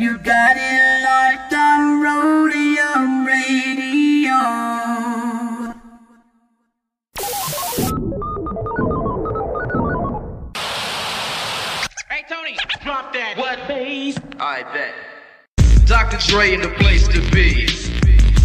[0.00, 4.40] You got it locked on Roadium Radio.
[12.08, 13.34] Hey Tony, drop that.
[13.36, 14.16] What bass?
[14.38, 14.94] I bet.
[15.84, 16.16] Dr.
[16.30, 17.68] Dre in the place to be.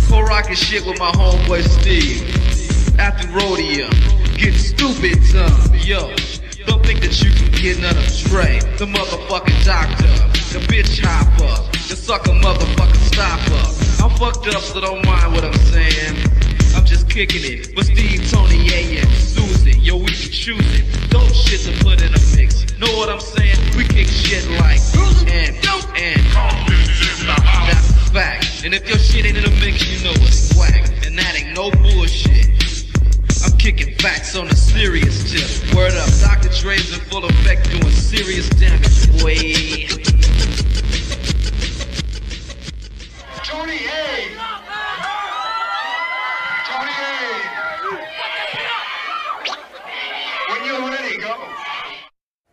[0.09, 2.99] Co-rocking shit with my homeboy Steve.
[2.99, 3.93] After Roadium,
[4.37, 5.73] get stupid time.
[5.75, 6.13] Yo,
[6.65, 8.59] don't think that you can get none of Dre.
[8.77, 11.51] The motherfucking doctor, the bitch hopper,
[11.89, 14.03] the sucker motherfucking stopper.
[14.03, 16.15] I'm fucked up, so don't mind what I'm saying.
[16.75, 17.75] I'm just kicking it.
[17.75, 20.85] But Steve, Tony, yeah, yeah, Susan, yo, we can choose it.
[21.09, 22.63] Dope shit to put in a mix.
[22.79, 23.59] Know what I'm saying?
[23.75, 24.79] We kick shit like
[25.27, 25.59] and
[25.99, 26.23] and
[27.67, 28.63] that's a fact.
[28.63, 30.87] And if your shit ain't in a mix, you know it's whack.
[31.05, 32.47] And that ain't no bullshit.
[33.43, 35.75] I'm kicking facts on a serious tip.
[35.75, 36.49] Word up, Dr.
[36.61, 40.14] Dre's in full effect doing serious damage, boy.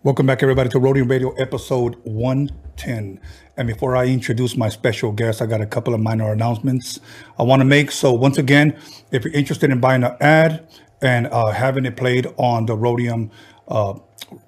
[0.05, 3.21] Welcome back, everybody, to Roadium Radio episode 110.
[3.57, 6.99] And before I introduce my special guest, I got a couple of minor announcements
[7.39, 7.93] I want to make.
[7.93, 8.77] So, once again,
[9.13, 10.67] if you're interested in buying an ad
[11.03, 13.31] and uh, having it played on the Roadium
[13.69, 13.95] uh,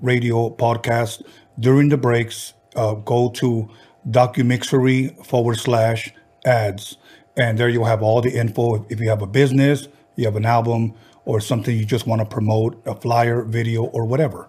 [0.01, 1.23] Radio podcast
[1.61, 3.71] during the breaks, uh, go to
[4.11, 6.13] documixery forward slash
[6.45, 6.97] ads.
[7.37, 8.85] And there you'll have all the info.
[8.89, 10.95] If you have a business, you have an album,
[11.27, 14.49] or something you just want to promote, a flyer, video, or whatever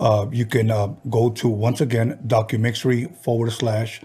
[0.00, 4.00] uh, you can uh, go to once again documixery forward slash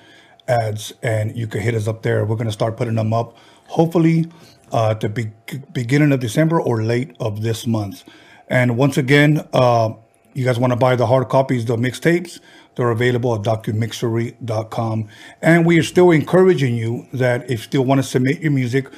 [0.48, 2.26] ads and you can hit us up there.
[2.26, 3.38] We're going to start putting them up
[3.68, 4.28] hopefully
[4.72, 5.32] uh, at the be-
[5.74, 8.04] beginning of december or late of this month.
[8.48, 9.94] And once again uh,
[10.36, 12.40] you guys want to buy the hard copies the mixtapes
[12.76, 15.08] they're available at documixery.com
[15.42, 18.90] and we are still encouraging you that if you still want to submit your music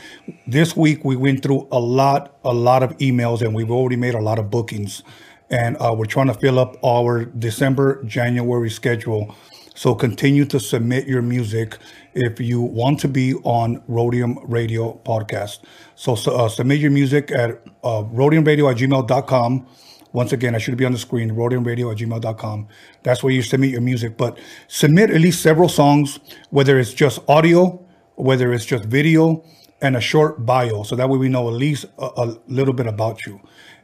[0.48, 4.16] this week we went through a lot a lot of emails and we've already made
[4.16, 5.04] a lot of bookings
[5.50, 9.36] and uh, we're trying to fill up our December, January schedule.
[9.76, 11.78] So continue to submit your music
[12.14, 15.60] if you want to be on Roadium Radio podcast.
[15.96, 19.68] So, so, uh, submit your music at uh, roadiumradio at gmail.com.
[20.14, 22.68] Once again, I should be on the screen, roadiumradio at gmail.com.
[23.04, 24.18] That's where you submit your music.
[24.18, 26.20] But submit at least several songs,
[26.50, 27.86] whether it's just audio,
[28.16, 29.44] whether it's just video,
[29.80, 30.82] and a short bio.
[30.82, 33.40] So that way we know at least a, a little bit about you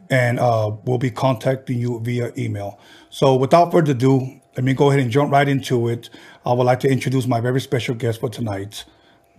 [0.10, 2.80] and uh, we'll be contacting you via email.
[3.10, 6.10] So without further ado, let me go ahead and jump right into it.
[6.46, 8.86] I would like to introduce my very special guest for tonight,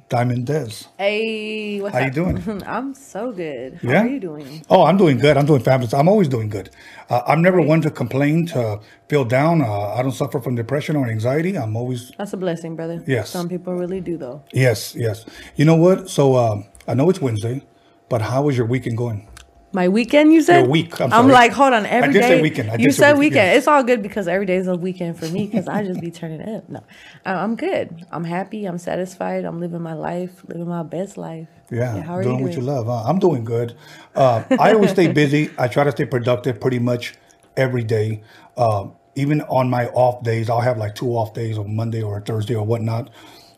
[0.09, 0.89] Diamond Dez.
[0.99, 2.63] Hey, what's How you doing?
[2.67, 3.75] I'm so good.
[3.83, 4.03] How Yeah?
[4.03, 4.65] are you doing?
[4.69, 5.37] Oh, I'm doing good.
[5.37, 5.95] I'm doing fabulous.
[5.95, 6.71] I'm always doing good.
[7.09, 9.63] Uh, I'm never one to complain, to feel down.
[9.63, 11.57] Uh, I don't suffer from depression or anxiety.
[11.57, 13.03] I'm always That's a blessing, brother.
[13.07, 13.31] Yes.
[13.31, 14.43] Some people really do, though.
[14.53, 15.25] yes, yes.
[15.57, 16.09] You know what?
[16.11, 17.63] So um, I know it's Wednesday,
[18.09, 19.29] but how is your weekend going?
[19.75, 20.61] My weekend, you said?
[20.61, 21.85] Your week, I'm I'm, like, hold on.
[21.85, 22.29] Every did day.
[22.29, 22.71] say weekend.
[22.71, 23.47] I you said weekend, weekend.
[23.49, 23.59] yes.
[23.59, 26.13] It's all good because every day is a weekend for me because I just be
[26.13, 26.69] turning up.
[26.69, 26.81] No,
[27.27, 28.07] I- I'm good.
[28.13, 28.67] I'm happy.
[28.67, 29.45] I'm satisfied.
[29.45, 31.49] I'm living my life, living my best life.
[31.73, 32.87] Yeah, how are doing you what you love.
[32.87, 33.03] Huh?
[33.05, 33.75] I'm doing good.
[34.15, 35.51] Uh, I always stay busy.
[35.59, 37.15] I try to stay productive pretty much
[37.57, 38.23] every day.
[38.57, 42.19] Um, even on my off days, I'll have like two off days on Monday or
[42.19, 43.11] a Thursday or whatnot.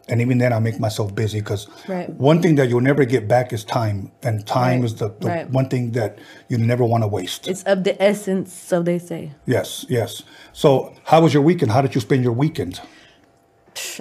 [0.08, 2.08] And even then, I make myself busy because Right.
[2.10, 5.26] one thing that you'll never get back is time, and time Right, is the, the
[5.28, 5.50] right.
[5.50, 6.18] one thing that
[6.48, 7.48] you never want to waste.
[7.48, 9.32] It's of the essence, so they say.
[9.46, 10.22] yes, yes.
[10.52, 11.72] So, how was your weekend?
[11.72, 12.80] How did you spend your weekend?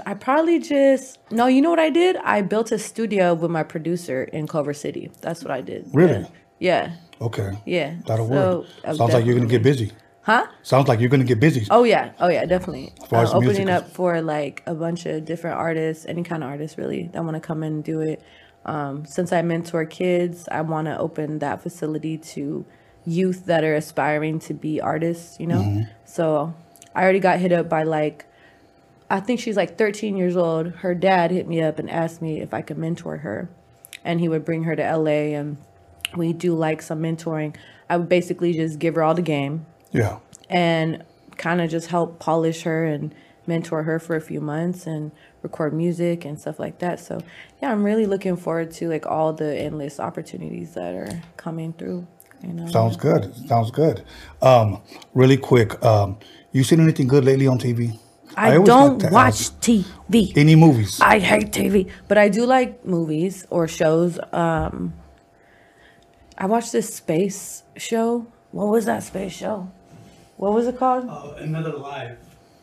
[0.06, 1.48] I probably just no.
[1.48, 2.16] You know what I did?
[2.18, 5.12] I built a studio with my producer in Culver City.
[5.22, 5.90] That's what I did.
[5.94, 6.26] Really?
[6.60, 6.92] Yeah.
[7.20, 7.96] Okay, Yeah.
[8.06, 8.96] that'll So, work.
[8.98, 9.92] Sounds like you're gonna get busy.
[10.26, 10.48] Huh?
[10.64, 11.68] Sounds like you're gonna get busy.
[11.70, 12.12] Oh yeah.
[12.20, 12.46] Oh yeah.
[12.46, 12.94] Definitely.
[13.10, 16.24] far Uh, as the music opening up for like a bunch of different artists, any
[16.24, 18.22] kind of artists really that want to come in and do it.
[18.66, 22.66] Um, since I mentor kids, I want to open that facility to
[23.06, 25.40] youth that are aspiring to be artists.
[25.40, 25.60] You know.
[25.60, 25.84] Mm-hmm.
[26.06, 26.56] So
[26.96, 28.26] I already got hit up by like
[29.10, 30.68] I think she's like 13 years old.
[30.68, 33.50] Her dad hit me up and asked me if I could mentor her.
[34.04, 35.58] And he would bring her to LA and
[36.16, 37.56] we do like some mentoring.
[37.90, 40.20] I would basically just give her all the game Yeah.
[40.50, 41.04] And
[41.38, 43.14] kind of just help polish her and
[43.48, 45.12] mentor her for a few months and
[45.42, 47.00] record music and stuff like that.
[47.00, 47.22] So,
[47.62, 52.08] yeah, I'm really looking forward to like all the endless opportunities that are coming through.
[52.42, 52.68] You know?
[52.68, 53.34] Sounds good.
[53.48, 54.04] Sounds good.
[54.42, 54.82] Um,
[55.14, 56.18] really quick, um,
[56.52, 58.00] you seen anything good lately on TV?
[58.38, 59.62] I, always don't like watch ask.
[59.62, 60.36] TV.
[60.36, 61.00] any movies.
[61.00, 64.20] I hate TV, but I do like movies or shows.
[64.34, 64.94] Um,
[66.38, 68.28] I watched this space show.
[68.52, 69.72] What was that space show?
[70.38, 71.08] What was it called?
[71.10, 72.18] Uh, another life.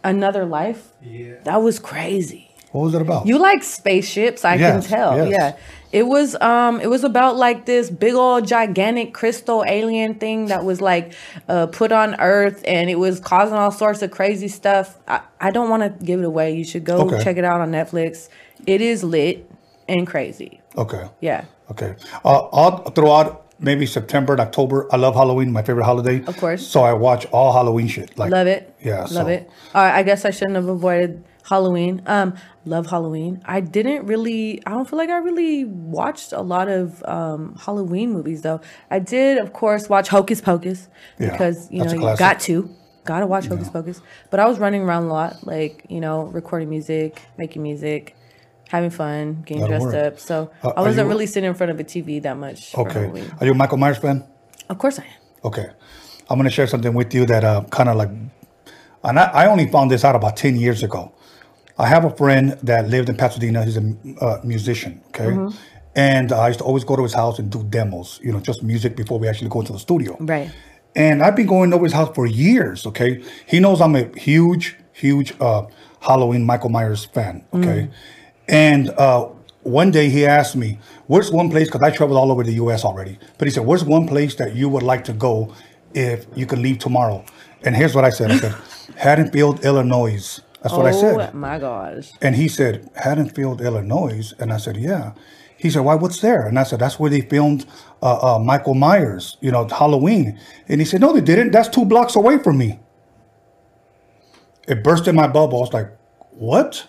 [0.04, 0.88] Another Life.
[1.00, 1.34] Yeah.
[1.44, 2.50] That was crazy.
[2.72, 3.26] What was it about?
[3.26, 5.16] You like spaceships, I Yes, can tell.
[5.16, 5.28] yes.
[5.30, 5.56] Yeah.
[5.92, 10.64] It was um it was about like this big old gigantic crystal alien thing that
[10.64, 11.12] was like
[11.48, 14.98] uh put on Earth and it was causing all sorts of crazy stuff.
[15.06, 16.56] I, I don't want to give it away.
[16.56, 17.22] You should go Okay.
[17.22, 18.28] check it out on Netflix.
[18.66, 19.48] It is lit
[19.88, 20.60] and crazy.
[20.76, 21.08] okay.
[21.20, 21.44] Yeah.
[21.70, 21.94] Okay.
[22.24, 26.22] Uh, all throughout maybe September and October, I love Halloween, my favorite holiday.
[26.24, 26.66] Of course.
[26.66, 28.18] So I watch all Halloween shit.
[28.18, 28.74] Like Love it.
[28.80, 29.00] Yeah.
[29.00, 29.50] Love so- it.
[29.74, 32.02] All right, I guess I shouldn't have avoided Halloween.
[32.06, 33.40] Um, love Halloween.
[33.44, 34.64] I didn't really.
[34.66, 38.60] I don't feel like I really watched a lot of um Halloween movies though.
[38.90, 40.88] I did, of course, watch Hocus Pocus
[41.18, 42.68] Yeah, because you know you got to.
[43.04, 44.00] Gotta watch Hocus Pocus.
[44.30, 48.14] But I was running around a lot, like, you know, recording music, making music,
[48.72, 50.14] having fun, getting That'll dressed work.
[50.14, 50.18] up.
[50.18, 52.74] So Uh, I wasn't really sitting in front of a TV that much.
[52.74, 53.04] Okay.
[53.38, 54.24] Are you a Michael Myers fan?
[54.70, 55.20] Of course I am.
[55.44, 55.66] Okay.
[56.30, 58.08] I'm going to share something with you that uh, kind of like,
[59.04, 61.12] and I, I only found this out about 10 years ago.
[61.78, 63.62] I have a friend that lived in Pasadena.
[63.66, 65.54] He's a uh, musician, okay?
[65.94, 68.62] And I used to always go to his house and do demos, you know, just
[68.62, 70.16] music before we actually go into the studio.
[70.18, 70.50] Right.
[70.96, 73.22] And I've been going over his house for years, okay?
[73.46, 75.66] He knows I'm a huge, huge uh,
[76.00, 77.90] Halloween Michael Myers fan, okay?
[78.52, 79.30] And uh,
[79.62, 81.66] one day he asked me, Where's one place?
[81.68, 83.18] Because I traveled all over the US already.
[83.38, 85.54] But he said, Where's one place that you would like to go
[85.94, 87.24] if you could leave tomorrow?
[87.64, 88.54] And here's what I said I said,
[88.96, 90.40] Haddonfield, Illinois.
[90.62, 91.18] That's what I said.
[91.18, 92.12] oh my gosh.
[92.20, 94.32] And he said, Haddonfield, Illinois.
[94.38, 95.14] And I said, yeah.
[95.56, 96.46] He said, why, what's there?
[96.46, 97.66] And I said, that's where they filmed
[98.02, 100.38] uh, uh, Michael Myers, you know, Halloween.
[100.68, 101.52] And he said, no, they didn't.
[101.52, 102.80] That's two blocks away from me.
[104.68, 105.58] It burst in my bubble.
[105.58, 105.96] I was like,
[106.30, 106.88] what?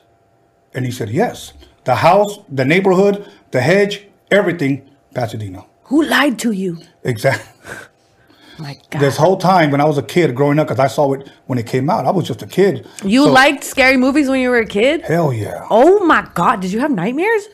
[0.74, 1.54] And he said, yes.
[1.84, 5.66] The house, the neighborhood, the hedge, everything, Pasadena.
[5.86, 6.80] Who lied to you?
[7.04, 7.52] Exactly.
[8.60, 9.02] My God.
[9.02, 11.58] This whole time when I was a kid growing up, because I saw it when
[11.58, 12.88] it came out, I was just a kid.
[13.04, 15.02] You So- liked scary movies when you were a kid?
[15.02, 15.66] Hell yeah.
[15.70, 17.48] Oh my god, did you have nightmares?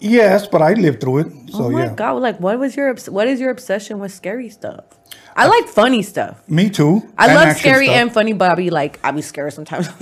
[0.00, 1.26] Yes, but I lived through it.
[1.50, 1.94] So oh my yeah.
[1.94, 4.84] god, like what was your what is your obsession with scary stuff?
[5.36, 6.40] I like funny stuff.
[6.48, 7.02] Me too.
[7.16, 7.96] I love scary stuff.
[7.96, 9.88] and funny, but I'll be like, I'll be scared sometimes.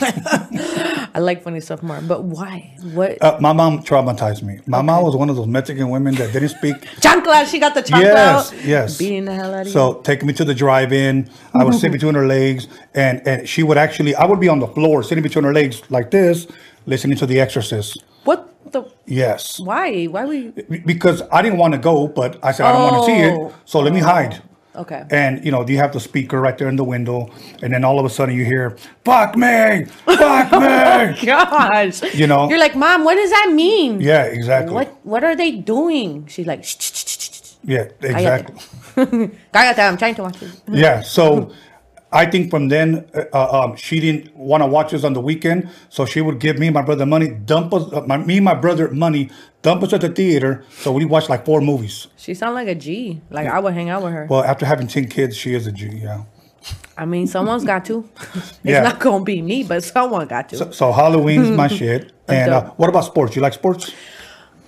[1.15, 2.01] I like funny stuff more.
[2.01, 2.75] But why?
[2.93, 3.23] What?
[3.23, 4.61] Uh, my mom traumatized me.
[4.67, 6.77] My mom was one of those Mexican women that didn't speak.
[7.01, 8.65] chancla, she got the chancla yes, out.
[8.65, 8.99] yes.
[8.99, 9.73] Beating the hell out of you.
[9.73, 13.63] So taking me to the drive-in, I would sit between her legs, and and she
[13.63, 16.47] would actually, I would be on the floor sitting between her legs like this,
[16.87, 18.03] listening to The Exorcist.
[18.25, 18.85] What the?
[19.07, 20.05] Yes, Why?
[20.07, 20.53] Why were you?
[20.85, 23.49] Because I didn't want to go, but I said I don't want to see Oh.
[23.49, 24.43] it, so let me hide.
[24.79, 25.05] Okay.
[25.11, 27.31] And you know, you have the speaker right there in the window,
[27.63, 32.15] and then all of a sudden you hear "fuck me, fuck me." Oh gosh.
[32.15, 32.49] You know?
[32.49, 33.05] You're like, mom.
[33.05, 34.01] What does that mean?
[34.01, 34.75] Yeah, exactly.
[34.75, 36.27] What What are they doing?
[36.29, 37.53] She's like, shh, shh, shh, shh, shh.
[37.65, 38.55] Yeah, exactly.
[39.53, 40.51] Cállate, I'm trying to watch it.
[40.71, 41.53] Yeah, so
[42.11, 45.69] I think from then, uh, um, she didn't want to watch us on the weekend,
[45.91, 48.45] so she would give me and my brother money, dump us, uh, my, me and
[48.47, 50.65] my brother money, dump us at the theater.
[50.71, 52.07] So we watched like four movies.
[52.17, 53.21] She sound like a G.
[53.31, 54.27] Like I would hang out with her.
[54.29, 55.89] Well, after having ten kids, she is a G.
[56.03, 56.25] Yeah.
[56.97, 58.09] I mean, someone's got to.
[58.35, 58.83] it's Yeah.
[58.83, 60.57] not gonna be me, but someone got to.
[60.57, 62.13] So, so Halloween's my shit.
[62.27, 63.37] And uh, what about sports?
[63.37, 63.93] You like sports?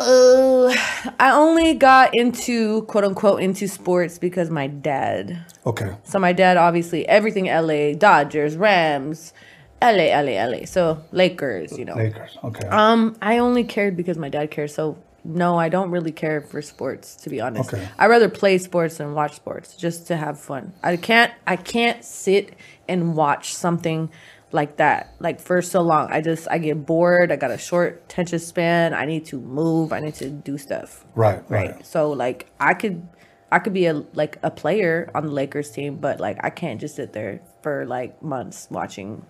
[0.01, 0.75] Uh,
[1.21, 5.45] I only got into quote unquote into sports because my dad.
[5.67, 5.95] Okay.
[6.05, 9.35] So my dad obviously everything LA, Dodgers, Rams,
[9.83, 10.65] LA, LA, LA.
[10.65, 11.95] So Lakers, you know.
[11.95, 12.39] Lakers.
[12.43, 12.67] Okay.
[12.69, 14.71] Um, I only cared because my dad cared.
[14.71, 17.73] So no, I don't really care for sports to be honest.
[17.75, 17.87] Okay.
[17.99, 20.73] I rather play sports than watch sports just to have fun.
[20.83, 22.55] I can't I can't sit
[22.89, 24.11] and watch something
[24.53, 26.09] like that like for so long.
[26.11, 27.31] I just I get bored.
[27.31, 28.95] I got a short attention span.
[28.95, 29.93] I need to move.
[29.93, 31.05] I need to do stuff.
[31.15, 31.43] right.
[31.49, 31.71] Right.
[31.73, 31.87] Right.
[31.87, 33.07] So like I could
[33.53, 36.81] I could be a like a player on the Lakers team, but like I can't
[36.81, 39.25] just sit there for like months watching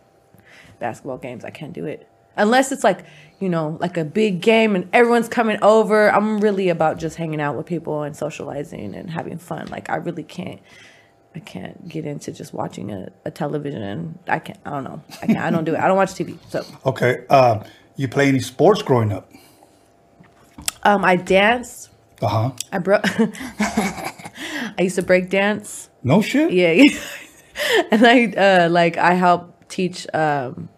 [0.78, 1.44] basketball games.
[1.44, 2.06] I can't do it.
[2.36, 3.04] Unless it's like,
[3.40, 6.10] you know, like a big game and everyone's coming over.
[6.10, 9.66] I'm really about just hanging out with people and socializing and having fun.
[9.66, 10.60] Like I really can't
[11.34, 14.18] I can't get into just watching a, a television.
[14.26, 15.02] I can't I don't know.
[15.22, 15.80] I can't I don't do it.
[15.80, 16.38] I don't watch TV.
[16.48, 17.24] So Okay.
[17.30, 17.62] Uh,
[17.96, 19.30] you play any sports growing up?
[20.82, 21.88] um I dance.
[22.22, 22.50] Uh huh.
[22.72, 25.88] I broke I used to break dance.
[26.02, 26.52] No shit.
[26.60, 26.88] Yeah.
[27.90, 28.24] and I
[28.64, 30.68] uh like I help teach um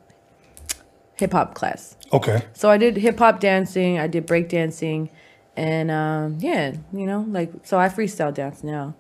[1.17, 1.97] hip hop class.
[2.13, 2.43] Okay.
[2.53, 5.09] So I did hip hop dancing, I did break dancing,
[5.57, 8.95] and um yeah, you know, like so I freestyle dance now.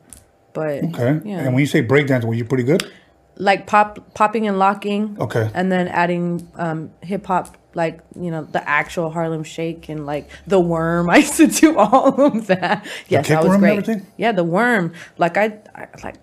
[0.52, 1.21] But Okay.
[1.25, 1.38] yeah.
[1.40, 2.90] And when you say breakdance, were you pretty good?
[3.38, 5.16] like pop popping and locking.
[5.18, 5.50] Okay.
[5.54, 10.28] And then adding um hip hop like, you know, the actual Harlem Shake and like
[10.47, 11.09] the worm.
[11.14, 12.87] I used to do all of that.
[13.09, 14.02] Yes, that was great.
[14.18, 14.92] Yeah, the worm.
[15.16, 16.16] Like I, I like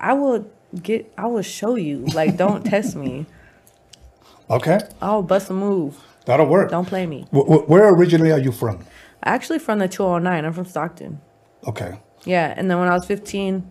[0.00, 0.50] I will
[0.82, 2.06] get I will show you.
[2.14, 3.26] Like don't test me.
[4.48, 4.78] Okay.
[5.02, 5.96] I'll bust a move.
[6.24, 6.70] That'll work.
[6.70, 7.26] Don't play me.
[7.30, 8.84] Wh- wh- where originally are you from?
[9.22, 10.44] I actually, from the 209.
[10.44, 11.20] I'm from Stockton.
[11.66, 11.98] Okay.
[12.24, 13.70] Yeah, and then when I was 15,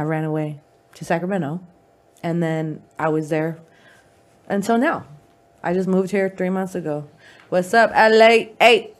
[0.00, 0.58] I ran away
[0.94, 1.60] to Sacramento,
[2.22, 3.58] and then I was there
[4.48, 5.04] until now.
[5.62, 7.06] I just moved here three months ago.
[7.50, 8.48] What's up, LA?
[8.58, 8.92] Hey,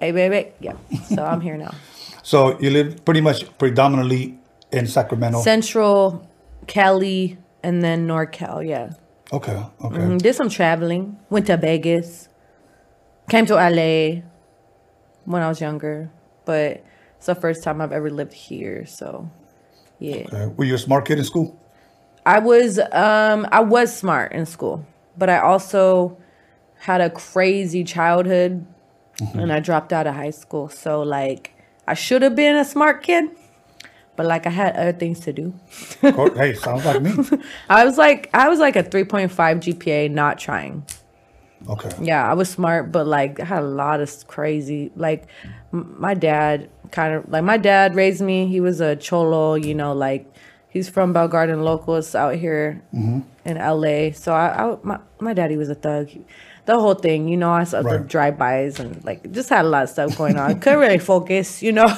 [0.00, 0.52] hey, baby.
[0.58, 0.76] Yeah,
[1.14, 1.74] so I'm here now.
[2.22, 4.36] So you live pretty much predominantly
[4.72, 5.42] in Sacramento.
[5.42, 6.28] Central,
[6.66, 8.66] Cali, and then NorCal.
[8.66, 8.94] Yeah,
[9.32, 9.62] okay.
[9.84, 9.96] Okay.
[9.96, 11.20] Mm, did some traveling.
[11.30, 12.28] Went to Vegas.
[13.28, 14.22] Came to LA
[15.24, 16.10] when I was younger,
[16.44, 16.82] but
[17.16, 18.86] it's the first time I've ever lived here.
[18.86, 19.30] So,
[19.98, 20.24] yeah.
[20.32, 20.46] Okay.
[20.56, 21.58] Were you a smart kid in school?
[22.24, 24.84] I was um I was smart in school,
[25.16, 26.16] but I also
[26.78, 28.66] had a crazy childhood
[29.34, 30.68] and I dropped out of high school.
[30.68, 31.54] So like
[31.86, 33.30] I should have been a smart kid,
[34.16, 35.54] but like I had other things to do.
[36.02, 37.12] Oh, hey, sounds like me.
[37.70, 40.84] I was like I was like a 3.5 GPA not trying.
[41.68, 41.90] Okay.
[42.02, 44.90] Yeah, I was smart, but like I had a lot of crazy.
[44.94, 45.26] Like
[45.72, 48.46] m- my dad, kind of like my dad raised me.
[48.46, 50.32] He was a cholo, you know, like
[50.68, 53.20] he's from Bell Garden locals out here mm-hmm.
[53.44, 54.12] in LA.
[54.12, 56.10] So I, I my my daddy was a thug.
[56.66, 59.84] The whole thing, you know, I saw the drive-bys and like just had a lot
[59.84, 60.58] of stuff going on.
[60.58, 61.86] Couldn't really focus, you know.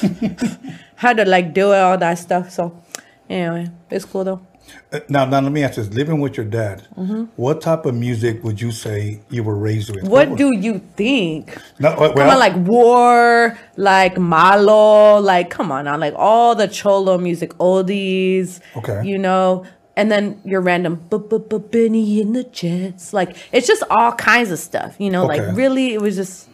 [0.96, 2.50] had to like do all that stuff.
[2.50, 2.82] So
[3.28, 4.47] anyway, it's cool though.
[4.92, 7.24] Uh, Now, now let me ask this: Living with your dad, Mm-hmm.
[7.36, 10.04] what type of music would you say you were raised with?
[10.04, 11.56] What do you think?
[11.78, 16.68] No, well, Come on, like War, like Malo, like come on now, like all the
[16.68, 18.60] cholo music, oldies.
[18.76, 19.02] Okay.
[19.04, 19.64] You know,
[19.96, 24.94] and then your random Benny and the Jets, like it's just all kinds of stuff.
[24.98, 25.46] You know, Okay.
[25.46, 26.48] like really, it was just,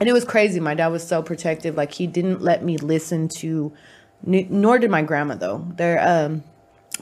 [0.00, 0.60] and it was crazy.
[0.60, 3.72] My dad was so protective, like he didn't let me listen to,
[4.22, 5.66] nor did my grandma though.
[5.76, 6.42] They're um,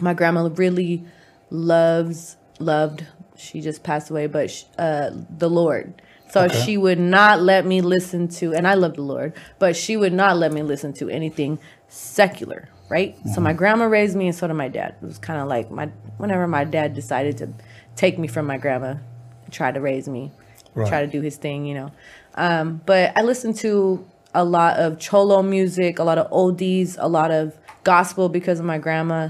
[0.01, 1.05] my grandma really
[1.51, 3.05] loves loved.
[3.37, 6.01] She just passed away, but sh uh, the Lord.
[6.31, 6.65] So Okay.
[6.65, 10.13] she would not let me listen to, and I love the Lord, but she would
[10.15, 11.59] not let me listen to anything
[11.89, 13.17] secular, right?
[13.19, 13.43] So Mm-hmm.
[13.43, 14.95] my grandma raised me, and so did my dad.
[15.03, 17.53] It was kind of like my whenever my dad decided to
[17.97, 18.95] take me from my grandma,
[19.51, 20.33] try to raise me,
[20.75, 20.89] Right.
[20.89, 21.93] try to do his thing, you know.
[22.35, 27.09] Um, but I listened to a lot of cholo music, a lot of oldies, a
[27.09, 29.29] lot of gospel because of my grandma.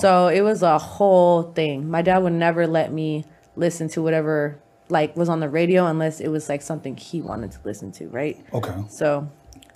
[0.00, 1.88] So it was a whole thing.
[1.90, 3.24] My dad would never let me
[3.56, 4.58] listen to whatever
[4.90, 8.08] like was on the radio unless it was like something he wanted to listen to,
[8.08, 8.42] right?
[8.54, 8.74] Okay.
[8.88, 9.30] So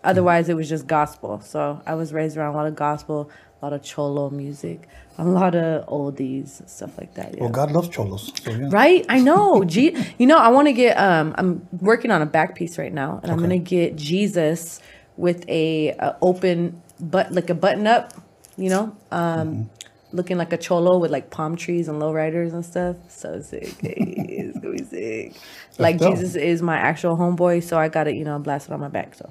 [0.04, 1.40] otherwise it was just gospel.
[1.40, 3.30] So I was raised around a lot of gospel,
[3.60, 7.34] a lot of cholo music, a lot of oldies, stuff like that.
[7.34, 7.42] Yeah.
[7.42, 8.32] Well, God loves cholos.
[8.42, 8.68] So, yeah.
[8.70, 9.04] Right?
[9.08, 9.64] I know.
[9.66, 12.92] G- you know, I want to get um I'm working on a back piece right
[12.92, 14.80] now and I'm going to get Jesus
[15.16, 18.14] with a, a open but like a button up,
[18.56, 18.96] you know?
[19.10, 19.70] Um
[20.12, 22.96] looking like a cholo with like palm trees and lowriders and stuff.
[23.08, 23.74] So sick.
[23.82, 25.34] It's to be sick.
[25.78, 26.14] Like dope.
[26.14, 28.88] Jesus is my actual homeboy, so I got to, you know, blast it on my
[28.88, 29.30] back, so.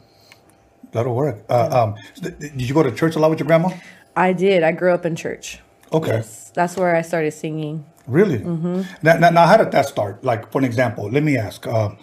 [0.91, 1.43] That'll work.
[1.49, 3.69] Uh, um, did you go to church a lot with your grandma?
[4.15, 4.61] I did.
[4.63, 5.59] I grew up in church.
[5.93, 6.23] Okay.
[6.53, 7.85] That's where I started singing.
[8.07, 8.39] Really?
[8.39, 8.81] Mm-hmm.
[9.01, 10.23] Now, now, now, how did that start?
[10.23, 11.65] Like, for an example, let me ask.
[11.67, 11.97] Um,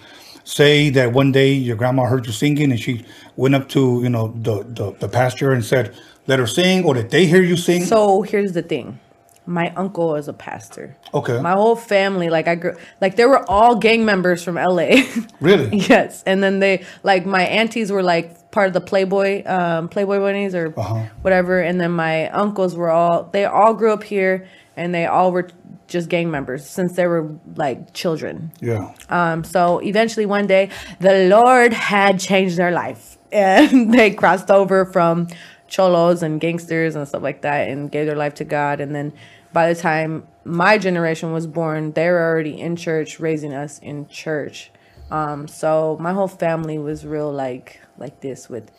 [0.45, 3.05] say that one day your grandma heard you singing and she
[3.37, 5.95] went up to, you know, the, the, the pastor and said,
[6.29, 7.85] let her sing, or did they hear you sing?
[7.85, 9.01] So here's the thing.
[9.47, 10.95] My uncle is a pastor.
[11.15, 11.41] Okay.
[11.41, 15.03] My whole family, like I grew, like they were all gang members from LA.
[15.41, 15.79] really?
[15.79, 20.19] yes, and then they, like my aunties were like part of the Playboy, um, Playboy
[20.21, 21.07] bunnies or Uh-huh.
[21.23, 25.33] whatever, and then my uncles were all, they all grew up here, and they all
[25.33, 25.49] were
[25.87, 28.53] just gang members since they were like children.
[28.61, 28.93] Yeah.
[29.09, 30.69] Um, so eventually one day
[31.01, 35.29] the Lord had changed their life and they crossed over from
[35.69, 38.81] cholos and gangsters and stuff like that and gave their life to God.
[38.81, 39.13] And then
[39.53, 44.09] by the time my generation was born, they were already in church, raising us in
[44.09, 44.71] church.
[45.11, 48.71] Um, so my whole family was real like like this with,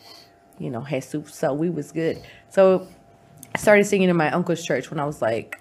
[0.58, 1.34] you know, Jesus.
[1.34, 2.22] So we was good.
[2.50, 2.86] So
[3.54, 5.60] I started singing in my uncle's church when I was like,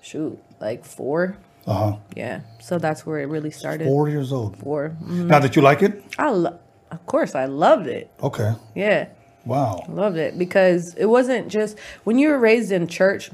[0.00, 1.36] shoot, like four.
[1.66, 1.96] Uh huh.
[2.14, 2.40] Yeah.
[2.60, 3.86] So that's where it really started.
[3.86, 4.56] Four years old.
[4.58, 4.96] Four.
[5.02, 5.26] Mhm.
[5.26, 6.02] Now, did you like it?
[6.18, 6.58] I lo-
[6.90, 8.10] of course I loved it.
[8.22, 8.54] Okay.
[8.74, 9.08] Yeah.
[9.46, 9.84] Wow.
[9.88, 13.30] Loved it because it wasn't just when you were raised in church,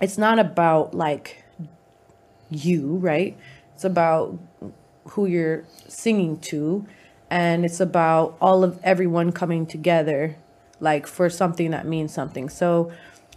[0.00, 1.42] it's not about like
[2.50, 3.36] you, right?
[3.74, 4.38] It's about
[5.10, 6.86] who you're singing to
[7.30, 10.36] and it's about all of everyone coming together
[10.80, 12.48] like for something that means something.
[12.48, 12.92] So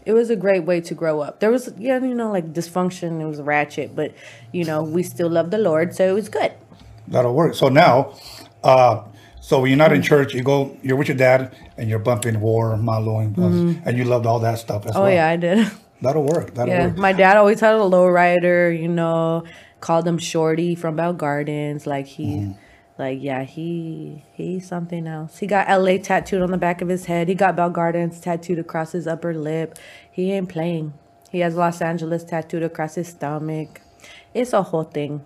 [0.05, 1.39] it was a great way to grow up.
[1.39, 4.13] There was yeah, you know, like dysfunction, it was ratchet, but
[4.51, 6.51] you know, we still love the Lord, so it was good.
[7.07, 7.55] That'll work.
[7.55, 8.15] So now,
[8.63, 9.03] uh,
[9.41, 12.39] so when you're not in church, you go, you're with your dad, and you're bumping
[12.39, 13.35] War, Malo, and,
[13.85, 15.01] and you loved all that stuff as Mm-hmm.
[15.01, 15.67] Oh yeah, I did.
[16.01, 16.53] That'll work.
[16.53, 16.97] That'll Yeah, work.
[16.97, 19.43] my dad always had a lowrider, you know,
[19.81, 21.85] called him Shorty from Bell Gardens.
[21.85, 22.51] Like he, Mm-hmm.
[22.97, 25.39] like yeah, he he's something else.
[25.39, 27.27] He got LA tattooed on the back of his head.
[27.27, 29.77] He got Bell Gardens tattooed across his upper lip.
[30.11, 30.93] He ain't playing.
[31.31, 33.81] He has Los Angeles tattooed across his stomach.
[34.33, 35.25] It's a whole thing.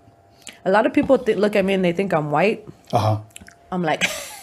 [0.63, 2.65] A lot of people th- look at me and they think I'm white.
[2.93, 3.17] Uh huh.
[3.71, 4.03] I'm like,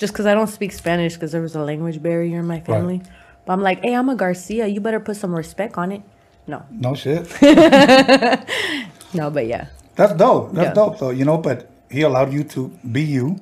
[0.00, 3.02] just because I don't speak Spanish because there was a language barrier in my family.
[3.44, 4.66] But I'm like, hey, I'm a Garcia.
[4.66, 6.02] You better put some respect on it.
[6.46, 7.30] No, No shit.
[9.14, 9.66] no, but yeah.
[9.96, 10.52] That's dope.
[10.52, 10.74] That's Yeah.
[10.74, 11.10] dope though.
[11.10, 13.38] You know, but he allowed you to be you.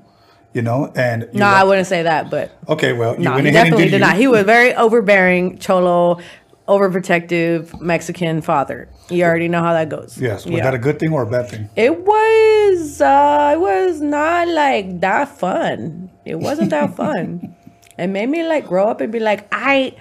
[0.55, 3.51] You know, and you No, I wouldn't say that, but Okay, well, you no, he
[3.51, 4.17] definitely did, did not.
[4.17, 6.19] He was very overbearing, cholo,
[6.67, 8.89] overprotective Mexican father.
[9.11, 10.19] You already know how that goes.
[10.19, 10.45] Yes.
[10.47, 10.65] Was Yeah.
[10.65, 11.69] that a good thing or a bad thing?
[11.77, 16.08] It was uh it was not like that fun.
[16.29, 17.57] It wasn't that fun.
[17.99, 19.95] It made me like grow up and be like, I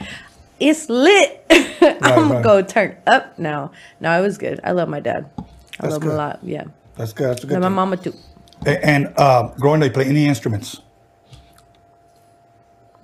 [0.60, 1.46] it's lit.
[1.50, 2.00] I'm right.
[2.02, 3.72] gonna go turn up now.
[4.00, 4.60] No, it was good.
[4.64, 5.30] I love my dad.
[5.38, 5.44] I
[5.80, 6.40] That's love him a lot.
[6.44, 6.66] Yeah.
[6.96, 7.30] That's good.
[7.30, 7.54] That's a good.
[7.54, 8.14] And my mama too.
[8.66, 10.82] And uh, growing up, you play any instruments?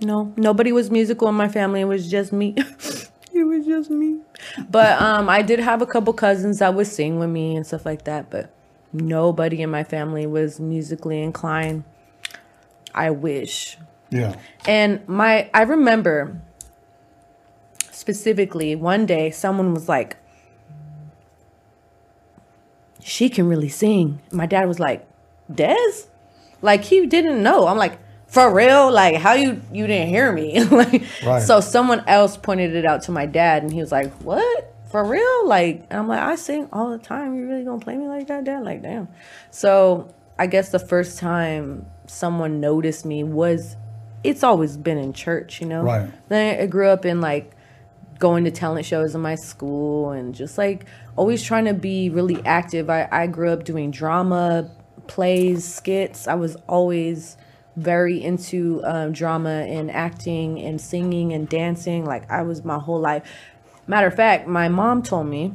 [0.01, 1.81] No, nobody was musical in my family.
[1.81, 2.55] It was just me.
[3.33, 4.19] it was just me.
[4.69, 7.85] But um, I did have a couple cousins that would sing with me and stuff
[7.85, 8.29] like that.
[8.29, 8.51] But
[8.91, 11.83] nobody in my family was musically inclined.
[12.93, 13.77] I wish.
[14.09, 14.35] Yeah.
[14.67, 16.41] And my, I remember
[17.91, 20.17] specifically one day someone was like,
[23.01, 24.21] she can really sing.
[24.31, 25.07] My dad was like,
[25.53, 26.03] Des?
[26.61, 27.67] Like he didn't know.
[27.67, 28.91] I'm like, for real?
[28.91, 30.63] Like how you you didn't hear me?
[30.63, 31.41] like Right.
[31.41, 34.73] so someone else pointed it out to my dad and he was like, What?
[34.89, 35.47] For real?
[35.47, 37.35] Like and I'm like, I sing all the time.
[37.35, 38.63] You really gonna play me like that, Dad?
[38.63, 39.07] Like, damn.
[39.51, 43.75] So I guess the first time someone noticed me was
[44.23, 45.83] it's always been in church, you know?
[45.83, 46.09] Right.
[46.29, 47.51] Then I grew up in like
[48.19, 50.85] going to talent shows in my school and just like
[51.17, 52.89] always trying to be really active.
[52.89, 54.71] I, I grew up doing drama,
[55.07, 56.27] plays, skits.
[56.27, 57.35] I was always
[57.75, 62.05] very into um, drama and acting and singing and dancing.
[62.05, 63.23] Like I was my whole life.
[63.87, 65.53] Matter of fact, my mom told me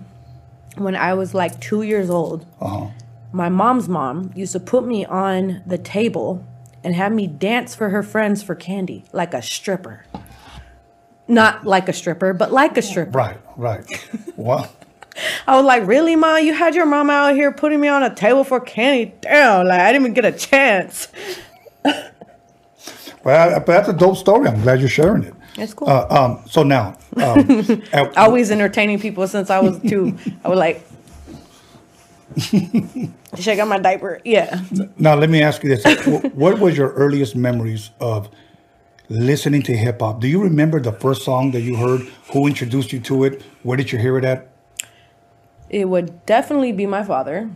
[0.77, 2.88] when I was like two years old, Uh-huh.
[3.33, 6.45] My mom's mom used to put me on the table
[6.83, 10.05] and have me dance for her friends for candy, like a stripper.
[11.27, 13.11] Not like a stripper, but like a stripper.
[13.11, 13.38] Right.
[13.57, 13.87] Right.
[14.37, 14.71] well,
[15.47, 16.37] I was like, really, ma?
[16.37, 19.14] You had your mom out here putting me on a table for candy?
[19.21, 21.09] Damn, like I didn't even get a chance.
[23.25, 24.49] well, but that's a dope story.
[24.49, 25.35] I'm glad you're sharing it.
[25.57, 25.88] That's cool.
[25.88, 30.17] Uh, um, so now, um, at- Always entertaining people since I was two.
[30.45, 30.87] I was like,
[32.38, 34.20] shake out my diaper.
[34.24, 34.62] Yeah.
[34.96, 35.85] now let me ask you this:
[36.35, 38.29] What was your earliest memories of
[39.09, 40.20] listening to hip hop?
[40.20, 42.03] Do you remember the first song that you heard?
[42.33, 43.42] Who introduced you to it?
[43.62, 44.48] Where did you hear it at?
[45.70, 47.51] It would definitely be my father.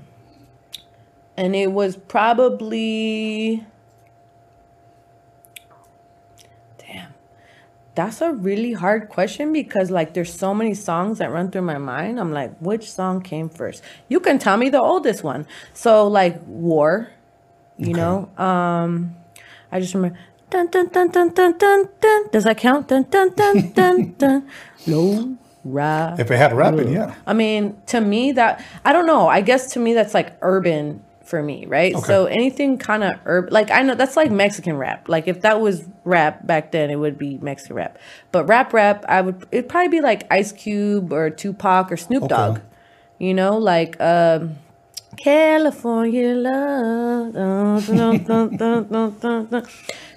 [1.37, 3.65] And it was probably.
[7.95, 11.77] That's a really hard question because, like, there's so many songs that run through my
[11.77, 12.19] mind.
[12.19, 13.83] I'm like, which song came first?
[14.09, 15.47] You can tell me the oldest one.
[15.75, 17.11] So, like, War,
[17.77, 18.31] you know?
[18.39, 19.15] Um,
[19.71, 20.19] I just remember.
[20.49, 22.29] Dun, dun, dun, dun, dun, dun, dun.
[22.31, 22.89] Does that count?
[22.89, 24.49] Dun, dun, dun, dun, dun.
[24.87, 26.21] Low, ride.
[26.21, 27.15] If it had rapping, yeah.
[27.27, 29.29] I mean, to me, that I don't know.
[29.29, 31.95] I guess to me, that's like urban for me, right?
[31.95, 32.05] Okay.
[32.05, 35.09] So anything kind of urban, like I know that's like Mexican rap.
[35.09, 37.99] Like if that was rap back then, it would be Mexican rap.
[38.33, 42.25] But rap, rap, I would it'd probably be like Ice Cube or Tupac or Snoop
[42.25, 42.35] Okay.
[42.35, 42.61] Dogg.
[43.19, 44.57] You know, like um,
[45.17, 47.33] California love.
[47.87, 49.17] Dun, dun,
[49.49, 49.67] dun.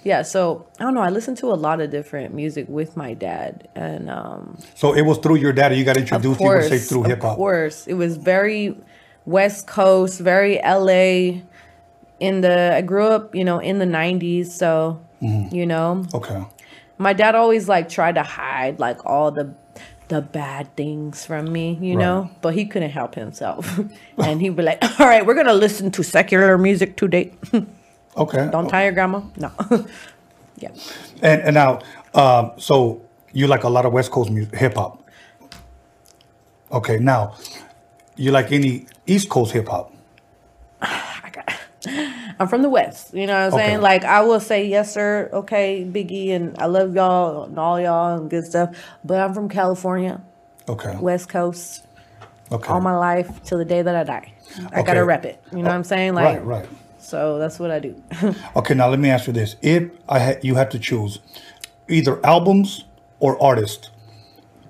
[0.04, 1.02] Yeah, so I don't know.
[1.02, 5.04] I listened to a lot of different music with my dad, and um, So it
[5.04, 6.42] was through your daddy you got introduced.
[6.42, 7.32] You would say through hip hop.
[7.32, 7.88] of course.
[7.88, 8.76] It was very
[9.26, 11.42] West Coast, very LA.
[12.20, 15.56] In the I grew up, you know, in the '90s, so Mm-hmm.
[15.56, 16.44] you know, Okay.
[16.98, 19.54] my dad always like tried to hide like all the
[20.08, 23.80] the bad things from me, you know, but he couldn't help himself,
[24.18, 27.32] and he'd be like, "All right, we're gonna listen to secular music today.
[28.18, 28.48] Okay.
[28.52, 29.52] Don't your grandma." No.
[30.58, 30.70] yeah.
[31.22, 31.80] And and now,
[32.14, 33.02] um, so
[33.34, 35.04] you like a lot of West Coast music, hip hop.
[36.72, 36.98] Okay.
[37.00, 37.36] Now,
[38.18, 39.94] you like any East Coast hip hop?
[42.40, 43.14] I'm from the West.
[43.14, 43.66] You know what I'm Okay.
[43.68, 43.82] saying?
[43.82, 45.30] Like I will say yes, sir.
[45.32, 48.76] Okay, Biggie, and I love y'all and all y'all and good stuff.
[49.04, 50.22] But I'm from California,
[50.68, 50.98] Okay.
[51.00, 51.86] West Coast,
[52.52, 52.72] Okay.
[52.72, 54.34] all my life till the day that I die.
[54.72, 54.84] I Okay.
[54.84, 55.42] gotta rep it.
[55.52, 56.14] You know what I'm oh, saying?
[56.16, 56.46] Like, right.
[56.46, 56.70] Right.
[57.00, 58.02] So that's what I do.
[58.56, 58.74] Okay.
[58.74, 61.20] Now let me ask you this: If I had you had to choose
[61.88, 62.86] either albums
[63.20, 63.92] or artists,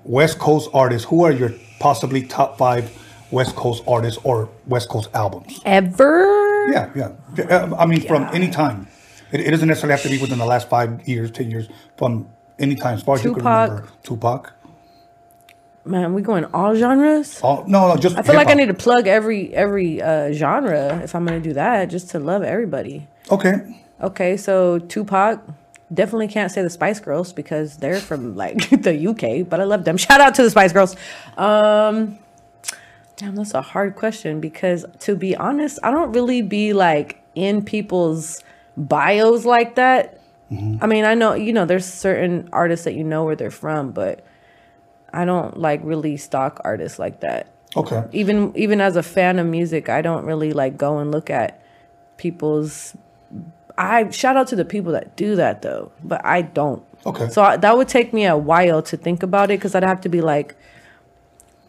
[0.04, 2.90] West Coast artists, who are your possibly top five
[3.30, 5.60] West Coast artists or West Coast albums?
[5.64, 6.70] Ever?
[6.70, 7.44] Yeah, yeah.
[7.44, 8.88] Uh, I mean, from any time.
[9.32, 11.68] It, it doesn't necessarily have to be within the last five years, ten years.
[11.96, 13.70] From any time, as far as you can Tupac.
[13.70, 13.88] remember.
[14.02, 14.52] Tupac.
[15.84, 17.40] Man, we going all genres?
[17.42, 18.16] Oh no, no, just.
[18.16, 21.52] I feel like I need to plug every every uh, genre if I'm gonna do
[21.54, 23.06] that, just to love everybody.
[23.30, 23.82] Okay.
[24.00, 25.40] Okay, so Tupac.
[25.94, 29.84] Definitely can't say the Spice Girls because they're from like the UK, but I love
[29.84, 29.96] them.
[29.96, 30.96] Shout out to the Spice Girls.
[31.36, 32.18] Um,
[33.16, 37.64] damn, that's a hard question because to be honest, I don't really be like in
[37.64, 38.42] people's
[38.76, 40.20] bios like that.
[40.50, 40.82] Mm-hmm.
[40.82, 43.90] I mean, I know you know there's certain artists that you know where they're from,
[43.92, 44.24] but
[45.12, 48.04] I don't like really stalk artists like that Okay.
[48.12, 51.62] even even as a fan of music, I don't really like go and look at
[52.16, 52.96] people's.
[53.76, 56.82] I shout out to the people that do that though, but I don't.
[57.04, 57.28] Okay.
[57.28, 60.00] So I, that would take me a while to think about it because I'd have
[60.02, 60.56] to be like,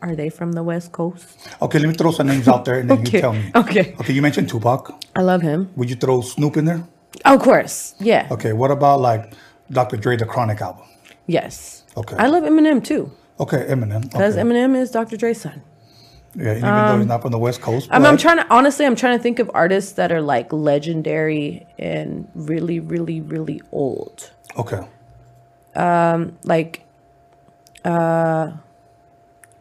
[0.02, 1.26] are they from the West Coast?
[1.62, 3.52] Okay, let me throw some names out there and then Okay, you tell me.
[3.56, 3.96] okay.
[4.00, 4.94] Okay, you mentioned Tupac.
[5.16, 5.70] I love him.
[5.76, 6.84] Would you throw Snoop in there?
[7.26, 9.34] Of course, yeah, Okay, what about like
[9.72, 9.98] Dr.
[9.98, 10.86] Dre, the Chronic album?
[11.26, 11.84] yes.
[11.98, 12.16] Okay.
[12.20, 14.02] I love Eminem too Okay, Eminem.
[14.04, 14.44] because Okay.
[14.48, 15.18] Eminem is Dr.
[15.18, 15.64] Dre's son.
[16.36, 17.90] Yeah, even though he's not from the West Coast.
[17.92, 21.66] I'm, I'm trying to honestly, I'm trying to think of artists that are like legendary
[21.80, 24.30] and really, really, really old.
[24.56, 24.82] Okay.
[25.76, 26.82] Um, like
[27.84, 28.52] uh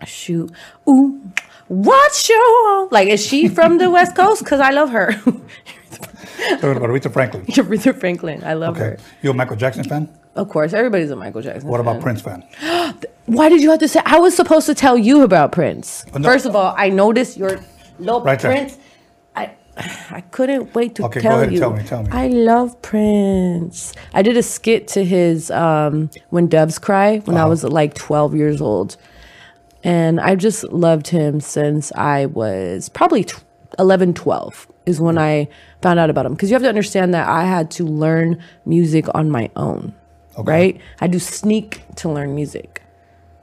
[0.05, 0.51] shoot
[0.89, 1.21] ooh
[1.69, 5.13] what's your like is she from the west coast because i love her
[6.61, 7.45] Talking about Aretha Franklin.
[7.47, 8.85] aretha franklin i love Okay.
[8.91, 10.09] her You a Michael Jackson fan?
[10.35, 12.01] of course everybody's a michael jackson What about.
[12.03, 12.45] Prince fan?
[13.27, 16.19] why did you have to say i was supposed to tell you about prince Oh,
[16.19, 16.29] no.
[16.29, 17.59] first of all i noticed your
[17.99, 18.77] little Right prince
[19.35, 19.51] i
[20.11, 21.11] I couldn't wait to tell you.
[21.11, 21.59] Okay, go tell ahead, you.
[21.59, 22.09] tell me, tell me.
[22.11, 23.93] I love Prince.
[24.15, 27.51] I did a skit to his um, "When Doves Cry" when I Uh-huh.
[27.51, 28.97] was like 12 years old,
[29.87, 33.45] and I just loved him since I was probably tw-
[33.79, 35.47] 11, 12 is when I
[35.81, 36.35] found out about him.
[36.35, 39.95] Because you have to understand that I had to learn music on my own,
[40.37, 40.81] right?
[41.01, 42.83] I do sneak to learn music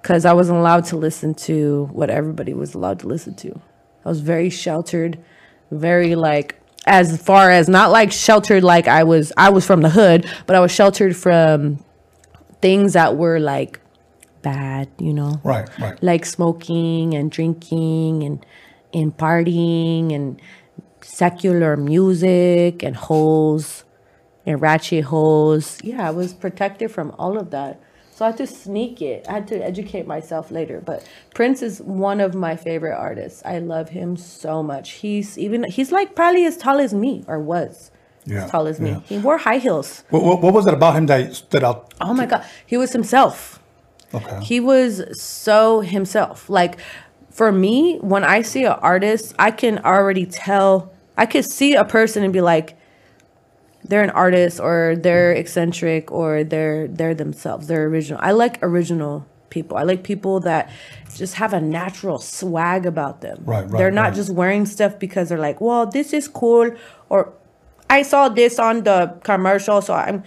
[0.01, 3.62] because I wasn't allowed to listen to what everybody was allowed to listen to.
[4.03, 5.23] I was very sheltered,
[5.71, 9.89] very like as far as not like sheltered like I was I was from the
[9.89, 11.82] hood, but I was sheltered from
[12.62, 13.79] things that were like
[14.43, 15.97] bad, you know Right, right.
[16.03, 18.45] like smoking and drinking and
[18.93, 20.39] and partying and
[21.01, 23.84] secular music and holes
[24.45, 25.79] and ratchet holes.
[25.84, 27.79] Yeah, I was protected from all of that.
[28.12, 29.25] So I had to sneak it.
[29.27, 30.79] I had to educate myself later.
[30.86, 33.41] But Prince is one of my favorite artists.
[33.43, 34.91] I love him so much.
[34.91, 37.89] He's even he's like probably as tall as me or was.
[38.25, 38.91] Yeah, As tall as me.
[38.91, 38.99] yeah.
[39.06, 40.03] He wore high heels.
[40.10, 41.93] What, what, what was it about him that stood out?
[41.99, 42.45] Oh my god.
[42.65, 43.60] He was himself.
[44.13, 44.39] Okay.
[44.43, 46.49] He was so himself.
[46.49, 46.80] Like
[47.32, 50.91] for me, when I see an artist, I can already tell.
[51.17, 52.78] I could see a person and be like,
[53.86, 57.67] they're an artist, or they're eccentric, or they're they're themselves.
[57.67, 58.19] They're original.
[58.23, 59.78] I like original people.
[59.78, 60.71] I like people that
[61.13, 63.43] just have a natural swag about them.
[63.45, 64.13] Right, right, They're not right.
[64.15, 66.71] just wearing stuff because they're like, well, this is cool,
[67.10, 67.34] or
[67.89, 70.23] I saw this on the commercial, so I'm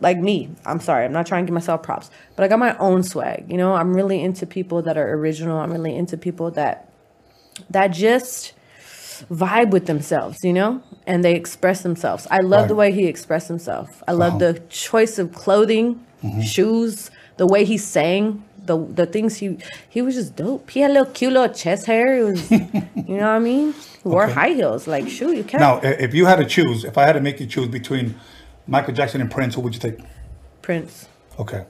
[0.00, 0.50] like me.
[0.64, 3.46] I'm sorry, I'm not trying to give myself props, but I got my own swag.
[3.50, 5.58] You know, I'm really into people that are original.
[5.58, 6.88] I'm really into people that
[7.70, 8.52] that just
[9.30, 12.26] vibe with themselves, you know, and they express themselves.
[12.30, 14.02] I love the way he expressed himself.
[14.06, 14.52] I love Uh-huh.
[14.52, 16.04] the choice of clothing,
[16.42, 19.56] shoes, the way he sang, the the things he
[19.88, 20.68] he was just dope.
[20.70, 22.18] He had a little cute little chest hair.
[22.18, 22.50] It was,
[23.08, 23.72] you know what I mean.
[24.02, 24.32] He wore Okay.
[24.34, 24.86] high heels.
[24.86, 25.60] Like, shoot, you can't.
[25.60, 28.14] Now, if you had to choose, if I had to make you choose between
[28.66, 29.98] Michael Jackson and Prince, who would you take?
[30.62, 31.08] Prince.
[31.38, 31.64] Okay.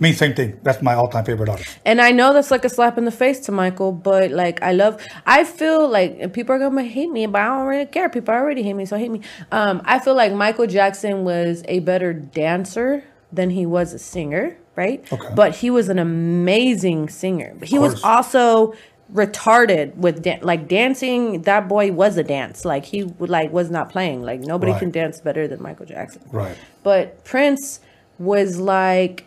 [0.00, 0.58] Me, same thing.
[0.64, 1.78] That's my all-time favorite artist.
[1.84, 4.72] And I know that's like a slap in the face to Michael, but like I
[4.72, 8.08] love I feel like people are gonna hate me, but I don't really care.
[8.08, 9.20] People already hate me, so hate me.
[9.52, 14.56] Um, I feel like Michael Jackson was a better dancer than he was a singer,
[14.74, 15.06] right?
[15.12, 15.28] Okay.
[15.36, 17.54] But he was an amazing singer.
[17.62, 18.74] He was also
[19.12, 21.42] retarded with dan- like dancing.
[21.42, 22.64] That boy was a dance.
[22.64, 24.22] Like he would like was not playing.
[24.22, 24.78] Like nobody Right.
[24.78, 26.22] can dance better than Michael Jackson.
[26.30, 26.56] Right.
[26.82, 27.80] But Prince
[28.18, 29.26] was like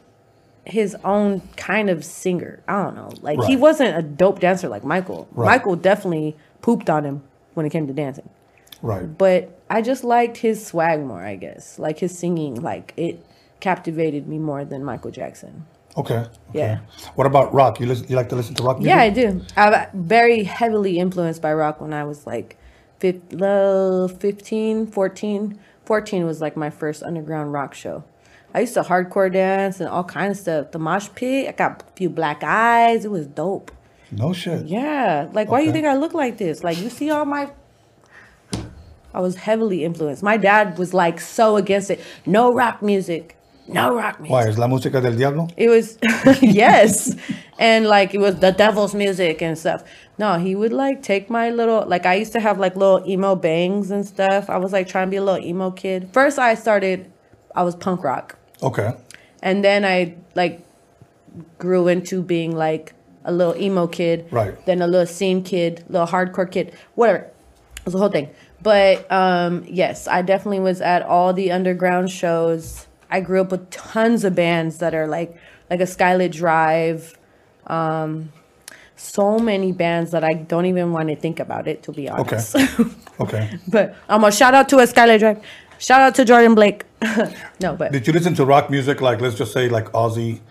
[0.65, 2.63] his own kind of singer.
[2.67, 3.11] I don't know.
[3.21, 5.27] Like he wasn't a dope dancer like Michael.
[5.31, 5.45] Right.
[5.45, 8.29] Michael definitely pooped on him when it came to dancing.
[8.81, 9.17] Right.
[9.17, 11.77] But I just liked his swag more, I guess.
[11.79, 13.23] Like his singing, like it
[13.59, 15.65] captivated me more than Michael Jackson.
[15.97, 16.15] Okay.
[16.15, 16.29] okay.
[16.53, 16.79] Yeah.
[17.15, 17.79] What about rock?
[17.79, 18.89] You listen, you like to listen to rock music?
[18.89, 19.41] Yeah, I do.
[19.55, 22.57] I'm very heavily influenced by rock when I was like
[22.99, 25.59] fif- low 15, 14.
[25.85, 28.03] 14 was like my first underground rock show.
[28.53, 30.71] I used to hardcore dance and all kinds of stuff.
[30.71, 33.05] The mosh pit, I got a few black eyes.
[33.05, 33.71] It was dope.
[34.11, 34.65] No shit.
[34.65, 35.29] Yeah.
[35.33, 36.63] Like, why do you think I look like this?
[36.63, 37.51] Like, you see all my.
[39.13, 40.23] I was heavily influenced.
[40.23, 42.01] My dad was like so against it.
[42.25, 43.34] No rock music.
[43.67, 44.31] No rock music.
[44.31, 45.47] Why is la música del diablo?
[45.57, 45.97] It was
[46.41, 47.15] yes,
[47.57, 49.83] and like it was the devil's music and stuff.
[50.19, 53.35] No, he would like take my little like I used to have like little emo
[53.35, 54.49] bangs and stuff.
[54.49, 56.09] I was like trying to be a little emo kid.
[56.13, 57.11] First, I started,
[57.55, 58.93] I was punk rock, Okay.
[59.41, 60.61] and then I like
[61.57, 64.27] grew into being like a little emo kid.
[64.31, 64.63] Right.
[64.67, 67.19] Then a little scene kid, little hardcore kid, whatever.
[67.19, 68.29] It was the whole thing.
[68.61, 72.87] But um, yes, I definitely was at all the underground shows.
[73.09, 75.37] I grew up with tons of bands that are like
[75.69, 77.17] like a Skylit Drive.
[77.67, 78.31] Um,
[78.95, 82.55] so many bands that I don't even want to think about it to be honest.
[82.55, 82.89] Okay.
[83.19, 83.57] Okay.
[83.69, 85.41] but I'm gonna shout out to a Skylit Drive.
[85.77, 86.83] Shout out to Jordan Blake.
[87.61, 90.41] no, but Did you listen to rock music like let's just say like Ozzy,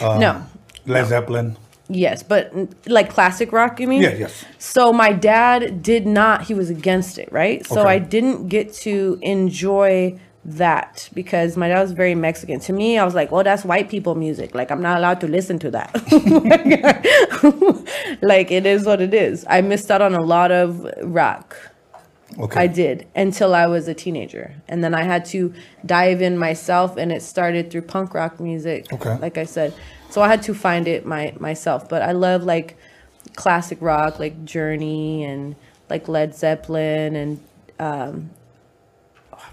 [0.00, 0.42] no.
[0.86, 1.56] Led Zeppelin?
[1.88, 2.52] Yes, but
[2.86, 4.02] like classic rock, you mean?
[4.02, 4.44] Yeah, yes.
[4.58, 7.64] So my dad did not, he was against it, right?
[7.66, 7.90] So Okay.
[7.90, 12.60] I didn't get to enjoy that because my dad was very Mexican.
[12.60, 14.54] To me, I was like, well, that's white people music.
[14.54, 15.92] Like, I'm not allowed to listen to that.
[18.22, 19.44] like, it is what it is.
[19.48, 21.56] I missed out on a lot of rock.
[22.38, 22.60] Okay.
[22.60, 24.54] I did until I was a teenager.
[24.68, 25.52] And then I had to
[25.84, 28.92] dive in myself and it started through punk rock music.
[28.92, 29.16] Okay.
[29.18, 29.74] Like I said.
[30.10, 31.88] So I had to find it my myself.
[31.88, 32.76] But I love like
[33.36, 35.56] classic rock like Journey and
[35.88, 37.40] like Led Zeppelin and
[37.78, 38.30] um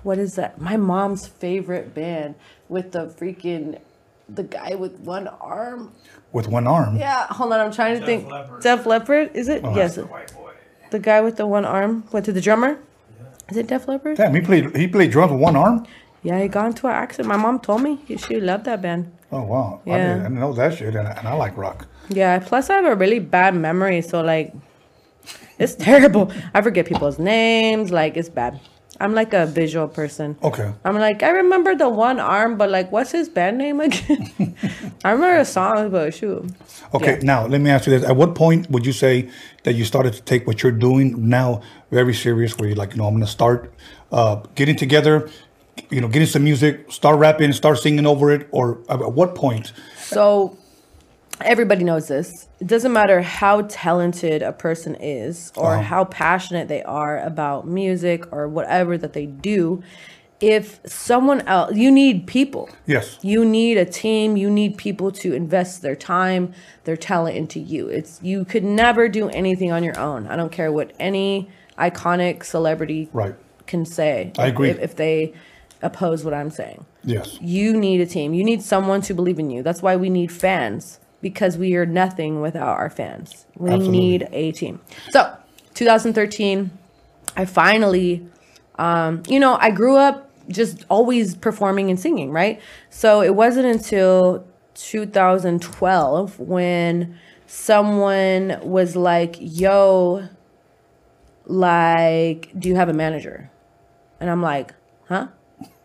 [0.04, 0.60] what is that?
[0.60, 2.36] My mom's favorite band
[2.70, 3.80] with the freaking
[4.30, 5.92] the guy with one arm.
[6.32, 6.96] With one arm.
[6.98, 8.30] Yeah, hold on, I'm trying to think.
[8.30, 8.62] Leppard.
[8.64, 9.62] Def Leppard, is it?
[9.64, 9.98] Oh, yes.
[9.98, 10.52] White boy.
[10.92, 12.80] The guy with the one arm went to the drummer.
[13.50, 14.18] Is it Def Leppard?
[14.18, 15.86] Damn, he played he played drums with one arm.
[16.24, 17.28] Yeah, he got into an accident.
[17.28, 19.12] My mom told me she loved that band.
[19.32, 19.82] Oh wow.
[19.86, 19.98] I, Yeah.
[19.98, 21.86] didn't, I didn't know that shit, and I, and I like rock.
[22.10, 22.40] Yeah.
[22.40, 24.54] Plus, I have a really bad memory, so like,
[25.60, 26.32] it's terrible.
[26.54, 27.92] I forget people's names.
[27.92, 28.60] Like, it's bad.
[29.00, 30.38] I'm like a visual person.
[30.44, 30.72] Okay.
[30.86, 34.32] I'm like, I remember the one arm, but like, what's his band name again?
[35.04, 36.46] I remember a song, but shoot.
[36.94, 37.14] Okay.
[37.16, 37.24] Yeah.
[37.24, 39.30] Now let me ask you this: At what point would you say
[39.64, 42.58] that you started to take what you're doing now very serious?
[42.58, 43.74] Where you're like, you know, I'm going to start
[44.12, 45.30] uh, getting together,
[45.90, 49.74] you know, getting some music, start rapping, start singing over it, or at what point?
[49.98, 50.58] So
[51.44, 52.48] everybody knows this.
[52.60, 55.82] It doesn't matter how talented a person is or Uh-huh.
[55.84, 59.82] how passionate they are about music or whatever that they do.
[60.42, 62.68] If someone else, you need people.
[62.86, 63.18] Yes.
[63.22, 64.36] You need a team.
[64.36, 66.52] You need people to invest their time,
[66.84, 67.88] their talent into you.
[67.88, 70.28] It's you could never do anything on your own.
[70.28, 73.36] I don't care what any iconic celebrity Right.
[73.68, 74.34] can say.
[74.38, 74.70] I agree.
[74.70, 75.34] If, if they
[75.82, 77.38] oppose what I'm saying Yes.
[77.42, 78.34] you need a team.
[78.34, 79.64] You need someone to believe in you.
[79.64, 83.48] That's why we need fans because we are nothing without our fans.
[83.58, 84.00] We Absolutely.
[84.00, 84.80] need a team.
[85.10, 85.36] So,
[85.74, 86.70] 2013,
[87.36, 88.28] I finally,
[88.78, 92.62] um, you know, I grew up just always performing and singing, right?
[92.90, 100.28] So it wasn't until 2012 when someone was like, yo,
[101.46, 103.50] like, do you have a manager?
[104.20, 104.74] And I'm like,
[105.08, 105.28] huh?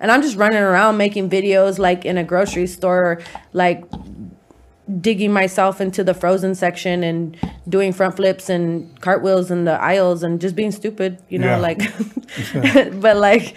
[0.00, 3.20] And I'm just running around making videos like in a grocery store,
[3.52, 3.84] like
[5.00, 7.36] digging myself into the frozen section and
[7.68, 11.56] doing front flips and cartwheels in the aisles and just being stupid, you know, Yeah.
[11.58, 11.80] like,
[13.00, 13.56] but like,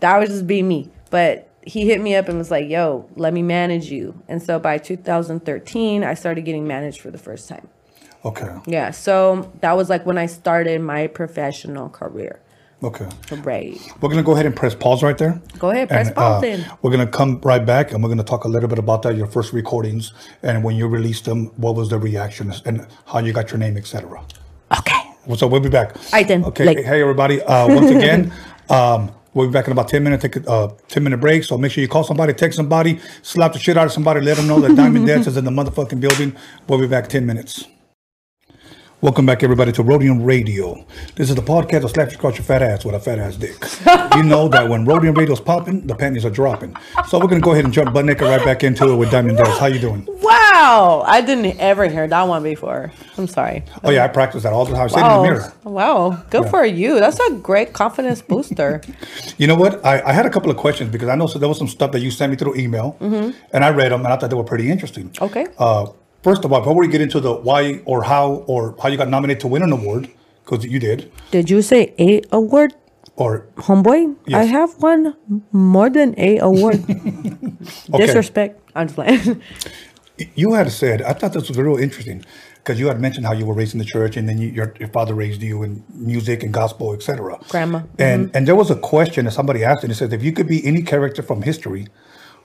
[0.00, 0.90] that was just being me.
[1.10, 4.22] But he hit me up and was like, yo, let me manage you.
[4.28, 7.68] And so by 2013, I started getting managed for the first time.
[8.24, 8.48] Okay.
[8.66, 8.90] Yeah.
[8.92, 12.40] So that was like when I started my professional career.
[12.82, 13.08] Okay.
[13.42, 13.76] Right.
[14.00, 15.40] We're gonna go ahead and press pause right there.
[15.58, 16.72] Go ahead, press And, pause uh, then.
[16.82, 19.26] We're gonna come right back, and we're gonna talk a little bit about that, your
[19.26, 20.12] first recordings,
[20.44, 23.76] and when you released them, what was the reaction, and how you got your name,
[23.76, 24.22] etc.
[24.78, 24.94] Okay.
[25.36, 25.94] So we'll be back.
[26.12, 26.64] right then, Okay.
[26.64, 27.42] like- Hey everybody.
[27.42, 28.32] Uh, once again,
[28.70, 30.22] um, we'll be back in about ten minutes.
[30.22, 31.42] Take a uh, ten minute break.
[31.42, 34.36] So make sure you call somebody, text somebody, slap the shit out of somebody, let
[34.36, 36.34] them know that Diamond Dance is in the motherfucking building.
[36.68, 37.64] We'll be back ten minutes.
[39.00, 40.84] Welcome back, everybody, to Roadium Radio.
[41.14, 43.36] This is the podcast that slaps you across your fat ass with a fat ass
[43.36, 43.54] dick.
[44.16, 46.74] you know that when Roadium Radio's popping, the panties are dropping.
[47.06, 49.38] So we're gonna go ahead and jump butt naked right back into it with Diamond
[49.38, 49.56] Dez.
[49.58, 50.04] How you doing?
[50.20, 51.04] Wow.
[51.06, 52.90] I didn't ever hear that one before.
[53.16, 53.62] I'm sorry.
[53.84, 54.82] Oh yeah, I practice that all the time.
[54.82, 55.22] I say in Wow.
[55.22, 55.52] the mirror.
[55.62, 56.22] Wow.
[56.30, 56.98] Good for you.
[56.98, 58.82] That's a great confidence booster.
[59.38, 59.84] You know what?
[59.86, 61.92] I, I had a couple of questions because I know so there was some stuff
[61.92, 64.42] that you sent me through email, and I read them and I thought they were
[64.42, 65.10] pretty interesting.
[65.10, 65.24] Mm-hmm.
[65.24, 65.46] Okay.
[65.56, 65.86] Uh,
[66.22, 69.08] first of all, before we get into the why or how or how you got
[69.08, 70.10] nominated to win an award,
[70.44, 72.74] because you did, Did you say a award,
[73.16, 74.16] or homeboy?
[74.32, 75.16] I have won
[75.52, 76.84] more than a award.
[77.92, 78.06] Okay.
[78.06, 78.60] Disrespect.
[78.74, 79.42] I'm playing.
[80.34, 82.24] you had said, I thought this was real interesting.
[82.68, 84.74] because you had mentioned how you were raised in the church, and then you, your
[84.78, 87.38] your father raised you in music and gospel, etc.
[87.48, 87.78] Grandma.
[87.98, 88.36] And mm-hmm.
[88.36, 90.64] and there was a question that somebody asked, and it says, if you could be
[90.66, 91.86] any character from history,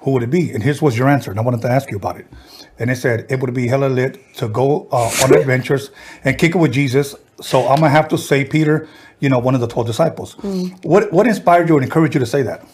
[0.03, 0.51] who would it be?
[0.51, 2.27] And here's was your answer, and I wanted to ask you about it.
[2.79, 5.91] And they said it would be hella lit to go uh, on adventures
[6.23, 7.15] and kick it with Jesus.
[7.41, 8.87] So I'm gonna have to say Peter,
[9.19, 10.33] you know, one of the twelve disciples.
[10.83, 12.65] What what inspired you and encouraged you to say that?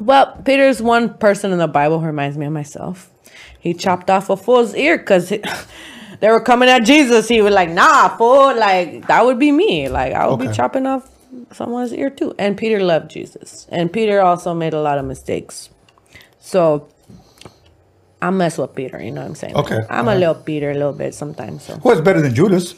[0.00, 3.10] Well, Peter's one person in the Bible who reminds me of myself.
[3.60, 5.28] He chopped off a fool's ear because
[6.20, 7.28] they were coming at Jesus.
[7.28, 8.56] He was like, nah, fool.
[8.56, 9.88] Like, that would be me.
[9.88, 10.48] Like, I would Okay.
[10.48, 11.08] be chopping off
[11.52, 12.34] someone's ear too.
[12.38, 13.66] And Peter loved Jesus.
[13.70, 15.70] And Peter also made a lot of mistakes.
[16.44, 16.88] So
[18.20, 19.56] I mess with Peter, you know what I'm saying?
[19.56, 21.64] Okay, I'm a little Peter a little bit sometimes.
[21.64, 22.74] So Well, it's better than Judas.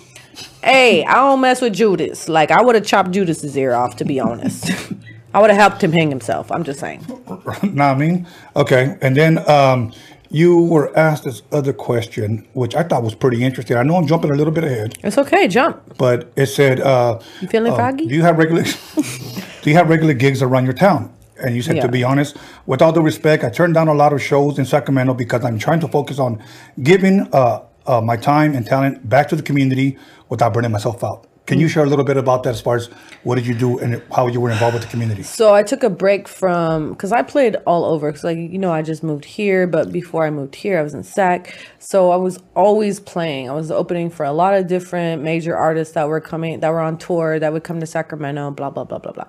[0.62, 2.28] hey, I don't mess with Judas.
[2.28, 4.70] Like I would have chopped Judas's ear off, to be honest.
[5.34, 6.50] I would have helped him hang himself.
[6.52, 7.00] I'm just saying.
[7.00, 8.26] what I mean?
[8.54, 8.96] Okay.
[9.02, 9.92] And then um,
[10.30, 13.76] you were asked this other question, which I thought was pretty interesting.
[13.76, 15.98] I know I'm jumping a little bit ahead, It's okay, jump.
[15.98, 18.06] but it said, uh, You feeling um, froggy?
[18.06, 18.62] do you have regular
[19.62, 21.12] do you have regular gigs around your town?
[21.42, 21.82] And you said, Yeah.
[21.82, 24.64] to be honest, with all due respect, I turned down a lot of shows in
[24.64, 26.42] Sacramento because I'm trying to focus on
[26.82, 31.26] giving uh, uh, my time and talent back to the community without burning myself out.
[31.46, 31.60] Can Mm.
[31.60, 32.88] you share a little bit about that as far as
[33.22, 35.22] what did you do and how you were involved with the community?
[35.22, 38.08] So I took a break from because I played all over.
[38.10, 40.92] Because like you know, I just moved here, but before I moved here, I was
[40.92, 41.56] in SAC.
[41.78, 43.48] So I was always playing.
[43.48, 46.80] I was opening for a lot of different major artists that were coming, that were
[46.80, 48.50] on tour, that would come to Sacramento.
[48.50, 49.26] Blah blah blah blah blah.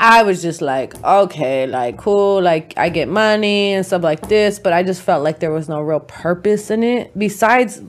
[0.00, 4.58] I was just like, okay, like cool, like I get money and stuff like this,
[4.58, 7.18] but I just felt like there was no real purpose in it.
[7.18, 7.82] Besides,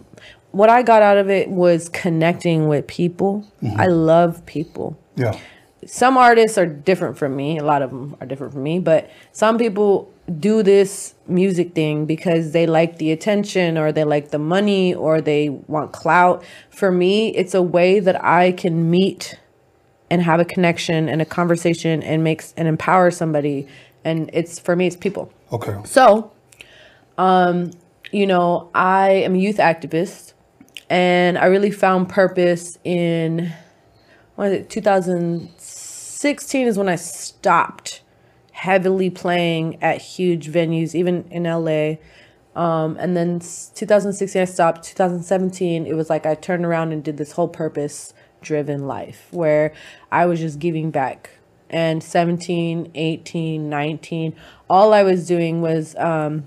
[0.52, 3.46] what I got out of it was connecting with people.
[3.62, 3.80] Mm-hmm.
[3.80, 5.38] I love people Yeah.
[5.86, 7.60] some artists are different from me.
[7.60, 12.06] A lot of them are different from me, but some people do this music thing
[12.06, 16.44] because they like the attention or they like the money or they want clout.
[16.72, 19.38] For me, it's a way that I can meet
[20.10, 23.68] and have a connection and a conversation and makes and empower somebody.
[24.04, 25.32] And it's for me, it's people.
[25.52, 25.78] Okay.
[25.86, 26.32] So,
[27.18, 27.72] um,
[28.12, 30.34] you know, I am a youth activist
[30.90, 33.52] and I really found purpose in
[34.36, 38.02] what is it, 2016 is when I stopped
[38.52, 41.98] heavily playing at huge venues, even in LA.
[42.56, 44.84] Um, and then 2016 I stopped.
[44.86, 49.74] 2017 it was like I turned around and did this whole purpose driven life where
[50.12, 51.32] I was just giving back.
[51.70, 54.36] And 17, 18, 19,
[54.70, 56.46] all I was doing was um,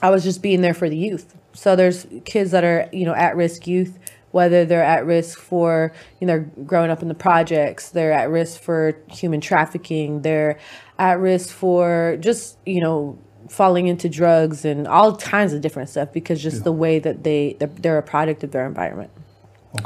[0.00, 1.36] I was just being there for the youth.
[1.52, 3.98] So there's kids that are, you know, at risk youth,
[4.32, 8.60] whether they're at risk for, you know, growing up in the projects, they're at risk
[8.60, 10.58] for human trafficking, they're
[10.98, 13.18] at risk for just, you know,
[13.48, 17.56] falling into drugs and all kinds of different stuff because just the way that they
[17.58, 19.10] they're, they're a product of their environment.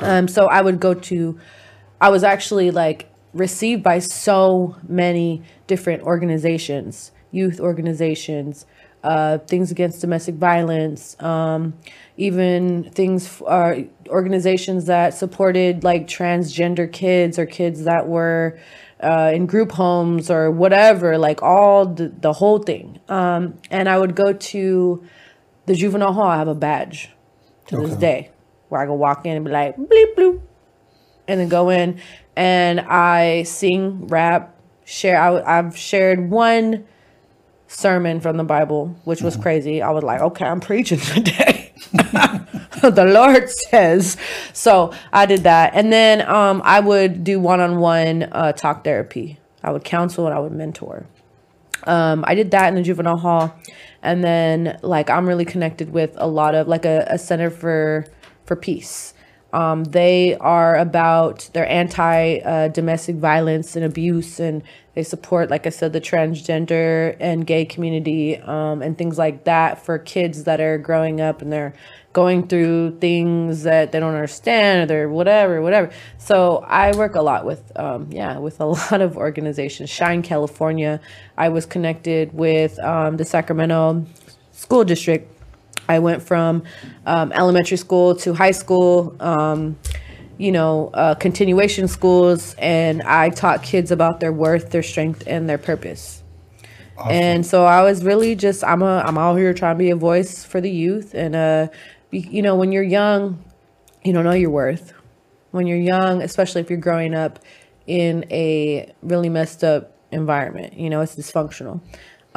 [0.00, 1.38] Um, so I would go to,
[2.00, 8.66] I was actually like received by so many different organizations, youth organizations,
[9.04, 11.74] uh, things against domestic violence, um,
[12.16, 18.58] even things are organizations that supported like transgender kids or kids that were
[19.00, 22.98] uh, in group homes or whatever, like all the, the whole thing.
[23.08, 25.04] Um, and I would go to
[25.66, 26.26] the juvenile hall.
[26.26, 27.10] I have a badge
[27.68, 28.30] to this day
[28.68, 30.40] where I go walk in and be like bleep bloop,
[31.26, 32.00] and then go in
[32.36, 35.20] and I sing, rap, share.
[35.20, 36.86] I, I've shared one
[37.66, 39.82] sermon from the Bible, which was crazy.
[39.82, 41.72] I was like, okay, I'm preaching today.
[41.92, 44.16] the Lord says.
[44.52, 45.74] So I did that.
[45.74, 48.20] And then um, I would do one on one
[48.56, 49.38] talk therapy.
[49.62, 51.06] I would counsel and I would mentor.
[51.84, 53.54] Um, I did that in the juvenile hall.
[54.02, 58.06] And then like I'm really connected with a lot of like a, a center for
[58.48, 59.14] for peace.
[59.52, 64.62] Um, they are about they're anti uh, domestic violence and abuse, and
[64.94, 69.84] they support, like I said, the transgender and gay community um, and things like that
[69.84, 71.72] for kids that are growing up and they're
[72.12, 75.92] going through things that they don't understand or they're whatever, whatever.
[76.18, 79.88] So I work a lot with, um, yeah, with a lot of organizations.
[79.88, 81.00] Shine California,
[81.36, 84.04] I was connected with um, the Sacramento
[84.50, 85.37] School District.
[85.88, 86.62] I went from
[87.06, 89.78] um, elementary school to high school, um,
[90.36, 95.48] you know, uh, continuation schools, and I taught kids about their worth, their strength, and
[95.48, 96.22] their purpose.
[97.08, 99.96] And so I was really just I'm a I'm out here trying to be a
[99.96, 101.68] voice for the youth, and uh,
[102.10, 103.44] be, you know, when you're young,
[104.04, 104.92] you don't know your worth.
[105.50, 107.38] When you're young, especially if you're growing up
[107.86, 111.80] in a really messed up environment, you know, it's dysfunctional.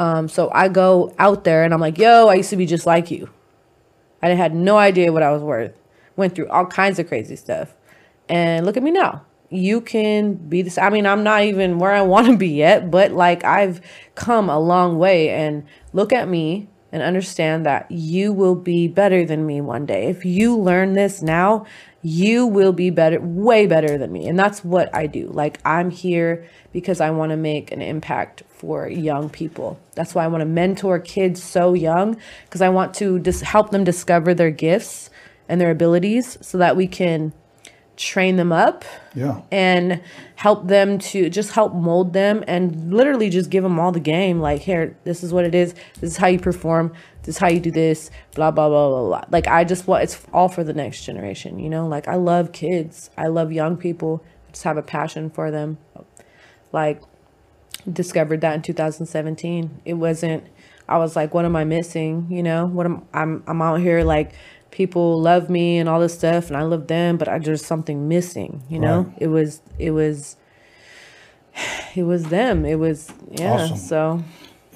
[0.02, 2.88] Um, so I go out there and I'm like, yo, I used to be just
[2.88, 3.30] like you.
[4.24, 5.76] I had no idea what I was worth.
[6.16, 7.76] went through all kinds of crazy stuff.
[8.28, 9.24] And look at me now.
[9.52, 10.80] You can be this.
[10.80, 13.80] I mean, I'm not even where I want to be yet, but like I've
[14.16, 15.30] come a long way.
[15.30, 20.08] And look at me and understand that you will be better than me one day.
[20.08, 21.68] If you learn this now,
[22.02, 24.28] you will be better, way better than me.
[24.28, 25.28] And that's what I do.
[25.28, 29.80] Like, I'm here because I want to make an impact for young people.
[29.96, 33.72] That's why I want to mentor kids so young because I want to just help
[33.72, 35.10] them discover their gifts
[35.50, 37.34] and their abilities so that we can
[37.98, 38.86] train them up
[39.16, 39.42] Yeah.
[39.52, 40.00] and
[40.36, 44.40] help them to just help mold them and literally just give them all the game
[44.40, 45.74] like here this is what it is.
[46.00, 46.94] This is how you perform.
[47.24, 48.12] This is how you do this.
[48.36, 49.24] Blah blah blah blah blah.
[49.32, 51.88] Like i just want it's all for the next generation you know?
[51.88, 53.10] Like i love kids.
[53.18, 54.24] I love young people.
[54.48, 55.80] I just have a passion for them.
[56.72, 57.02] Like
[57.92, 60.44] discovered that in 2017 it wasn't
[60.88, 64.04] i was like what am i missing you know what am i'm i'm out here
[64.04, 64.34] like
[64.72, 68.08] people love me and all this stuff and i love them but i there's something
[68.08, 69.18] missing you know Right.
[69.22, 70.36] it was it was
[71.96, 73.78] it was them it was yeah Awesome.
[73.78, 74.24] so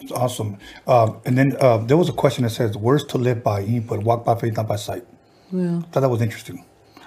[0.01, 0.57] It's awesome.
[0.87, 3.81] Um, and then uh, there was a question that says, "Words to live by," you
[3.81, 5.03] put "walk by faith, not by sight."
[5.51, 6.63] yeah thought that was interesting.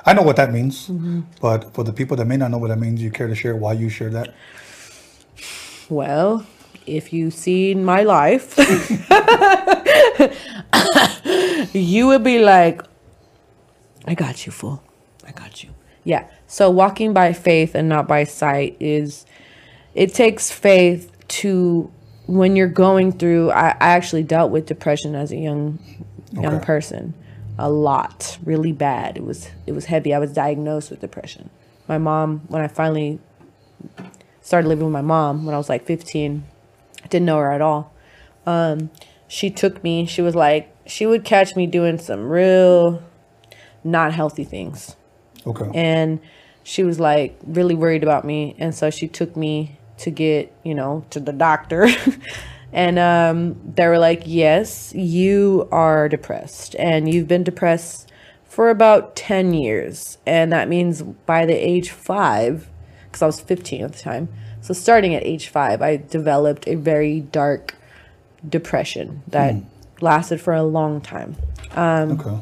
[0.06, 1.20] I know what that means, Mm-hmm.
[1.40, 3.54] but for the people that may not know what that means, you care to share
[3.54, 4.34] why you share that?
[5.88, 6.46] Well,
[6.86, 8.54] if you've seen my life,
[11.74, 12.82] you would be like,
[14.06, 14.82] I got you, fool.
[15.26, 15.70] I got you.
[16.04, 16.26] Yeah.
[16.46, 19.26] So walking by faith and not by sight is,
[19.94, 21.90] it takes faith to,
[22.26, 25.78] when you're going through, I, I actually dealt with depression as a young,
[26.32, 26.64] young Okay.
[26.64, 27.14] person
[27.60, 29.16] a lot, really bad.
[29.16, 30.14] It was, it was heavy.
[30.14, 31.50] I was diagnosed with depression.
[31.88, 33.18] My mom, when I finally
[34.48, 36.42] started living with my mom when I was like 15.
[37.04, 37.92] I didn't know her at all.
[38.46, 38.88] Um,
[39.26, 43.02] she took me, she was like, she would catch me doing some real
[43.84, 44.96] not healthy things.
[45.46, 45.70] Okay.
[45.74, 46.20] And
[46.62, 48.56] she was like really worried about me.
[48.58, 51.86] And so she took me to get, you know, to the doctor.
[52.72, 56.74] and um, they were like, yes, you are depressed.
[56.78, 58.10] And you've been depressed
[58.44, 60.16] for about 10 years.
[60.24, 62.70] And that means by the age five,
[63.08, 64.28] because I was 15 at the time.
[64.60, 67.74] So starting at age five, I developed a very dark
[68.46, 69.64] depression that hmm.
[70.00, 71.36] lasted for a long time.
[71.72, 72.38] Um, okay.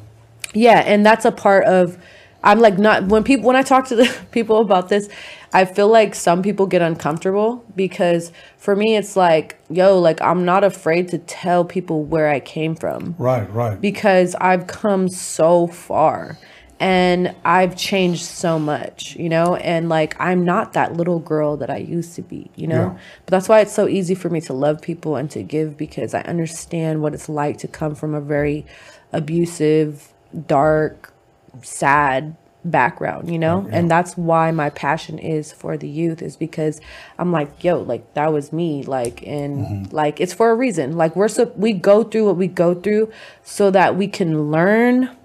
[0.54, 1.98] Yeah, and that's a part of
[2.42, 5.08] I'm like not when people when I talk to the people about this,
[5.52, 10.44] I feel like some people get uncomfortable because for me it's like, yo, like I'm
[10.44, 13.52] not afraid to tell people where I came from Right.
[13.52, 13.80] Right.
[13.80, 16.38] because I've come so far
[16.78, 21.70] and I've changed so much, you know, and like I'm not that little girl that
[21.70, 22.92] I used to be, you know.
[22.92, 22.98] Yeah.
[23.24, 26.12] But that's why it's so easy for me to love people and to give because
[26.12, 28.66] I understand what it's like to come from a very
[29.12, 30.12] abusive,
[30.46, 31.14] dark,
[31.62, 33.66] sad background, you know?
[33.70, 36.80] And that's why my passion is for the youth is because
[37.18, 39.96] I'm like, yo, like that was me, like and mm-hmm.
[39.96, 40.96] like it's for a reason.
[40.96, 43.10] Like we're so we go through what we go through
[43.42, 45.16] so that we can learn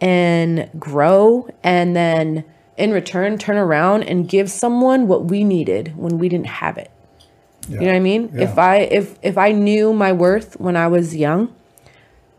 [0.00, 2.44] and grow and then
[2.76, 6.90] in return turn around and give someone what we needed when we didn't have it.
[7.68, 8.30] You know what I mean?
[8.34, 11.54] If I if if I knew my worth when I was young,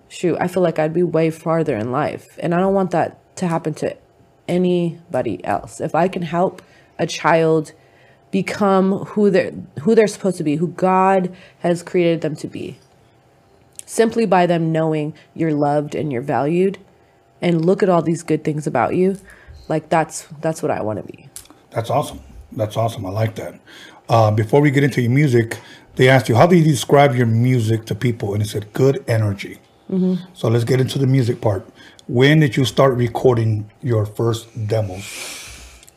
[0.09, 2.37] shoot, I feel like I'd be way farther in life.
[2.39, 3.95] And I don't want that to happen to
[4.47, 5.79] anybody else.
[5.79, 6.61] If I can help
[6.99, 7.71] a child
[8.29, 12.77] become who they're who they're supposed to be, who God has created them to be,
[13.85, 16.77] simply by them knowing you're loved and you're valued,
[17.41, 19.17] and look at all these good things about you,
[19.67, 21.29] like that's that's what I want to be.
[21.71, 22.19] That's awesome.
[22.51, 23.05] That's awesome.
[23.05, 23.59] I like that.
[24.09, 25.57] Uh, before we get into your music,
[25.95, 28.33] they asked you, how do you describe your music to people?
[28.33, 29.59] And it said, good energy.
[30.33, 31.67] So let's get into the music part.
[32.07, 35.03] When did you start recording your first demos?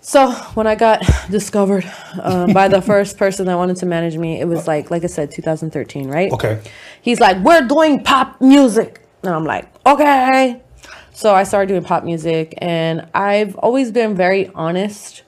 [0.01, 1.85] So when I got discovered
[2.21, 5.07] uh, by the first person that wanted to manage me, it was like, like I
[5.07, 6.33] said, 2013, right?
[6.33, 6.61] Okay.
[7.03, 10.61] He's like, we're doing pop music, and I'm like, okay.
[11.15, 15.23] So I started doing pop music, and I've always been very honest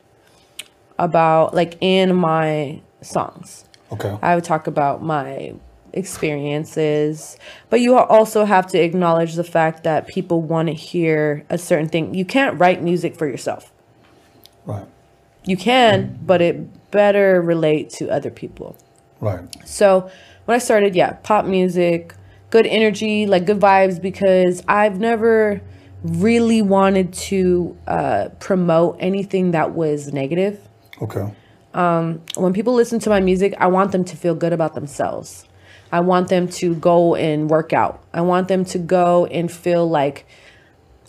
[0.98, 3.64] about like in my songs.
[3.92, 4.18] Okay.
[4.20, 5.54] I would talk about my
[5.92, 7.38] experiences,
[7.70, 11.88] but you also have to acknowledge the fact that people want to hear a certain
[11.88, 12.14] thing.
[12.14, 13.72] You can't write music for yourself.
[14.64, 14.86] Right.
[15.44, 18.76] You can, but it better relate to other people.
[19.20, 19.44] Right.
[19.64, 20.10] So
[20.46, 22.12] when I started, yeah, pop music,
[22.50, 25.60] good energy, like good vibes, because I've never
[26.04, 30.60] really wanted to uh, promote anything that was negative.
[31.02, 31.32] Okay.
[31.72, 35.46] When people listen to my music, I want them to feel good about themselves.
[35.92, 38.02] I want them to go and work out.
[38.12, 40.26] I want them to go and feel like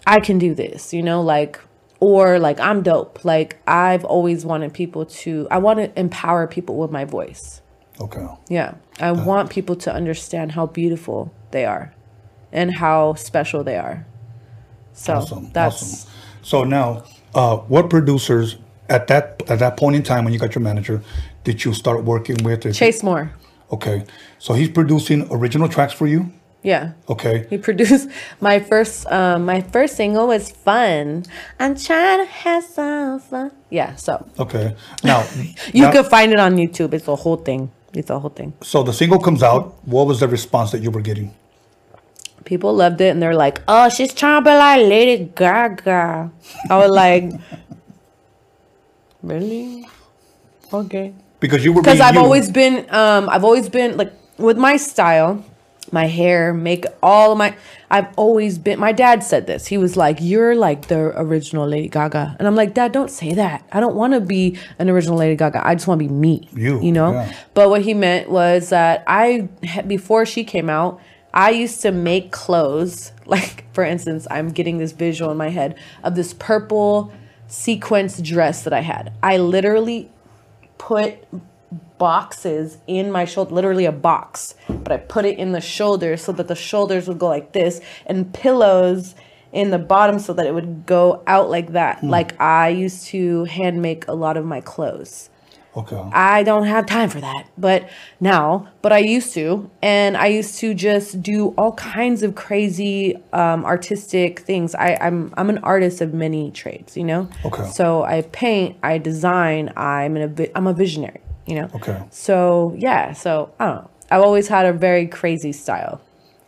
[0.05, 1.59] I can do this, you know, like,
[1.99, 3.25] or like I'm dope.
[3.25, 7.61] Like I've always wanted people to, I want to empower people with my voice.
[7.99, 8.27] Okay.
[8.49, 8.75] Yeah.
[8.99, 11.93] I want people to understand how beautiful they are
[12.51, 14.06] and how special they are.
[14.97, 15.49] So Awesome.
[15.53, 16.09] that's awesome.
[16.41, 17.03] So now,
[17.35, 18.57] uh, what producers
[18.89, 21.01] at that at that point in time when you got your manager
[21.43, 22.73] did you start working with?
[22.73, 23.31] Chase Moore.
[23.71, 24.03] Okay.
[24.39, 26.31] So he's producing original tracks for you.
[26.63, 26.93] Yeah.
[27.07, 27.45] Okay.
[27.49, 28.09] He produced
[28.41, 31.23] my first um my first single was fun.
[31.59, 33.51] I'm trying to have some fun.
[33.69, 34.75] Yeah, so Okay.
[35.03, 35.23] Now
[35.73, 36.93] you now- can find it on YouTube.
[36.93, 37.71] It's a whole thing.
[37.93, 38.53] It's a whole thing.
[38.61, 39.75] So the single comes out.
[39.87, 41.33] What was the response that you were getting?
[42.47, 46.31] People loved it and they're like, "Oh, she's trying to be like Lady Gaga."
[46.69, 47.25] I was like,
[49.21, 49.85] "Really?
[50.71, 52.21] Okay." Because you were because I've you.
[52.21, 55.43] always been um I've always been like with my style,
[55.91, 57.53] my hair, make all of my
[57.91, 59.67] I've always been my dad said this.
[59.67, 62.37] He was like, You're like the original Lady Gaga.
[62.39, 63.63] And I'm like, Dad, don't say that.
[63.71, 65.65] I don't want to be an original Lady Gaga.
[65.67, 66.47] I just want to be me.
[66.53, 67.11] You, You know?
[67.11, 67.33] yeah.
[67.53, 69.49] But what he meant was that I
[69.85, 70.99] before she came out,
[71.33, 73.11] I used to make clothes.
[73.27, 77.11] Like for instance, I'm getting this visual in my head of this purple
[77.47, 79.11] sequence dress that I had.
[79.21, 80.09] I literally
[80.77, 81.17] put
[81.97, 86.31] boxes in my shoulder, literally a box, but I put it in the shoulders so
[86.31, 89.15] that the shoulders would go like this, and pillows
[89.51, 91.99] in the bottom so that it would go out like that.
[91.99, 92.09] Hmm.
[92.09, 95.29] Like I used to hand make a lot of my clothes.
[95.77, 96.01] Okay.
[96.11, 97.87] I don't have time for that, but
[98.19, 103.15] now, but I used to, and I used to just do all kinds of crazy
[103.31, 104.73] um, artistic things.
[104.73, 107.29] I, I'm I'm an artist of many trades, you know.
[107.45, 107.69] Okay.
[107.69, 111.69] So I paint, I design, I'm an, I'm a visionary, you know.
[111.75, 112.01] Okay.
[112.09, 113.89] So yeah, so I don't know.
[114.09, 116.01] I've always had a very crazy style.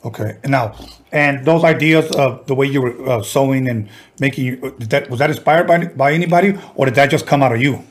[0.05, 0.38] Okay.
[0.43, 0.73] And now,
[1.11, 5.09] and those ideas of the way you were uh, sewing and making, you- did that
[5.11, 7.84] was that inspired by by anybody, or did that just come out of you?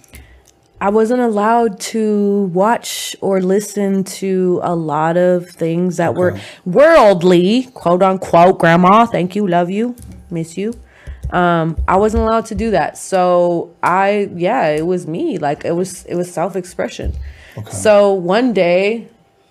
[0.80, 7.64] I wasn't allowed to watch or listen to a lot of things that were worldly,
[7.74, 8.58] quote unquote.
[8.58, 9.96] Grandma, thank you, love you,
[10.30, 10.74] miss you.
[11.30, 12.96] Um, I wasn't allowed to do that.
[12.96, 15.38] So I, yeah, it was me.
[15.38, 17.14] Like it was, it was self expression.
[17.72, 19.08] So one day,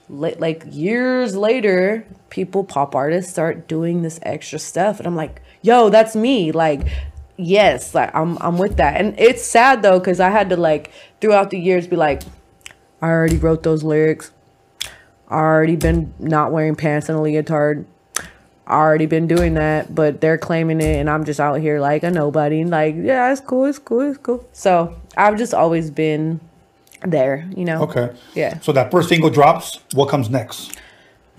[0.07, 5.41] li- like years later, people, pop artists, start doing this extra stuff, and I'm like,
[5.61, 6.53] yo, that's me.
[6.53, 6.87] Like
[7.37, 10.91] yes like i'm i'm with that and it's sad though because i had to like
[11.21, 12.23] throughout the years be like
[13.01, 14.31] i already wrote those lyrics
[15.29, 17.85] i already been not wearing pants and a leotard
[18.69, 22.03] I already been doing that but they're claiming it and i'm just out here like
[22.03, 26.41] a nobody like yeah it's cool it's cool it's cool so i've just always been
[27.05, 28.13] there you know Okay.
[28.33, 28.59] Yeah.
[28.59, 29.79] So that first single drops.
[29.93, 30.77] What comes next?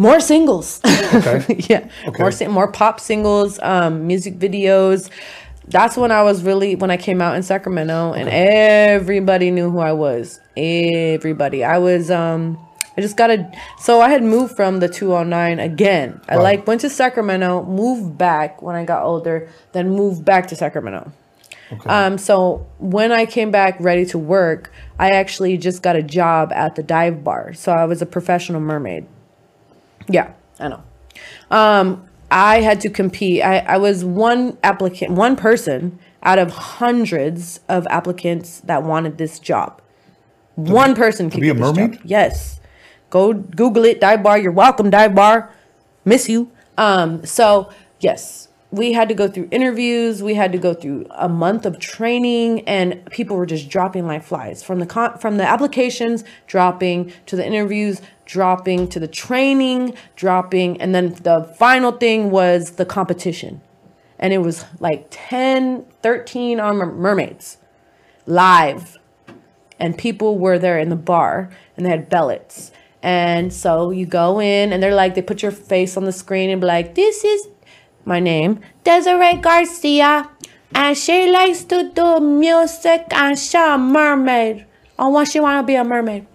[0.00, 0.80] more singles
[1.12, 1.56] Okay.
[1.68, 2.22] yeah Okay.
[2.22, 5.10] more more pop singles um music videos
[5.70, 9.78] that's when i was really when i came out in sacramento and everybody knew who
[9.78, 12.58] i was everybody i was um
[12.96, 16.80] i just got a so i had moved from the 209 again i like went
[16.80, 21.12] to sacramento moved back when i got older then moved back to sacramento
[21.70, 21.90] Okay.
[21.90, 26.50] um, so when I came back ready to work, I actually just got a job
[26.52, 27.52] at the dive bar.
[27.52, 29.06] So I was a professional mermaid.
[30.08, 30.82] Yeah, I know.
[31.50, 33.42] Um, I had to compete.
[33.42, 39.38] I, I was one applicant, one person out of hundreds of applicants that wanted this
[39.38, 39.80] job.
[40.56, 41.92] One person could be a mermaid?
[41.94, 42.02] job.
[42.04, 42.60] Yes.
[43.10, 44.38] Go Google it, dive bar.
[44.38, 45.54] You're welcome, dive bar.
[46.04, 46.50] Miss you.
[46.76, 47.70] Um, so
[48.00, 50.22] yes, we had to go through interviews.
[50.22, 54.22] We had to go through a month of training, and people were just dropping like
[54.22, 59.94] flies from the con- from the applications, dropping to the interviews, dropping to the training,
[60.16, 63.60] dropping, and then the final thing was the competition,
[64.18, 67.58] and it was like 10, 13 on mermaids
[68.26, 68.98] live
[69.78, 72.70] and people were there in the bar and they had bellets.
[73.02, 76.50] And so you go in and they're like, they put your face on the screen
[76.50, 77.48] and be like, this is
[78.08, 80.28] my name, Desiree Garcia.
[80.74, 84.66] And she likes to do music and she a mermaid.
[84.98, 86.26] Oh, why she want to be a mermaid?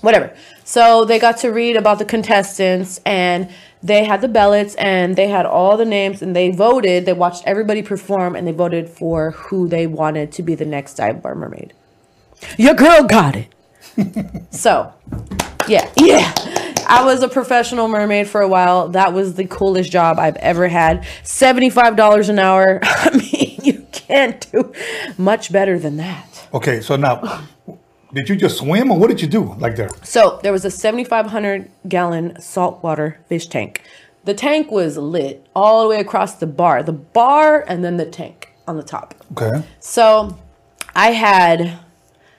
[0.00, 0.34] Whatever.
[0.64, 3.50] So they got to read about the contestants and
[3.82, 7.06] they had the ballots and they had all the names and they voted.
[7.06, 10.94] They watched everybody perform and they voted for who they wanted to be the next
[10.94, 11.72] dive bar mermaid.
[12.56, 13.52] Your girl got it.
[14.50, 14.92] so,
[15.68, 16.32] yeah, yeah.
[16.88, 18.88] I was a professional mermaid for a while.
[18.88, 21.02] That was the coolest job I've ever had.
[21.24, 22.78] $75 an hour.
[22.82, 24.72] I mean, you can't do
[25.18, 26.48] much better than that.
[26.54, 26.80] okay.
[26.80, 27.42] So now,
[28.14, 29.54] did you just swim, or what did you do?
[29.58, 29.88] Like there?
[30.04, 33.82] So, there was a 7,500 gallon saltwater fish tank.
[34.24, 38.06] the tank was lit all the way across the bar, the bar, and then the
[38.06, 39.14] tank on the top.
[39.32, 39.64] Okay.
[39.80, 40.36] So
[40.94, 41.78] I had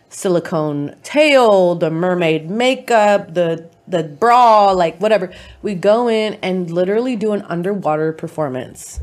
[0.09, 5.31] silicone tail, the mermaid makeup, the the bra, like whatever.
[5.61, 8.99] We go in and literally do an underwater performance.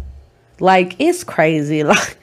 [0.60, 1.82] Like it's crazy.
[1.92, 2.18] Like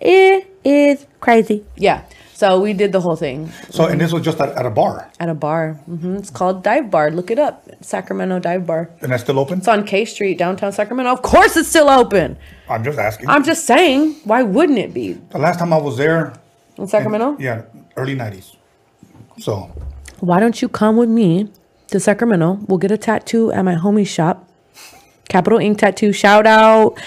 [0.00, 1.64] it is crazy.
[1.76, 2.04] Yeah.
[2.34, 5.10] So we did the whole thing So, and this was just at, at a bar,
[5.18, 5.72] at a bar.
[5.86, 7.10] hmm It's called Dive Bar.
[7.10, 7.66] Look it up.
[7.80, 8.90] Sacramento Dive Bar.
[9.00, 9.58] and that's still open.
[9.58, 11.10] It's on K Street, downtown Sacramento.
[11.10, 12.38] Of course it's still open.
[12.68, 13.28] I'm just asking.
[13.28, 15.14] I'm just saying, why wouldn't it be?
[15.30, 16.32] the last time I was there,
[16.76, 17.36] In Sacramento?
[17.40, 17.62] yeah,
[17.96, 18.54] early '90s.
[19.38, 19.72] So,
[20.20, 21.50] why don't you come with me
[21.88, 22.58] to Sacramento?
[22.66, 24.48] We'll get a tattoo at my homie shop.
[25.28, 26.12] Capital Ink Tattoo.
[26.12, 26.98] Shout out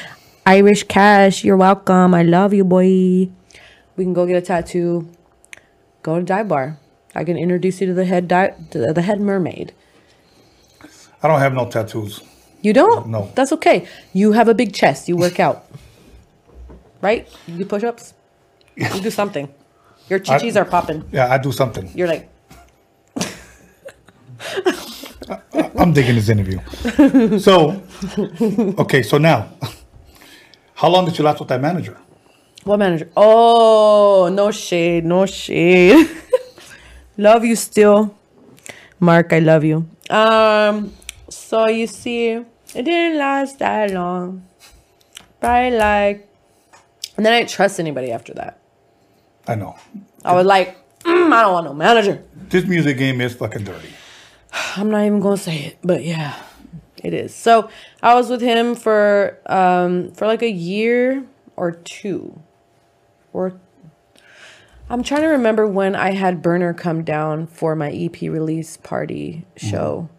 [0.45, 1.43] Irish Cash.
[1.43, 2.13] You're welcome.
[2.13, 3.29] I love you, boy.
[3.95, 5.09] We can go get a tattoo.
[6.03, 6.77] Go to dive bar.
[7.15, 9.73] I can introduce you to the head di- to the head mermaid.
[11.23, 12.21] I don't have no tattoos.
[12.61, 13.07] You don't?
[13.09, 13.31] No.
[13.35, 13.87] That's okay.
[14.13, 15.09] You have a big chest.
[15.09, 15.65] You work out.
[17.01, 17.27] right?
[17.47, 18.13] You do push ups?
[18.75, 19.49] You do something.
[20.09, 21.03] Your chichis are popping.
[21.11, 21.89] Yeah, I do something.
[21.95, 22.30] You're like,
[25.77, 26.59] I'm digging this interview.
[27.39, 27.81] so,
[28.79, 29.49] okay, so now,
[30.75, 31.97] how long did you last with that manager?
[32.63, 33.09] What manager?
[33.17, 36.07] Oh, no shade, no shade.
[37.17, 38.15] love you still.
[38.99, 39.89] Mark, I love you.
[40.09, 40.93] Um,
[41.29, 44.45] so you see, it didn't last that long.
[45.39, 46.29] Probably like,
[47.17, 48.59] and then I didn't trust anybody after that.
[49.47, 49.75] I know.
[50.23, 52.23] I was like, mm, I don't want no manager.
[52.49, 53.89] This music game is fucking dirty.
[54.53, 56.41] I'm not even gonna say it, but yeah,
[56.97, 57.33] it is.
[57.33, 57.69] So
[58.01, 61.25] I was with him for um for like a year
[61.55, 62.41] or two,
[63.33, 63.53] or
[64.89, 69.45] I'm trying to remember when I had Burner come down for my EP release party
[69.55, 70.09] show,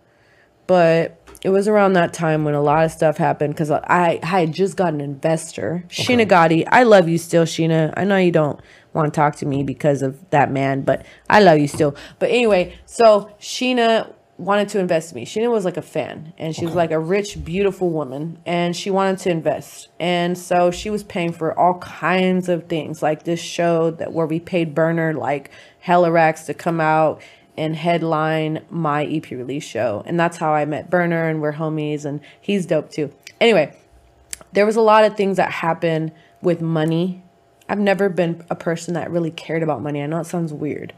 [0.66, 4.26] but it was around that time when a lot of stuff happened because I, I
[4.26, 6.66] had just got an investor, Sheena Gotti.
[6.70, 7.92] I love you still, Sheena.
[7.96, 8.60] I know you don't
[8.92, 11.96] want to talk to me because of that man, but I love you still.
[12.18, 14.12] But anyway, so Sheena
[14.42, 15.24] wanted to invest in me.
[15.24, 18.90] Sheena was like a fan, and she was like a rich, beautiful woman, and she
[18.90, 19.88] wanted to invest.
[20.00, 24.26] And so she was paying for all kinds of things, like this show that where
[24.26, 27.22] we paid Burner like hella racks to come out
[27.56, 30.02] and headline my EP release show.
[30.06, 33.12] And that's how I met Burner, and we're homies, and he's dope too.
[33.40, 33.76] Anyway,
[34.52, 37.22] there was a lot of things that happened with money.
[37.68, 40.02] I've never been a person that really cared about money.
[40.02, 40.92] I know it sounds weird,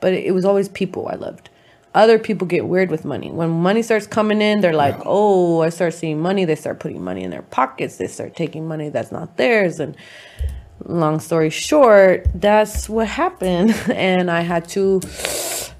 [0.00, 1.48] but it was always people I loved.
[1.94, 3.30] Other people get weird with money.
[3.30, 7.02] When money starts coming in, they're like, "Oh, I start seeing money." They start putting
[7.02, 7.96] money in their pockets.
[7.96, 9.80] They start taking money that's not theirs.
[9.80, 9.96] And
[10.84, 13.74] long story short, that's what happened.
[13.94, 15.00] And I had to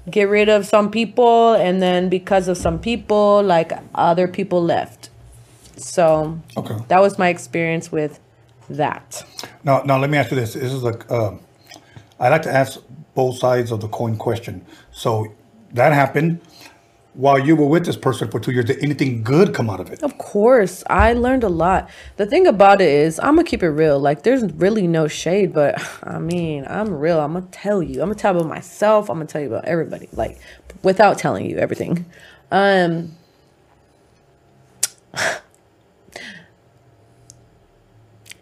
[0.09, 5.09] get rid of some people, and then because of some people, like other people left.
[5.77, 6.75] So Okay.
[6.89, 8.19] that was my experience with
[8.69, 9.23] that.
[9.63, 10.53] Now, now let me ask you this.
[10.53, 11.39] This is like, um,
[12.19, 12.79] I like to ask
[13.15, 14.65] both sides of the coin question.
[14.91, 15.31] So
[15.73, 16.41] that happened
[17.13, 18.65] while you were with this person for two years.
[18.65, 20.01] Did anything good come out of it?
[20.03, 21.89] Of course, I learned a lot.
[22.17, 23.99] The thing about it is, I'm gonna keep it real.
[23.99, 27.19] Like, there's really no shade, but I mean, I'm real.
[27.19, 28.01] I'm gonna tell you.
[28.01, 29.09] I'm gonna tell about myself.
[29.09, 30.07] I'm gonna tell you about everybody.
[30.13, 30.39] Like,
[30.83, 32.05] without telling you everything.
[32.51, 33.15] Um,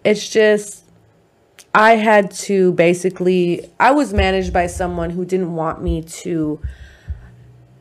[0.04, 0.84] it's just
[1.74, 3.70] I had to basically.
[3.80, 6.60] I was managed by someone who didn't want me to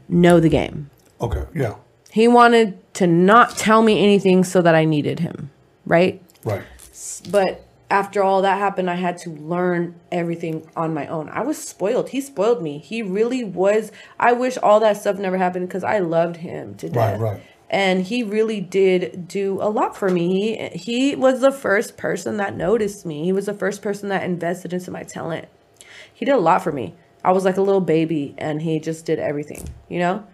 [0.08, 0.90] know the game.
[1.20, 1.74] Okay, yeah,
[2.10, 5.50] He wanted to not tell me anything so that I needed him,
[5.86, 6.22] right?
[6.44, 6.62] right.
[7.30, 11.28] But after all that happened, I had to learn everything on my own.
[11.30, 12.10] I was spoiled.
[12.10, 12.78] He spoiled me.
[12.78, 13.90] He really was.
[14.20, 17.20] I wish all that stuff never happened because I loved him to Right, death.
[17.20, 17.42] right.
[17.70, 20.70] And he really did do a lot for me.
[20.72, 23.24] He he was the first person that noticed me.
[23.24, 25.48] He was the first person that invested into my talent.
[26.12, 26.94] He did a lot for me.
[27.24, 30.24] I was like a little baby and he just did everything, you know?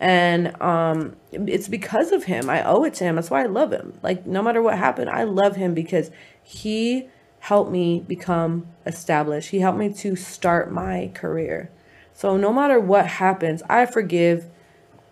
[0.00, 2.50] And um it's because of him.
[2.50, 3.16] I owe it to him.
[3.16, 3.98] That's why I love him.
[4.02, 6.10] Like no matter what happened, I love him because
[6.42, 7.08] he
[7.40, 9.50] helped me become established.
[9.50, 11.70] He helped me to start my career.
[12.12, 14.46] So no matter what happens, I forgive.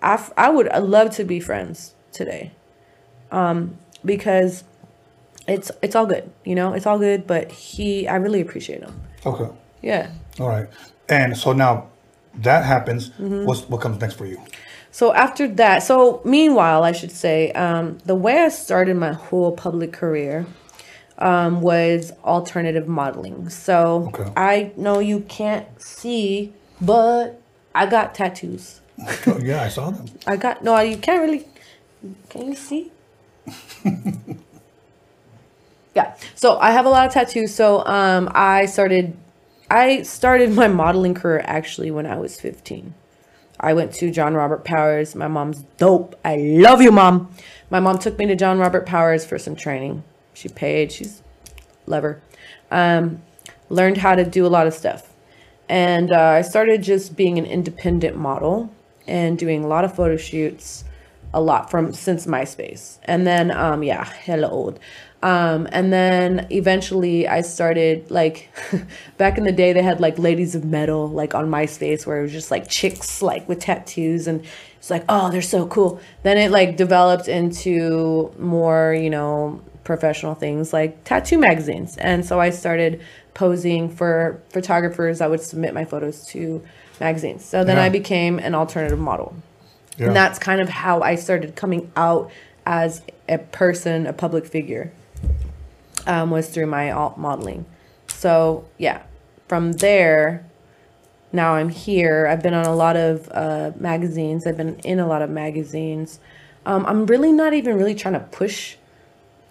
[0.01, 2.53] I, f- I would love to be friends today.
[3.31, 4.65] Um because
[5.49, 6.73] it's it's all good, you know?
[6.75, 9.01] It's all good, but he I really appreciate him.
[9.25, 9.49] Okay,
[9.81, 10.11] Yeah.
[10.41, 10.69] all right.
[11.09, 11.89] And so now
[12.35, 13.11] that happens.
[13.11, 13.45] Mm-hmm.
[13.45, 14.41] What's what comes next for you?
[14.91, 19.53] So after that, so meanwhile, I should say, um, the way I started my whole
[19.53, 20.45] public career
[21.19, 23.49] um, was alternative modeling.
[23.49, 24.31] So Okay.
[24.37, 27.41] I know you can't see, but
[27.75, 28.81] I got tattoos.
[29.27, 30.07] Oh, yeah, I saw them.
[30.27, 31.47] I got no, you can't really.
[32.29, 32.91] Can you see?
[35.95, 36.15] yeah.
[36.35, 37.55] So I have a lot of tattoos.
[37.55, 39.17] So um, I started,
[39.73, 42.93] I started my modeling career actually when I was 15.
[43.59, 45.15] I went to John Robert Powers.
[45.15, 46.15] My mom's dope.
[46.23, 47.35] I love you, mom.
[47.71, 50.05] My mom took me to John Robert Powers for some training.
[50.35, 50.93] She paid.
[50.93, 51.23] She's
[51.87, 52.21] love her.
[52.71, 53.23] Um,
[53.71, 55.09] learned how to do a lot of stuff,
[55.71, 58.71] and uh, I started just being an independent model
[59.07, 60.85] and doing a lot of photo shoots,
[61.33, 64.79] a lot from since MySpace, and then um, yeah, hella old.
[65.23, 68.49] Um, and then eventually I started like
[69.19, 72.23] back in the day they had like ladies of metal like on MySpace where it
[72.23, 74.45] was just like chicks like with tattoos and
[74.79, 76.01] it's like oh they're so cool.
[76.25, 82.41] Then it like developed into more you know professional things like tattoo magazines and so
[82.41, 83.01] I started
[83.35, 86.63] posing for photographers that would submit my photos to
[87.01, 87.45] magazines.
[87.45, 87.85] So then Yeah.
[87.85, 89.35] I became an alternative model.
[89.99, 90.07] Yeah.
[90.07, 92.31] And that's kind of how I started coming out
[92.67, 94.93] as a person, a public figure,
[96.07, 97.67] um, was through my alt modeling.
[98.09, 99.03] So, yeah,
[99.49, 100.47] from there,
[101.33, 102.27] now I'm here.
[102.27, 106.21] I've been on a lot of uh, magazines, I've been in a lot of magazines.
[106.65, 108.77] Um, I'm really not even really trying to push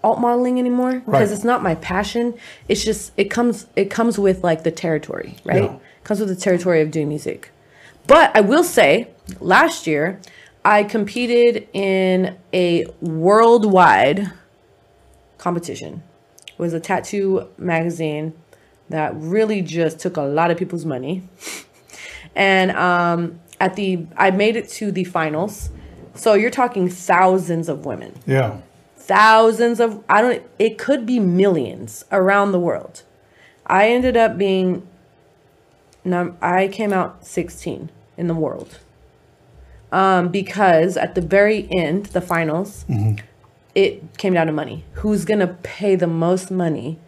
[0.04, 1.32] alt modeling anymore because Right.
[1.32, 2.34] it's not my passion.
[2.68, 5.64] It's just it comes it comes with like the territory, right?
[5.64, 5.76] Yeah.
[6.04, 7.52] Comes with the territory of doing music.
[8.08, 10.20] But I will say, last year
[10.64, 14.32] I competed in a worldwide
[15.38, 16.04] competition.
[16.62, 18.34] It was a tattoo magazine
[18.90, 21.24] that really just took a lot of people's money.
[22.34, 25.70] And um, at the I made it to the finals.
[26.16, 28.60] So you're talking thousands of women Yeah.
[28.96, 33.04] thousands of I don't it could be millions around the world.
[33.66, 34.88] I ended up being
[36.06, 38.80] num I came out 16 in the world.
[39.92, 42.86] Um because at the very end, the finals,
[43.76, 44.84] it came down to money.
[44.96, 47.00] Who's going to pay the most money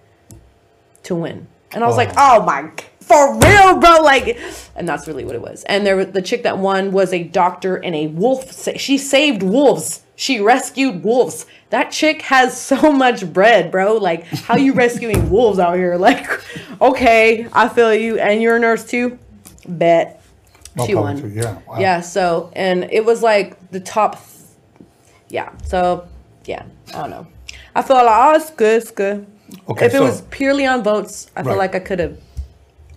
[1.03, 1.47] to win?
[1.73, 4.37] And I was like, "Oh, oh my g- for real, bro!" Like,
[4.75, 5.63] and that's really what it was.
[5.63, 8.51] And there, the chick that won was a doctor and a wolf.
[8.51, 10.03] sa- She saved wolves.
[10.15, 11.47] She rescued wolves.
[11.71, 13.95] That chick has so much bread, bro.
[13.97, 15.95] Like, how you rescuing wolves out here?
[15.97, 16.27] Like,
[16.81, 18.19] okay, I feel you.
[18.19, 19.17] And you're a nurse too.
[19.67, 20.21] Bet
[20.75, 21.23] No she problem won.
[21.23, 21.29] too.
[21.35, 21.57] Yeah.
[21.67, 21.79] Wow.
[21.79, 22.01] Yeah.
[22.01, 24.21] So, and it was like the top.
[25.29, 25.51] Yeah.
[25.65, 26.07] So,
[26.45, 26.63] yeah.
[26.89, 27.27] I don't know.
[27.75, 28.81] I feel like, oh, it's good.
[28.81, 29.25] It's good.
[29.69, 31.57] Okay, if it so- was purely on votes, I feel Right.
[31.59, 32.17] like I could have.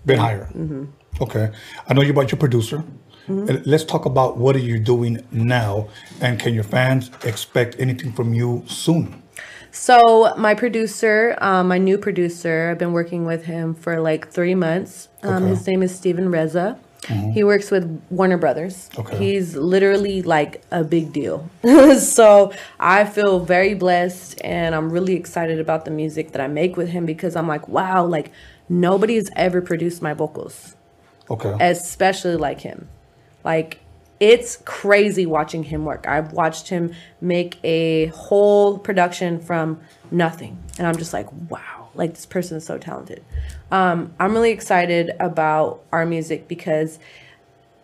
[0.05, 0.45] Been higher.
[0.55, 0.85] Mm-hmm.
[1.21, 1.49] Okay.
[1.87, 2.83] I know you're about your producer.
[3.29, 5.89] Uh, Let's talk about what are you doing now,
[6.21, 9.21] and can your fans expect anything from you soon?
[9.71, 14.55] So my producer, um, my new producer, I've been working with him for like three
[14.55, 15.09] months.
[15.23, 15.47] Um, Okay.
[15.49, 16.79] His name is Steven Reza.
[17.07, 17.31] Mm-hmm.
[17.31, 18.89] He works with Warner Brothers.
[18.97, 19.17] Okay.
[19.17, 21.49] He's literally like a big deal.
[21.99, 26.77] so I feel very blessed and I'm really excited about the music that I make
[26.77, 28.31] with him because I'm like, wow, like
[28.69, 30.75] nobody has ever produced my vocals
[31.29, 31.55] Okay.
[31.59, 32.87] especially like him.
[33.43, 33.79] Like
[34.19, 36.07] it's crazy watching him work.
[36.07, 39.79] I've watched him make a whole production from
[40.09, 43.23] nothing, and I'm just like, wow, like this person is so talented.
[43.71, 46.99] Um, I'm really excited about our music because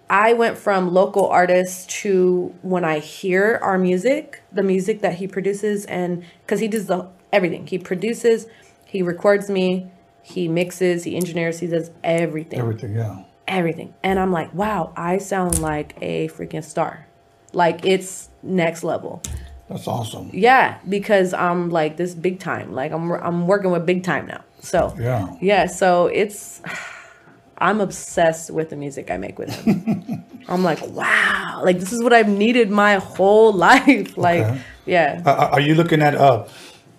[0.09, 5.27] I went from local artists to when I hear our music, the music that he
[5.27, 7.65] produces, and because he does the everything.
[7.67, 8.47] He produces,
[8.85, 9.87] he records me,
[10.21, 12.93] he mixes, he engineers, he does everything Everything.
[12.95, 13.23] Yeah.
[13.47, 13.93] everything.
[14.03, 17.07] And I'm like, wow, I sound like a freaking star.
[17.53, 19.21] Like it's next level.
[19.69, 20.29] That's awesome.
[20.33, 22.73] Yeah, because I'm like this big time.
[22.73, 24.43] Like I'm I'm working with big time now.
[24.63, 25.27] So Yeah.
[25.41, 25.65] yeah.
[25.67, 26.61] So it's
[27.59, 30.23] I'm obsessed with the music I make with him.
[30.49, 34.17] I'm like, wow, like this is what I've needed my whole life.
[34.17, 34.61] Like, Okay.
[34.85, 35.21] yeah.
[35.25, 36.45] Uh, are you looking at uh,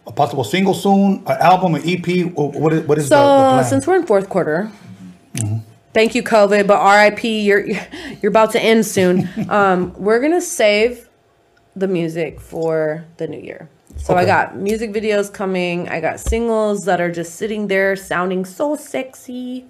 [0.07, 2.07] a possible single soon, an album, an EP?
[2.33, 3.65] What is, what is So the, the plan?
[3.65, 4.71] since we're in fourth quarter,
[5.93, 7.67] thank you COVID, but RIP, you're
[8.23, 9.29] you're about to end soon.
[9.51, 11.09] um, we're gonna save
[11.77, 13.69] the music for the new year.
[14.05, 15.89] So I got music videos coming.
[15.89, 19.65] I got singles that are just sitting there sounding so sexy.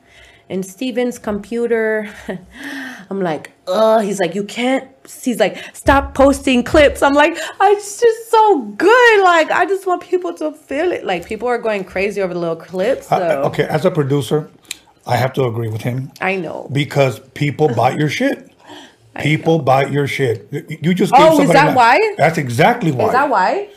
[0.50, 2.12] And Steven's computer,
[3.10, 4.90] I'm like, oh, he's like, you can't.
[5.22, 7.00] He's like, stop posting clips.
[7.00, 9.22] I'm like, it's just so good.
[9.22, 11.04] Like, I just want people to feel it.
[11.04, 13.06] Like, people are going crazy over the little clips.
[13.06, 14.50] So Uh, okay, as a producer,
[15.06, 16.68] I have to agree with him I know.
[16.72, 18.50] because people buy your shit.
[19.20, 20.48] People buy your shit.
[20.82, 22.14] You- just gave Oh, is that why?
[22.18, 23.06] That's exactly why.
[23.06, 23.68] Is that why?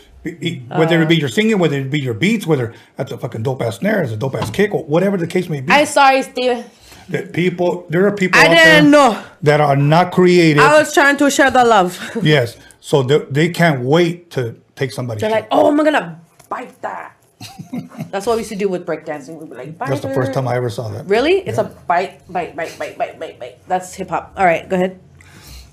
[0.68, 3.44] Whether it be your uh, singing, whether it be your beats, whether that's a fucking
[3.44, 5.72] dope ass snare, it's a dope ass kick, or whatever the case may be.
[5.72, 6.66] I'm sorry, Steven.
[7.10, 9.24] that people, there are people I out didn't know.
[9.42, 10.64] that are not creative.
[10.64, 11.98] I was trying to share the love.
[12.24, 12.58] yes.
[12.80, 15.20] So they, they can't wait to take somebody.
[15.20, 15.42] They're shit.
[15.42, 17.14] like, oh, I'm gonna bite that.
[18.10, 19.40] That's what we used to do with breakdancing.
[19.40, 21.06] We'd be like, bite That's the first time I ever saw that.
[21.06, 21.40] Really?
[21.40, 23.68] It's a bite, bite, bite, bite, bite, bite, bite.
[23.68, 24.34] That's hip hop.
[24.38, 25.00] All right, go ahead.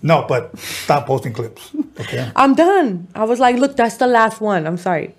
[0.05, 1.75] No, but stop posting clips.
[1.99, 2.31] Okay.
[2.37, 3.09] I'm done.
[3.15, 4.67] I was like, look, that's the last one.
[4.67, 5.15] I'm sorry.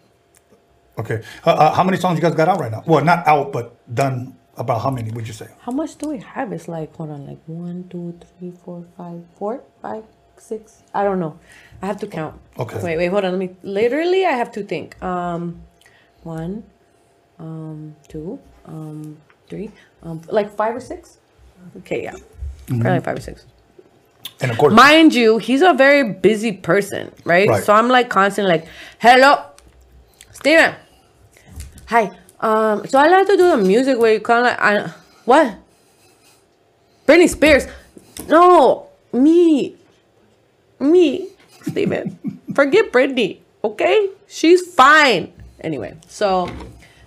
[1.00, 1.24] Okay.
[1.44, 2.84] Uh, uh, how many songs you guys got out right now?
[2.86, 4.36] Well, not out, but done.
[4.58, 5.48] About how many would you say?
[5.60, 6.54] How much do we have?
[6.54, 10.04] It's like, hold on, like one, two, three, four, five, four, five,
[10.38, 10.82] six.
[10.94, 11.38] I don't know.
[11.82, 12.40] I have to count.
[12.58, 12.82] Okay.
[12.82, 13.32] Wait, wait, hold on.
[13.32, 13.56] Let me.
[13.64, 15.02] Literally, I have to think.
[15.04, 15.62] Um,
[16.24, 16.64] one,
[17.40, 19.18] um, two, um,
[19.50, 19.72] three,
[20.04, 21.18] um, like five or six.
[21.78, 22.16] Okay, yeah,
[22.68, 23.46] probably five or six.
[24.42, 27.48] And of course, Mind you, he's a very busy person, right?
[27.48, 27.64] Right.
[27.64, 28.68] So I'm like constantly like,
[29.00, 29.44] hello,
[30.32, 30.76] Steven.
[31.88, 32.12] Hi.
[32.42, 34.92] Um, so I like to do the music where you kind of like, I,
[35.26, 35.56] what?
[37.08, 37.68] Britney Spears.
[38.28, 39.76] No, me.
[40.80, 41.30] Me,
[41.62, 42.40] Steven.
[42.54, 44.10] Forget Britney, okay?
[44.28, 45.32] She's fine.
[45.62, 46.50] Anyway, so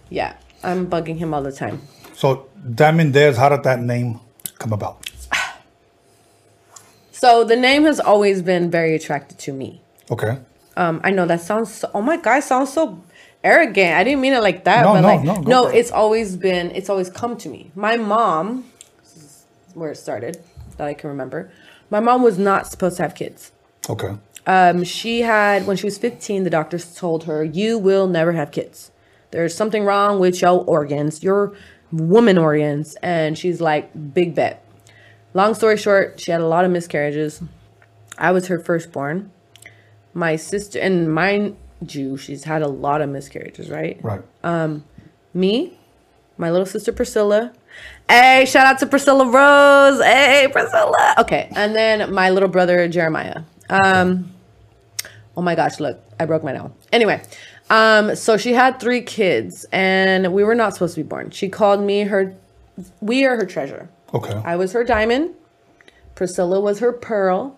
[0.08, 1.82] yeah, I'm bugging him all the time.
[2.14, 4.20] so Diamond Dez, how did that name
[4.58, 5.07] come about?
[7.18, 9.82] So the name has always been very attracted to me.
[10.08, 10.38] Okay.
[10.76, 11.74] Um, I know that sounds.
[11.74, 13.02] So, oh my god, sounds so
[13.42, 13.96] arrogant.
[13.96, 14.82] I didn't mean it like that.
[14.82, 16.70] No, but no, like, no, no, it's always been.
[16.70, 17.72] It's always come to me.
[17.74, 18.70] My mom,
[19.02, 19.44] this is
[19.74, 20.40] where it started,
[20.76, 21.50] that I can remember.
[21.90, 23.50] My mom was not supposed to have kids.
[23.90, 24.14] Okay.
[24.46, 28.52] Um, she had when she was 15, the doctors told her, "You will never have
[28.52, 28.92] kids.
[29.32, 31.52] There's something wrong with your organs, your
[31.90, 34.62] woman organs." And she's like, "Big bet."
[35.34, 37.42] Long story short, she had a lot of miscarriages.
[38.16, 39.30] I was her firstborn.
[40.14, 41.56] My sister and mind
[41.86, 43.98] you, she's had a lot of miscarriages, right?
[44.02, 44.22] Right.
[44.42, 44.84] Um,
[45.34, 45.78] me,
[46.36, 47.52] my little sister Priscilla.
[48.08, 50.02] Hey, shout out to Priscilla Rose.
[50.02, 51.14] Hey, Priscilla.
[51.18, 53.42] Okay, and then my little brother Jeremiah.
[53.68, 54.32] Um,
[55.36, 56.74] oh my gosh, look, I broke my nail.
[56.90, 57.22] Anyway,
[57.70, 61.30] um, so she had three kids, and we were not supposed to be born.
[61.30, 62.34] She called me her.
[63.00, 63.88] We are her treasure.
[64.14, 64.40] Okay.
[64.44, 65.34] I was her diamond.
[66.14, 67.56] Priscilla was her pearl.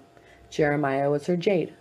[0.51, 1.73] Jeremiah was her jade.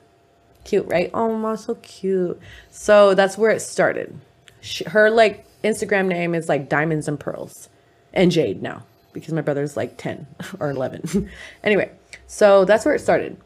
[0.63, 1.09] Cute, right?
[1.13, 2.39] Oh, mom, so cute.
[2.69, 4.19] So that's where it started.
[4.61, 7.69] She, her like Instagram name is like diamonds and pearls,
[8.13, 10.27] and jade now because my brother's like ten
[10.59, 11.29] or eleven.
[11.63, 11.91] anyway,
[12.27, 13.37] so that's where it started,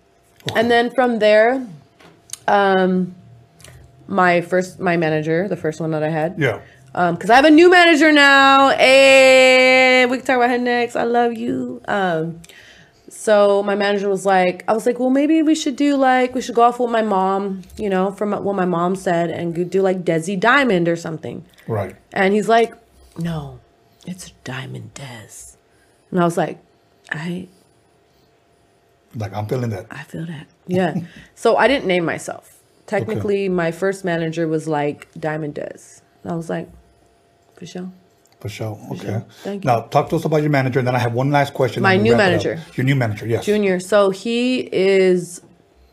[0.56, 1.66] and then from there,
[2.48, 3.16] um,
[4.08, 6.62] my first my manager, the first one that I had, yeah.
[6.96, 8.70] Um, because I have a new manager now.
[8.70, 10.96] and we can talk about her next.
[10.96, 11.82] I love you.
[11.88, 12.42] Um,
[13.10, 16.42] so my manager was like, I was like, well, maybe we should do like we
[16.42, 19.82] should go off what my mom, you know, from what my mom said, and do
[19.82, 21.46] like Desi Diamond or something.
[21.68, 21.96] Right.
[22.12, 22.74] And he's like,
[23.18, 23.60] no,
[24.06, 25.56] it's Diamond Dez.
[26.12, 26.60] And I was like,
[27.12, 27.48] I
[29.16, 29.88] Like I'm feeling that.
[29.90, 30.48] I feel that.
[30.68, 30.96] Yeah.
[31.36, 32.60] so I didn't name myself.
[32.86, 36.02] Technically, my first manager was like Diamond Dez.
[36.24, 36.70] And I was like,
[37.66, 37.92] for sure.
[38.40, 38.78] For sure.
[38.92, 39.06] Okay.
[39.08, 39.26] sure.
[39.44, 39.68] Thank you.
[39.68, 41.82] Now talk to us about your manager, and then I have one last question.
[41.82, 42.28] My new wrap it up.
[42.44, 42.62] manager.
[42.76, 43.46] Your new manager, yes.
[43.46, 43.80] Junior.
[43.80, 45.42] So he is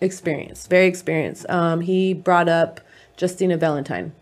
[0.00, 1.48] experienced, very experienced.
[1.48, 2.80] Um, he brought up
[3.20, 4.12] Justina Valentine.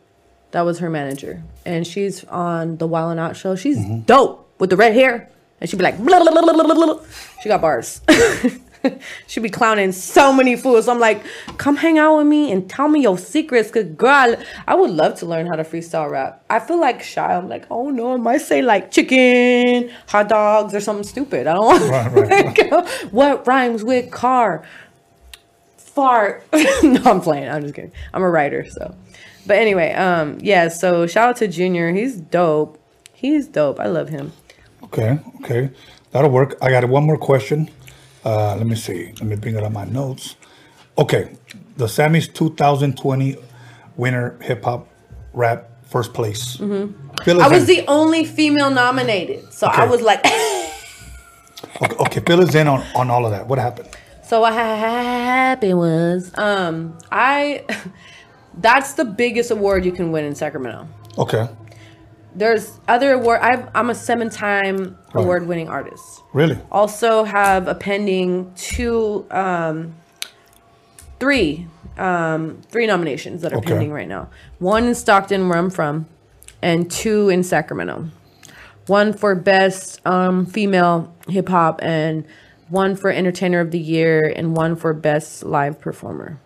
[0.51, 1.43] That was her manager.
[1.65, 3.55] And she's on the Wild and Out show.
[3.57, 4.01] She's Mm-hmm.
[4.01, 5.31] dope with the red hair.
[5.61, 7.01] And she'd be like, blah, blah, blah, blah, blah, blah.
[7.43, 8.01] she got bars.
[9.27, 10.89] she'd be clowning so many fools.
[10.89, 11.25] I'm like,
[11.57, 13.71] come hang out with me and tell me your secrets.
[13.71, 16.45] Cause girl, I would love to learn how to freestyle rap.
[16.51, 17.35] I feel like shy.
[17.35, 21.47] I'm like, oh no, I might say like chicken, hot dogs, or something stupid.
[21.47, 24.65] I don't want Right, right, what rhymes with car?
[25.77, 26.45] Fart.
[26.53, 27.49] no, I'm playing.
[27.49, 27.93] I'm just kidding.
[28.15, 28.95] I'm a writer, so.
[29.47, 30.69] But anyway, um, yeah.
[30.69, 31.93] So shout out to Junior.
[31.93, 32.79] He's dope.
[33.15, 33.81] He's dope.
[33.81, 34.33] I love him.
[34.85, 35.71] Okay, okay,
[36.13, 36.57] that'll work.
[36.63, 37.69] I got one more question.
[38.25, 39.13] Uh, let me see.
[39.21, 40.37] Let me bring it on my notes.
[40.97, 41.37] Okay,
[41.77, 43.37] the Sammy's 2020
[43.97, 44.89] winner hip hop
[45.33, 46.57] rap first place.
[46.57, 47.41] Mm-hmm.
[47.41, 47.77] I was in.
[47.77, 50.21] the only female nominated, so I was like.
[51.83, 53.47] okay, okay, fill us in on, on all of that.
[53.47, 53.89] What happened?
[54.23, 57.65] So what happened was, um, I.
[58.61, 60.89] That's the biggest award you can win in Sacramento.
[61.17, 61.49] Okay,
[62.35, 63.41] There's other award.
[63.41, 65.23] I've, I'm a seven-time Right.
[65.23, 66.23] award-winning artist.
[66.33, 66.59] really?
[66.71, 69.95] also have a pending two um
[71.19, 71.67] three
[71.97, 73.71] um three nominations that are Okay.
[73.71, 76.07] pending right now one in stockton where i'm from
[76.63, 78.07] and two in sacramento
[78.87, 82.25] one for best um female hip-hop and
[82.69, 86.39] one for entertainer of the year and one for best live performer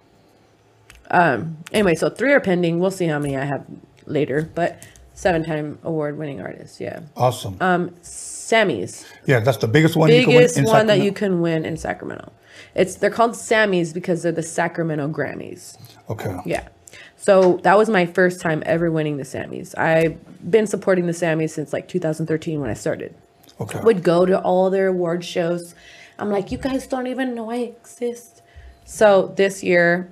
[1.10, 3.66] um anyway so three are pending we'll see how many i have
[4.06, 4.82] later but
[5.22, 7.56] seven time award winning artist yeah Awesome.
[7.60, 11.12] um sammy's yeah, that's the biggest one you biggest can win in one that you
[11.12, 12.32] can win in Sacramento.
[12.74, 15.78] It's they're called Sammys because they're the Sacramento Grammys.
[16.10, 16.36] Okay.
[16.44, 16.68] Yeah.
[17.16, 19.78] So that was my first time ever winning the Sammys.
[19.78, 20.18] I've
[20.50, 23.14] been supporting the Sammys since like 2013 when I started.
[23.60, 23.80] Okay.
[23.80, 25.74] Would go to all their award shows.
[26.18, 28.42] I'm like, you guys don't even know I exist.
[28.84, 30.10] So this year,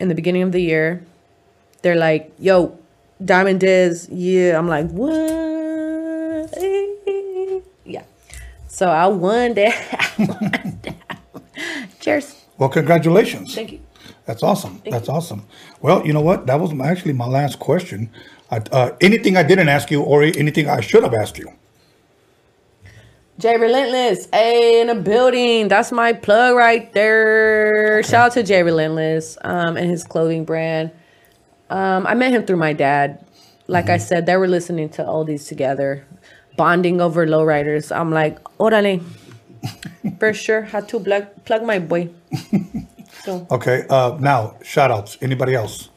[0.00, 1.02] in the beginning of the year,
[1.82, 2.78] they're like, yo,
[3.24, 4.58] Diamond Dez, yeah.
[4.58, 5.14] I'm like, what?
[7.84, 8.04] Yeah.
[8.68, 10.14] So I won that.
[10.18, 11.20] I won that.
[12.00, 12.44] Cheers.
[12.58, 13.54] Well, congratulations.
[13.54, 13.80] Thank you.
[14.26, 14.82] That's awesome.
[14.90, 15.46] That's awesome.
[15.80, 16.46] Well, you know what?
[16.46, 18.10] That was actually my last question.
[18.50, 21.52] I, uh, anything I didn't ask you, or anything I should have asked you?
[23.38, 25.68] Jay Relentless, hey, in the building.
[25.68, 28.02] That's my plug right there.
[28.04, 30.92] Shout out to Jay Relentless um, and his clothing brand.
[31.70, 33.24] Um, I met him through my dad.
[33.66, 36.04] Like I said, they were listening to oldies together,
[36.56, 37.94] bonding over lowriders.
[37.94, 39.02] I'm like, orale.
[40.18, 42.10] For sure, had to plug, plug my boy.
[43.24, 43.86] So, Okay.
[43.88, 45.16] Uh, now, shout outs.
[45.22, 45.88] Anybody else?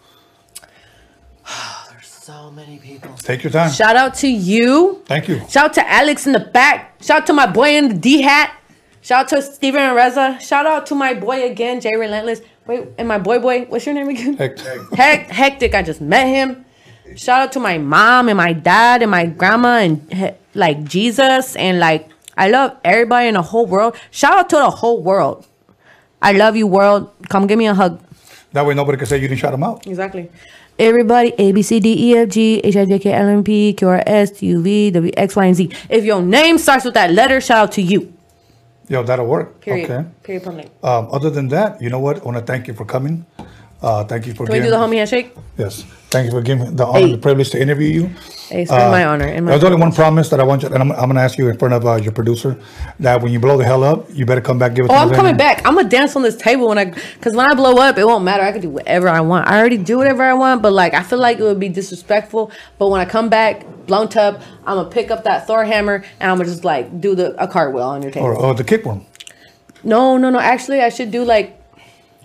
[1.91, 3.11] There's so many people.
[3.17, 3.69] Take your time.
[3.71, 5.03] shout out to you.
[5.05, 5.39] Thank you.
[5.49, 6.95] Shout out to Alex in the back.
[7.01, 8.53] Shout out to my boy in the D hat.
[9.01, 10.37] Shout out to Steven and Reza.
[10.39, 12.41] Shout out to my boy again, Jay Relentless.
[12.67, 14.35] Wait, and my boy boy, what's your name again?
[14.37, 14.59] Heck,
[14.91, 15.73] Hec- Hectik.
[15.73, 16.65] I just met him.
[17.15, 21.55] Shout out to my mom and my dad and my grandma and he- like Jesus
[21.55, 23.95] and like I love everybody in the whole world.
[24.11, 25.45] Shout out to the whole world.
[26.21, 27.09] I love you, world.
[27.29, 28.01] Come give me a hug.
[28.53, 29.87] that way nobody can say you didn't shout them out.
[29.87, 30.29] Exactly.
[30.79, 33.73] Everybody, A B C D E F G H I J K L M P
[33.73, 35.71] Q R S T U V W X Y and Z.
[35.89, 38.13] If your name starts with that letter, shout out to you.
[38.89, 39.59] Yo, that'll work.
[39.61, 39.89] Period.
[39.89, 40.09] Okay.
[40.23, 40.43] Period.
[40.43, 40.71] Blank.
[40.83, 42.21] Um, other than that, you know what?
[42.21, 43.25] I want to thank you for coming.
[43.81, 45.35] Uh, thank you for Can we do the homie handshake?
[45.57, 45.85] Yes.
[46.09, 47.11] Thank you for giving me the honor, Hey.
[47.11, 48.07] the privilege to interview you.
[48.47, 49.25] Hey, it's been my honor.
[49.25, 51.21] And my There's only one promise that I want you, and I'm, I'm going to
[51.21, 52.57] ask you in front of uh, your producer
[53.01, 54.91] that when you blow the hell up, you better come back give us.
[54.91, 55.65] Oh, I'm coming back.
[55.67, 58.23] I'm gonna dance on this table when I, cause when I blow up, it won't
[58.23, 58.43] matter.
[58.43, 59.49] I can do whatever I want.
[59.49, 62.51] I already do whatever I want, but like I feel like it would be disrespectful.
[62.79, 66.31] But when I come back, blown up, I'm gonna pick up that Thor hammer and
[66.31, 68.27] I'm gonna just like do the a cartwheel on your table.
[68.27, 69.05] Or, or the kickworm.
[69.83, 70.39] No, no, no.
[70.39, 71.61] Actually, I should do like,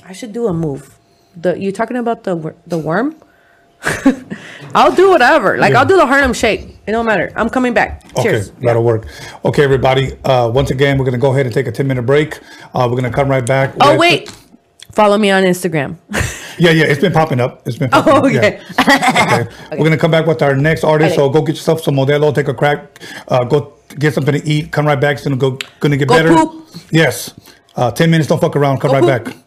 [0.05, 0.99] I should do a move.
[1.37, 3.17] The you talking about the wor- the worm?
[4.75, 5.59] I'll do whatever.
[5.59, 5.81] Like Yeah.
[5.81, 6.79] I'll do the Harlem Shake.
[6.87, 7.33] It don't matter.
[7.37, 8.03] I'm coming back.
[8.23, 8.51] Cheers.
[8.51, 9.07] Okay, that'll work.
[9.45, 10.13] Okay, everybody.
[10.25, 12.39] Uh, once again, we're going to go ahead and take a 10 minute break.
[12.75, 13.75] Uh, we're going to come right back.
[13.81, 14.31] Oh wait,
[14.93, 15.97] follow me on Instagram.
[16.59, 17.67] Yeah, yeah, it's been popping up.
[17.67, 18.25] It's been popping Oh, up.
[18.25, 18.61] okay.
[18.61, 19.45] Yeah.
[19.47, 19.57] okay.
[19.73, 21.15] We're going to come back with our next artist.
[21.17, 24.71] So go get yourself some Modelo, take a crack, uh, go get something to eat,
[24.71, 25.17] come right back.
[25.17, 25.57] It's going to go,
[25.89, 26.35] to get Go better.
[26.35, 26.69] poop.
[26.91, 27.33] Yes.
[27.75, 28.81] Uh, 10 minutes, don't fuck around.
[28.81, 29.35] Come Go right poop.
[29.35, 29.42] back.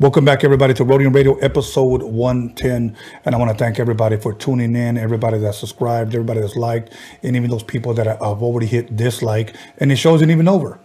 [0.00, 2.96] Welcome back, everybody, to Roadium Radio episode 110.
[3.26, 6.94] And I want to thank everybody for tuning in, everybody that subscribed, everybody that's liked,
[7.22, 9.54] and even those people that have already hit dislike.
[9.76, 10.80] And it shows it even over.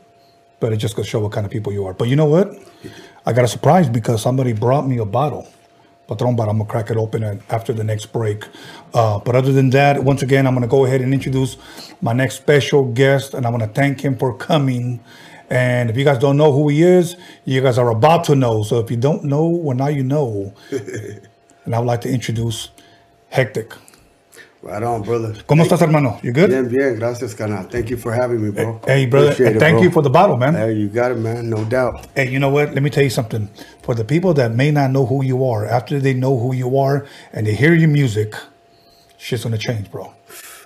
[0.59, 1.93] But it just goes to show what kind of people you are.
[1.93, 2.59] But you know what?
[3.25, 5.47] I got a surprise because somebody brought me a bottle.
[6.09, 6.51] Patron bottle.
[6.51, 8.43] I'm to crack it open after the next break.
[8.93, 11.55] Uh, but other than that, once again, I'm to go ahead and introduce
[12.01, 13.33] my next special guest.
[13.33, 14.99] And I want to thank him for coming.
[15.49, 17.15] And if you guys don't know who he is,
[17.45, 18.63] you guys are about to know.
[18.63, 20.53] So if you don't know, well, now you know.
[20.71, 22.69] and I would like to introduce
[23.31, 23.77] Hectik.
[24.65, 25.31] Right on, brother.
[25.45, 26.19] ¿Cómo estás, hermano?
[26.23, 26.49] You good?
[26.49, 26.95] Bien, bien.
[26.95, 27.69] Gracias, carnal.
[27.69, 28.81] Thank you for having me, bro.
[28.87, 29.27] Eh, hey, brother.
[29.27, 29.83] Appreciate it, eh, thank bro.
[29.83, 30.55] you for the bottle, man.
[30.55, 31.47] Hey, you got it, man.
[31.51, 32.07] No doubt.
[32.15, 32.73] Hey, you know what?
[32.73, 33.47] Let me tell you something.
[33.83, 36.79] For the people that may not know who you are, after they know who you
[36.79, 38.33] are and they hear your music,
[39.19, 40.15] shit's gonna change, bro.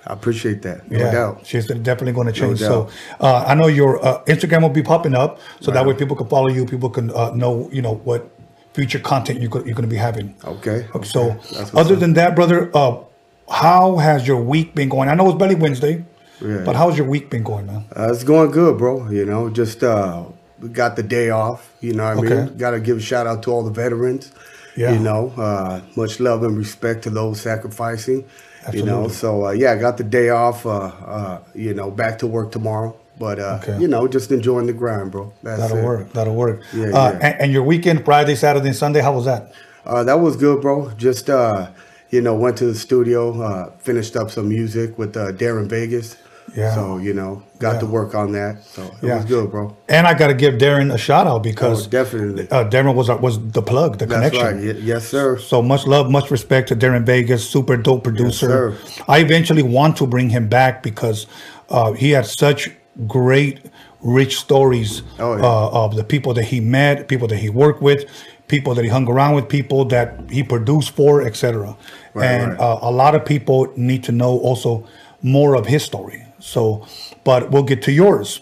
[0.06, 0.90] I appreciate that.
[0.90, 1.46] No yeah, doubt.
[1.46, 2.60] shit's definitely gonna change.
[2.60, 2.90] doubt.
[2.90, 2.90] so
[3.20, 6.28] uh, I know your uh, Instagram will be popping up, so that way people can
[6.28, 6.64] follow you.
[6.66, 8.30] People can uh, know, you know, what
[8.72, 10.34] future content you could, you're gonna be having.
[10.44, 10.86] Okay.
[10.94, 11.06] okay.
[11.06, 11.38] So,
[11.74, 12.00] other up.
[12.00, 13.02] than that, brother, uh,
[13.50, 15.08] how has your week been going?
[15.08, 16.04] I know it's Belly Wednesday,
[16.40, 16.62] Yeah.
[16.64, 17.84] but how's your week been going, man?
[17.94, 19.10] Uh, it's going good, bro.
[19.10, 20.24] You know, just uh,
[20.60, 21.74] we got the day off.
[21.80, 22.44] You know what I Okay.
[22.46, 22.56] mean?
[22.56, 24.32] Got to give a shout out to all the veterans.
[24.76, 24.92] Yeah.
[24.92, 28.24] You know, uh, much love and respect to those sacrificing.
[28.72, 30.66] You know, so uh, yeah, I got the day off.
[30.66, 32.94] Uh, uh, you know, back to work tomorrow.
[33.18, 33.78] But uh, Okay.
[33.80, 35.32] you know, just enjoying the grind, bro.
[35.42, 35.84] That's That'll it.
[35.84, 36.12] work.
[36.12, 36.62] That'll work.
[36.72, 37.18] Yeah, uh, yeah.
[37.22, 39.52] And, and your weekend, Friday, Saturday, and Sunday, how was that?
[39.84, 40.90] Uh, that was good, bro.
[40.96, 41.68] Just uh,
[42.10, 46.16] you know, went to the studio, uh, finished up some music with uh, Darren Vegas.
[46.56, 46.74] Yeah.
[46.74, 48.64] So you know, got to work on that.
[48.64, 49.16] So it Yeah.
[49.16, 49.76] was good, bro.
[49.88, 52.48] And I got to give Darren a shout out because Oh, definitely.
[52.50, 54.56] uh, Darren was was the plug, the That's connection.
[54.66, 54.76] right.
[54.76, 55.38] Ye- Yes, sir.
[55.38, 58.46] So much love, much respect to Darren Vegas, super dope producer.
[58.48, 58.74] sir.
[59.08, 61.26] I eventually want to bring him back because
[61.70, 62.70] uh, he had such
[63.06, 63.60] great,
[64.02, 65.44] rich stories Oh, yeah.
[65.44, 68.04] uh, of the people that he met, people that he worked with,
[68.48, 71.76] people that he hung around with, people that he produced for, etc.
[72.14, 72.60] Right, and right.
[72.60, 74.84] Uh, a lot of people need to know also
[75.22, 76.24] more of his story.
[76.40, 76.86] So,
[77.24, 78.40] but we'll get to yours.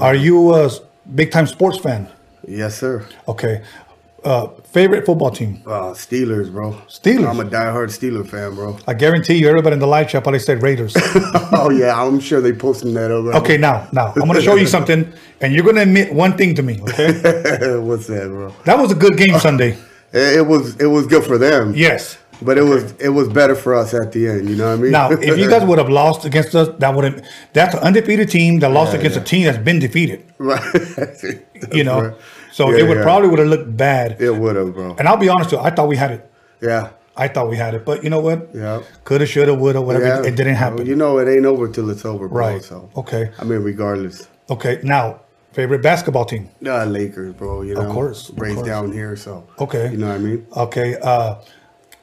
[0.00, 0.70] Are you a
[1.14, 2.08] big time sports fan?
[2.46, 3.06] Yes, sir.
[3.28, 3.62] Okay.
[4.22, 5.62] Uh, favorite football team?
[5.66, 6.72] Uh, Steelers, bro.
[6.88, 7.28] Steelers?
[7.28, 8.78] I'm a diehard Steeler fan, bro.
[8.86, 10.94] I guarantee you, everybody in the live chat probably said Raiders.
[11.52, 13.32] oh yeah, I'm sure they posting that over.
[13.34, 16.36] okay, now, now I'm going to show you something, and you're going to admit one
[16.36, 16.80] thing to me.
[16.82, 17.12] Okay,
[17.78, 18.54] What's that, bro?
[18.64, 19.78] that was a good game Sunday.
[20.12, 21.72] It was it was good for them.
[21.74, 22.18] Yes.
[22.42, 24.48] But it was it was better for us at the end.
[24.48, 24.92] You know what I mean?
[24.92, 28.30] Now, if you guys would have lost against us, that would have that's an undefeated
[28.30, 29.22] team that lost Yeah, against yeah.
[29.22, 30.24] a team that's been defeated.
[30.38, 30.62] right.
[31.72, 32.14] You know, right.
[32.52, 34.20] so Yeah, it would probably would have looked bad.
[34.20, 34.96] it would have, bro.
[34.98, 36.32] And I'll be honest you, I thought we had it.
[36.62, 36.90] Yeah.
[37.16, 38.48] I thought we had it, but you know what?
[38.54, 38.80] Yeah.
[39.04, 40.26] Coulda, shoulda, woulda, whatever.
[40.26, 40.86] It didn't happen.
[40.86, 42.38] You know, it ain't over till it's over, bro.
[42.38, 42.62] Right.
[42.64, 43.30] So Okay.
[43.38, 44.26] I mean, regardless.
[44.48, 44.80] Okay.
[44.82, 45.20] Now,
[45.52, 46.48] favorite basketball team.
[46.64, 47.60] Uh, Lakers, bro.
[47.60, 48.66] You know, of course, of raised course.
[48.68, 49.90] down here, so Okay.
[49.90, 50.46] You know what I mean?
[50.56, 50.96] Okay.
[51.02, 51.34] Uh,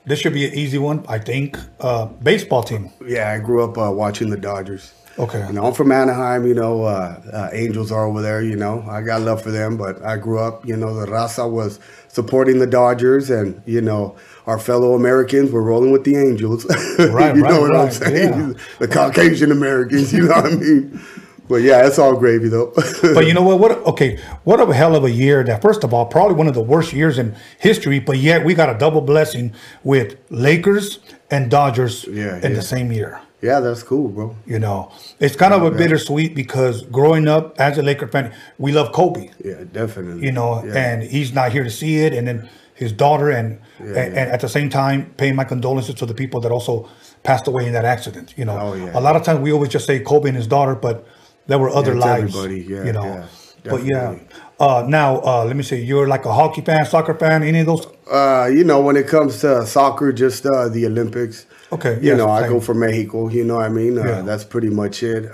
[0.07, 1.57] this should be an easy one, I think.
[1.79, 2.91] Uh, baseball team.
[3.05, 4.93] Yeah, I grew up uh, watching the Dodgers.
[5.19, 5.45] Okay.
[5.47, 6.45] You know, I'm from Anaheim.
[6.47, 8.41] You know, uh, uh, Angels are over there.
[8.41, 10.65] You know, I got love for them, but I grew up.
[10.65, 15.63] You know, the Raza was supporting the Dodgers, and you know, our fellow Americans were
[15.63, 16.65] rolling with the Angels.
[16.97, 18.49] Right, you right, know what I'm right, saying?
[18.49, 18.53] yeah.
[18.79, 20.13] The Caucasian Americans.
[20.13, 21.01] You know what I mean?
[21.47, 22.73] But yeah, it's all gravy though.
[23.01, 23.59] But you know what?
[23.59, 23.71] What?
[23.85, 24.19] Okay.
[24.43, 25.43] What a hell of a year!
[25.43, 27.99] That first of all, probably one of the worst years in history.
[27.99, 30.99] But yet we got a double blessing with Lakers
[31.31, 32.57] and Dodgers Yeah, in yeah.
[32.57, 33.19] the same year.
[33.41, 34.35] yeah, that's cool, bro.
[34.45, 38.71] You know, it's kind of a bittersweet because growing up as a Laker fan, we
[38.71, 39.29] love Kobe.
[39.43, 40.23] Yeah, definitely.
[40.25, 40.73] you know, Yeah.
[40.75, 42.13] and he's not here to see it.
[42.13, 46.05] And then his daughter, and, and, and at the same time, paying my condolences to
[46.05, 46.87] the people that also
[47.23, 48.33] passed away in that accident.
[48.37, 48.91] You know, Oh, yeah.
[48.97, 51.05] a lot of times we always just say Kobe and his daughter, but
[51.47, 52.35] there were other it's lives.
[52.35, 52.61] everybody.
[52.61, 53.27] Yeah, you know, yeah,
[53.71, 54.15] but yeah.
[54.59, 57.67] Uh, now, uh, let me say, you're like a hockey fan, soccer fan, any of
[57.67, 57.85] those?
[58.11, 61.45] Uh, you know, when it comes to soccer, just uh, the Olympics.
[61.71, 63.27] Okay, You yes, know, I go for Mexico.
[63.27, 63.99] You know what I mean?
[63.99, 64.21] Uh, Yeah.
[64.21, 65.25] That's pretty much it.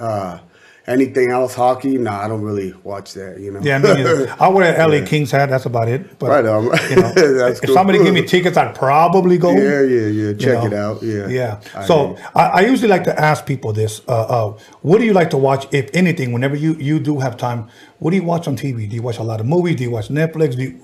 [0.85, 1.97] Anything else, hockey?
[1.97, 3.39] Nah, I don't really watch that.
[3.39, 3.61] You know.
[3.63, 4.29] Yeah, neither.
[4.39, 5.49] I wear an LA Kings hat.
[5.49, 6.19] That's about it.
[6.19, 6.63] But Right on.
[6.65, 7.73] you know, That's if cool.
[7.73, 9.51] somebody give me tickets, I'd probably go.
[9.51, 10.07] Yeah, yeah, yeah.
[10.07, 10.65] you Check know.
[10.65, 11.01] it out.
[11.01, 11.27] Yeah.
[11.29, 11.61] Yeah.
[11.73, 12.17] I so.
[12.35, 15.37] I, I usually like to ask people this: uh, uh, What do you like to
[15.37, 17.69] watch, if anything, whenever you you do have time?
[17.99, 18.89] What do you watch on TV?
[18.89, 19.77] Do you watch a lot of movies?
[19.77, 20.57] Do you watch Netflix?
[20.57, 20.79] Do you,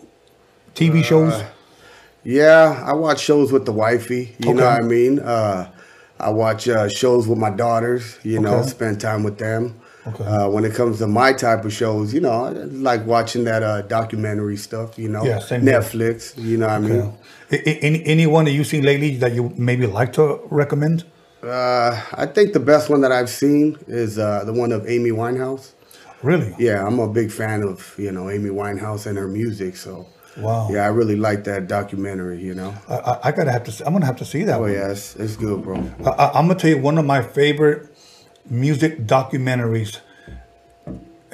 [0.76, 1.34] TV shows?
[1.34, 1.46] Uh,
[2.24, 4.36] Yeah, I watch shows with the wifey.
[4.40, 5.20] You know what I mean?
[5.20, 5.70] Uh,
[6.20, 8.18] I watch uh, shows with my daughters.
[8.24, 9.76] You know, spend time with them.
[10.14, 10.24] Okay.
[10.24, 13.64] Uh, when it comes to my type of shows, you know, I like watching that
[13.64, 14.98] uh, documentary stuff.
[14.98, 15.40] You know, Yeah.
[15.40, 16.38] Netflix.
[16.38, 17.14] You know what I mean?
[17.52, 21.04] Any anyone that you've seen lately that you maybe like to recommend?
[21.42, 25.12] Uh, I think the best one that I've seen is uh, the one of Amy
[25.12, 25.72] Winehouse.
[26.22, 26.54] Really?
[26.60, 29.78] Yeah, I'm a big fan of you know Amy Winehouse and her music.
[29.78, 30.06] So
[30.38, 30.70] Wow.
[30.72, 32.42] yeah, I really like that documentary.
[32.44, 32.74] You know.
[32.88, 33.72] I, I, I gotta have to.
[33.72, 34.58] see- I'm gonna have to see that.
[34.58, 34.74] Oh one.
[34.74, 35.78] yeah, it's, it's good, bro.
[36.06, 37.89] I, I'm gonna tell you one of my favorite
[38.50, 40.00] music documentaries.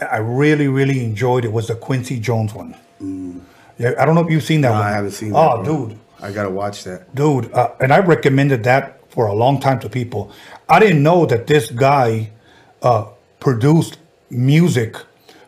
[0.02, 2.76] I really, really enjoyed it was the Quincy Jones one.
[3.78, 4.76] Yeah, I don't know if you've seen that Mm.
[4.76, 4.88] No, one.
[4.88, 5.38] I haven't seen that.
[5.38, 5.88] Oh, bro.
[5.88, 7.14] dude, I gotta watch that.
[7.16, 10.32] dude, uh, and I recommended that for a long time to people.
[10.68, 12.32] I didn't know that this guy
[12.82, 13.06] uh,
[13.40, 13.98] produced
[14.30, 14.98] music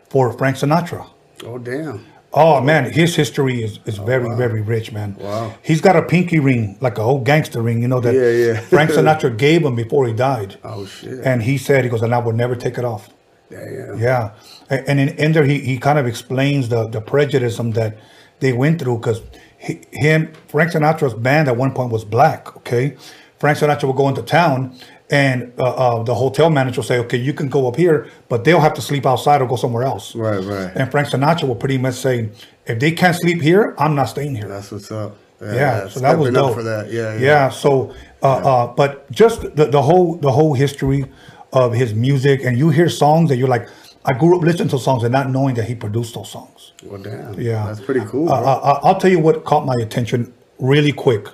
[0.08, 1.06] for Frank Sinatra.
[1.44, 2.04] Oh damn.
[2.32, 5.16] Oh man, his history is, is oh, very very rich, man.
[5.18, 5.54] Wow.
[5.62, 8.60] He's got a pinky ring, like a old gangster ring, you know that Yeah, yeah.
[8.74, 10.58] Frank Sinatra gave him before he died.
[10.62, 11.24] Oh shit.
[11.24, 13.08] And he said, he goes, and I will never take it off.
[13.50, 13.98] Damn.
[13.98, 14.34] Yeah.
[14.68, 17.96] And in, in there, he, he kind of explains the, the prejudice that
[18.40, 19.22] they went through because
[19.58, 22.96] him, Frank Sinatra's band at one point was black, okay?
[23.38, 24.76] Frank Sinatra would go into town
[25.10, 28.44] and uh, uh, the hotel manager will say, okay, you can go up here, but
[28.44, 30.14] they'll have to sleep outside or go somewhere else.
[30.14, 30.70] Right, right.
[30.74, 32.28] And Frank Sinatra will pretty much say,
[32.66, 34.48] if they can't sleep here, I'm not staying here.
[34.48, 35.16] That's what's up.
[35.40, 36.90] Yeah, so that was dope for that.
[36.90, 37.20] Yeah, yeah.
[37.20, 37.48] yeah.
[37.48, 41.04] So, uh, uh, but just the, the whole the whole history
[41.52, 43.68] of his music, and you hear songs that you're like,
[44.04, 46.72] I grew up listening to songs and not knowing that he produced those songs.
[46.82, 47.40] Well, damn.
[47.40, 48.30] Yeah, That's pretty cool.
[48.30, 51.26] Uh, uh, I'll tell you what caught my attention really quick.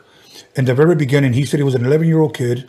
[0.57, 2.69] In the very beginning, he said he was an 11 year old kid,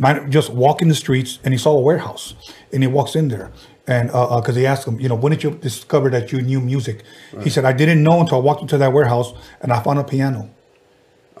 [0.00, 2.34] might just walking the streets, and he saw a warehouse,
[2.72, 3.52] and he walks in there.
[3.86, 7.02] And because he asked him, you know, when did you discover that you knew music?
[7.42, 9.32] He said, I didn't know until I walked into that warehouse
[9.62, 10.48] and I found a piano.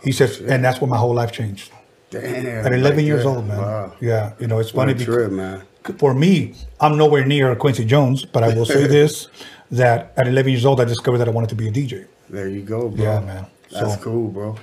[0.02, 1.70] He says, and that's when my whole life changed.
[2.10, 2.66] damn.
[2.66, 3.58] At 11 years old, man.
[3.58, 3.92] Wow.
[4.00, 5.62] Yeah, you know, it's What funny trip, man.
[5.98, 9.28] for me, I'm nowhere near Quincy Jones, but I will say this:
[9.70, 12.06] that at 11 years old, I discovered that I wanted to be a DJ.
[12.28, 13.04] There you go, bro.
[13.04, 13.46] Yeah, man.
[13.70, 14.56] That's So- cool, bro.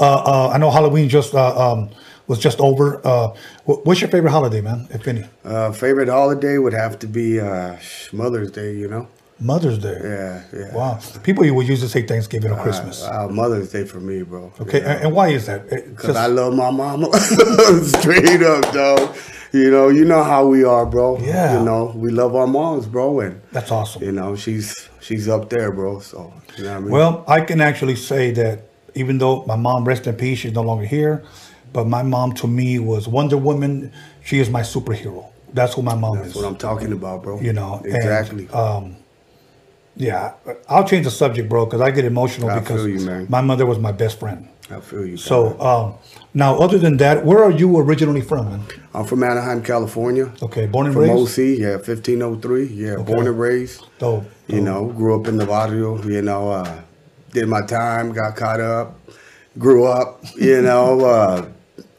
[0.00, 1.90] Uh, uh, I know Halloween just uh, um,
[2.28, 3.00] was just over.
[3.04, 3.34] Uh,
[3.64, 4.86] what's your favorite holiday, man?
[4.90, 7.76] If any, Uh, favorite holiday would have to be uh,
[8.12, 8.74] Mother's Day.
[8.76, 9.08] You know.
[9.40, 9.96] Mother's Day.
[10.02, 10.74] Yeah, yeah.
[10.74, 10.98] Wow.
[11.22, 13.04] People you would usually say Thanksgiving or Christmas.
[13.04, 14.52] Uh, Mother's Day for me, bro.
[14.60, 15.68] okay, and, and why is that?
[15.70, 17.06] Because I love my mama.
[17.82, 19.16] Straight up, dog.
[19.52, 21.18] you know, you know how we are, bro.
[21.18, 21.58] Yeah.
[21.58, 24.02] You know, we love our moms, bro, and That's awesome.
[24.02, 26.00] you know, she's she's up there, bro.
[26.00, 26.90] So you know what I mean.
[26.90, 28.64] Well, I can actually say that
[28.94, 31.22] even though my mom, rest in peace, she's no longer here,
[31.72, 33.92] but my mom to me was Wonder Woman.
[34.24, 35.26] She is my superhero.
[35.52, 36.34] That's who my mom that's is.
[36.36, 37.40] what I'm talking about, bro.
[37.40, 38.48] You know, and, exactly.
[38.50, 38.96] um,
[39.96, 40.34] yeah,
[40.68, 43.26] I'll change the subject, bro, because I get emotional I because feel you, man.
[43.28, 44.48] my mother was my best friend.
[44.70, 45.16] I feel you.
[45.16, 45.94] So um,
[46.34, 48.62] now, other than that, where are you originally from, man?
[48.94, 50.30] I'm from Anaheim, California.
[50.42, 51.38] Okay, born and From raised.
[51.38, 52.64] OC, yeah, 1503.
[52.66, 53.12] Yeah, Okay.
[53.14, 53.86] born and raised.
[53.98, 56.00] Dope, You know, grew up in the barrio.
[56.04, 56.80] You know, uh,
[57.32, 59.00] did my time, got caught up,
[59.58, 60.22] grew up.
[60.36, 61.48] You know, uh,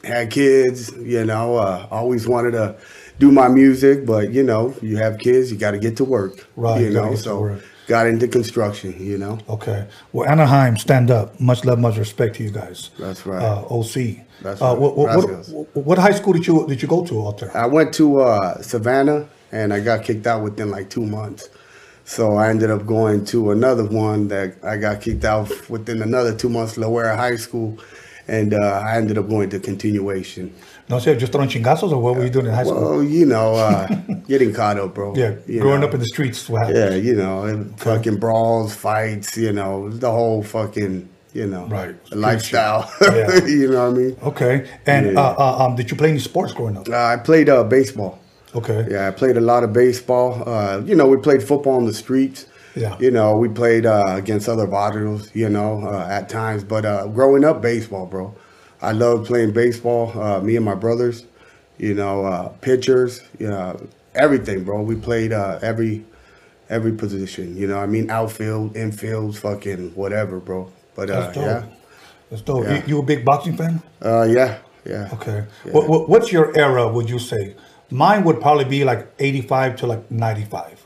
[0.03, 0.91] had kids.
[0.97, 2.77] You know, uh, always wanted to
[3.19, 6.47] do my music, but you know, you have kids, you got to get to work.
[6.55, 8.95] Right, You know, so got into construction.
[8.99, 9.39] You know.
[9.49, 9.87] Okay.
[10.13, 11.39] Well, Anaheim, stand up.
[11.39, 12.91] Much love, much respect to you guys.
[12.99, 13.41] That's right.
[13.41, 14.25] Uh, OC.
[14.41, 14.79] That's uh, right.
[14.79, 17.55] What, what, what, what high school did you did you go to out there?
[17.55, 21.49] I went to uh, Savanna and I got kicked out within like two months.
[22.05, 26.35] So I ended up going to another one that I got kicked out within another
[26.35, 27.77] two months, Loara High School,
[28.29, 30.53] and uh, I ended up going to continuation.
[30.89, 32.81] No sé, just throwing chingazos or what were you doing in high school?
[32.81, 33.87] Well, you know, uh,
[34.27, 35.15] getting caught up, bro.
[35.15, 35.87] yeah, growing know.
[35.87, 36.49] up in the streets.
[36.49, 36.77] What happened?
[36.77, 41.95] Yeah, you know, and fucking brawls, fights, you know, the whole fucking, you know, Right.
[42.11, 42.89] lifestyle.
[43.01, 43.45] Yeah.
[43.45, 44.17] you know what I mean?
[44.23, 44.55] Okay.
[44.85, 45.19] And Yeah.
[45.21, 46.89] uh, uh, um, did you play any sports growing up?
[46.89, 48.17] Uh, I played uh, baseball.
[48.55, 48.87] Okay.
[48.89, 50.41] Yeah, I played a lot of baseball.
[50.47, 52.47] Uh, you know, we played football on the streets.
[52.75, 52.97] Yeah.
[52.99, 56.63] You know, we played uh, against other barrios, you know, uh, at times.
[56.63, 58.35] But uh, growing up, baseball, bro.
[58.81, 60.17] I loved playing baseball.
[60.17, 61.25] Uh, me and my brothers,
[61.77, 63.79] you know, uh, pitchers, you know,
[64.15, 64.81] everything, bro.
[64.83, 66.05] We played uh, every
[66.69, 67.57] every position.
[67.57, 70.71] You know, I mean, outfield, infield, fucking whatever, bro.
[70.95, 71.45] But uh, That's dope.
[71.45, 71.63] yeah,
[72.29, 72.63] That's dope.
[72.63, 72.75] Yeah.
[72.75, 73.81] You, you a big boxing fan?
[74.01, 75.09] uh, yeah, yeah.
[75.13, 75.45] Okay.
[75.65, 75.71] Yeah.
[75.73, 77.55] What, what, what's your era, would you say?
[77.91, 80.78] Mine would probably be like 85 to like 95.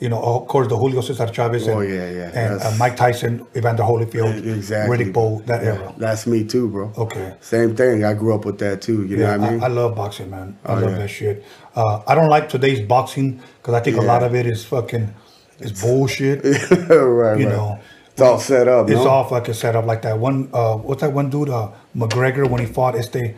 [0.00, 2.30] You know, of course, the Julio Cesar Chavez and, Oh, yeah, yeah.
[2.34, 4.96] and uh, Mike Tyson, Evander Holyfield, Exactly.
[4.96, 5.94] Riddick Bowe, that Yeah, era.
[5.98, 6.90] That's me too, bro.
[6.96, 7.34] Okay.
[7.40, 8.02] Same thing.
[8.02, 9.04] I grew up with that too.
[9.06, 9.62] You know what I mean?
[9.62, 10.56] I, love boxing, man.
[10.64, 11.44] I Oh, love that shit.
[11.76, 15.14] Uh, I don't like today's boxing because I think a lot of it is fucking,
[15.58, 16.42] it's bullshit.
[16.44, 17.38] right, right.
[17.38, 17.78] You know,
[18.12, 18.88] it's all set up.
[18.88, 19.06] It's no?
[19.08, 20.18] all fucking set up like that.
[20.18, 23.34] One, uh, what's that one dude, uh, McGregor, when he fought Este,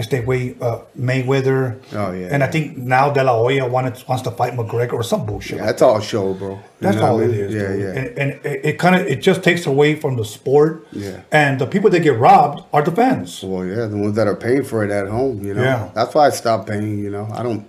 [0.00, 1.76] Este way, uh, Mayweather.
[1.92, 5.02] Oh, yeah, And I think now De La Hoya wanted, wants to fight McGregor or
[5.02, 5.58] some bullshit.
[5.58, 6.52] Yeah, that's all show, bro.
[6.52, 7.34] You That's know all I mean?
[7.34, 7.54] is.
[7.54, 7.80] Yeah, dude.
[7.80, 7.88] yeah.
[8.00, 10.86] And, and it, it kind of it just takes away from the sport.
[10.92, 11.20] Yeah.
[11.30, 13.42] And the people that get robbed are the fans.
[13.42, 15.62] well, yeah, the ones that are paying for it at home, you know.
[15.62, 15.90] Yeah.
[15.94, 16.98] That's why I stopped paying.
[16.98, 17.66] You know, I don't,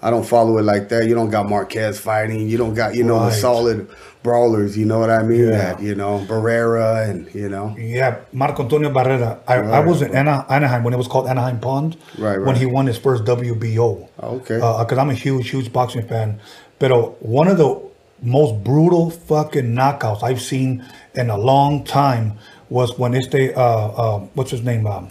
[0.00, 1.08] I don't follow it like that.
[1.08, 2.48] You don't got Marquez fighting.
[2.48, 3.30] You don't got, you know, Right.
[3.30, 3.88] the solid
[4.24, 4.76] brawlers.
[4.76, 5.46] You know what I mean?
[5.46, 5.50] Yeah.
[5.50, 7.76] That you know, Barrera and you know.
[7.78, 9.38] Yeah, Marco Antonio Barrera.
[9.46, 11.96] I, I was in Ana, Anaheim when it was called Anaheim Pond.
[12.18, 12.46] Right, right.
[12.46, 14.08] When he won his first WBO.
[14.20, 14.56] Okay.
[14.56, 16.40] Because I'm a huge, huge boxing fan.
[16.80, 17.80] But one of the
[18.22, 20.84] most brutal fucking knockouts I've seen
[21.14, 22.38] in a long time
[22.70, 24.86] was when este, uh, uh, what's his name?
[24.86, 25.08] Um,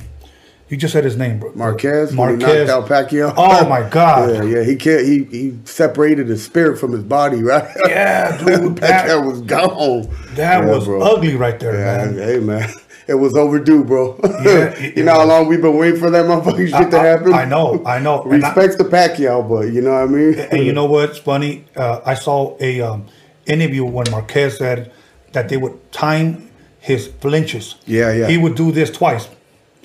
[0.73, 1.51] you just said his name, bro.
[1.53, 3.31] Marquez, he knocked out Pacquiao.
[3.37, 4.33] Oh my God.
[4.33, 4.63] yeah, yeah.
[4.63, 5.05] He can't.
[5.05, 7.69] He he separated his spirit from his body, right?
[7.87, 10.09] Yeah, dude, that- Pacquiao was gone.
[10.33, 10.99] That Yeah, was bro.
[11.01, 12.17] ugly right there, Yeah, man.
[12.17, 12.73] hey man,
[13.07, 14.19] it was overdue, bro.
[14.23, 17.01] Yeah, it- you know how long we've been waiting for that motherfucking shit to I-
[17.01, 17.33] I- happen.
[17.35, 18.23] I know, I know.
[18.23, 20.39] And I- Respects to Pacquiao, but you know what I mean.
[20.39, 21.65] And you know what's funny?
[21.75, 23.05] Uh, I saw a um,
[23.45, 24.91] interview when Marquez said
[25.33, 27.75] that they would time his flinches.
[27.85, 28.27] Yeah, yeah.
[28.27, 29.27] He would do this twice.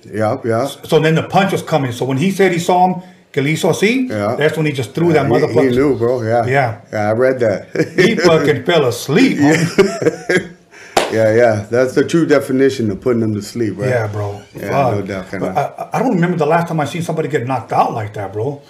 [0.04, 0.66] Yeah, yeah.
[0.66, 1.92] So then the punch was coming.
[1.92, 3.02] So when he said he saw him,
[3.32, 4.36] que le hizo así, Yeah.
[4.36, 5.70] that's when he just threw that motherfucker.
[5.70, 6.22] He, knew, bro.
[6.22, 6.80] Yeah, Yeah.
[6.92, 7.08] yeah.
[7.10, 7.68] I read that.
[7.98, 9.38] He fucking fell asleep.
[9.38, 10.54] homie.
[11.12, 11.66] yeah, yeah.
[11.70, 13.88] That's the true definition of putting them to sleep, right?
[13.88, 14.40] Yeah, bro.
[14.54, 14.94] Yeah, Fuck.
[14.94, 15.26] no doubt.
[15.32, 15.56] But.
[15.58, 18.32] I, I don't remember the last time I seen somebody get knocked out like that,
[18.32, 18.60] bro.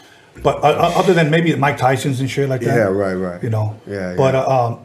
[0.42, 2.76] But uh, uh, other than maybe Mike Tyson's and shit like that.
[2.76, 3.42] Yeah, right, right.
[3.42, 3.80] You know.
[3.86, 4.78] Yeah, But uh, um,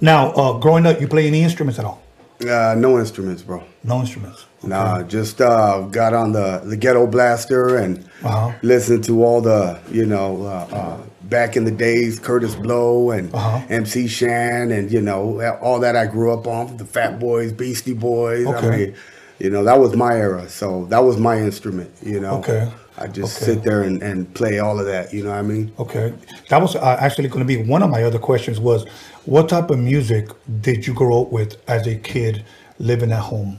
[0.00, 2.02] now, uh, growing up, you play any instruments at all?
[2.40, 3.62] Uh, no instruments, bro.
[3.84, 4.44] No instruments.
[4.66, 8.52] Nah, just uh, got on the, the ghetto blaster and Uh-huh.
[8.62, 13.32] listened to all the, you know, uh, uh, back in the days, Kurtis Blow and
[13.34, 13.60] Uh-huh.
[13.68, 17.92] MC Shan and, you know, all that I grew up on, the Fat Boys, Beastie
[17.94, 18.46] Boys.
[18.46, 18.66] Okay.
[18.66, 18.94] I mean,
[19.38, 20.48] you know, that was my era.
[20.48, 22.38] So that was my instrument, you know.
[22.38, 22.70] Okay.
[22.98, 23.52] I just Okay.
[23.52, 25.70] sit there and, and play all of that, you know what I mean?
[25.78, 26.14] Okay,
[26.48, 28.58] that was uh, actually going to be one of my other questions.
[28.58, 28.86] Was
[29.26, 30.30] what type of music
[30.62, 32.42] did you grow up with as a kid
[32.78, 33.58] living at home?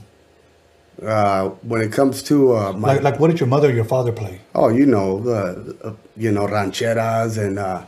[1.02, 3.84] Uh, when it comes to uh, my Like, like what did your mother or your
[3.84, 4.40] father play?
[4.54, 7.82] Oh, you know, uh, uh, you know, rancheras and uh,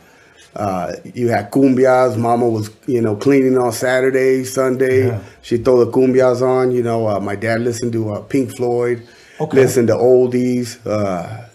[0.55, 2.17] uh, you had cumbias.
[2.17, 5.07] Mama was, you know, cleaning on Saturday, Sunday.
[5.07, 5.19] Yeah.
[5.41, 6.71] She'd throw the cumbias on.
[6.71, 9.05] You know, uh, my dad listened to uh, Pink Floyd,
[9.41, 9.57] Okay.
[9.57, 11.47] listened to oldies, uh,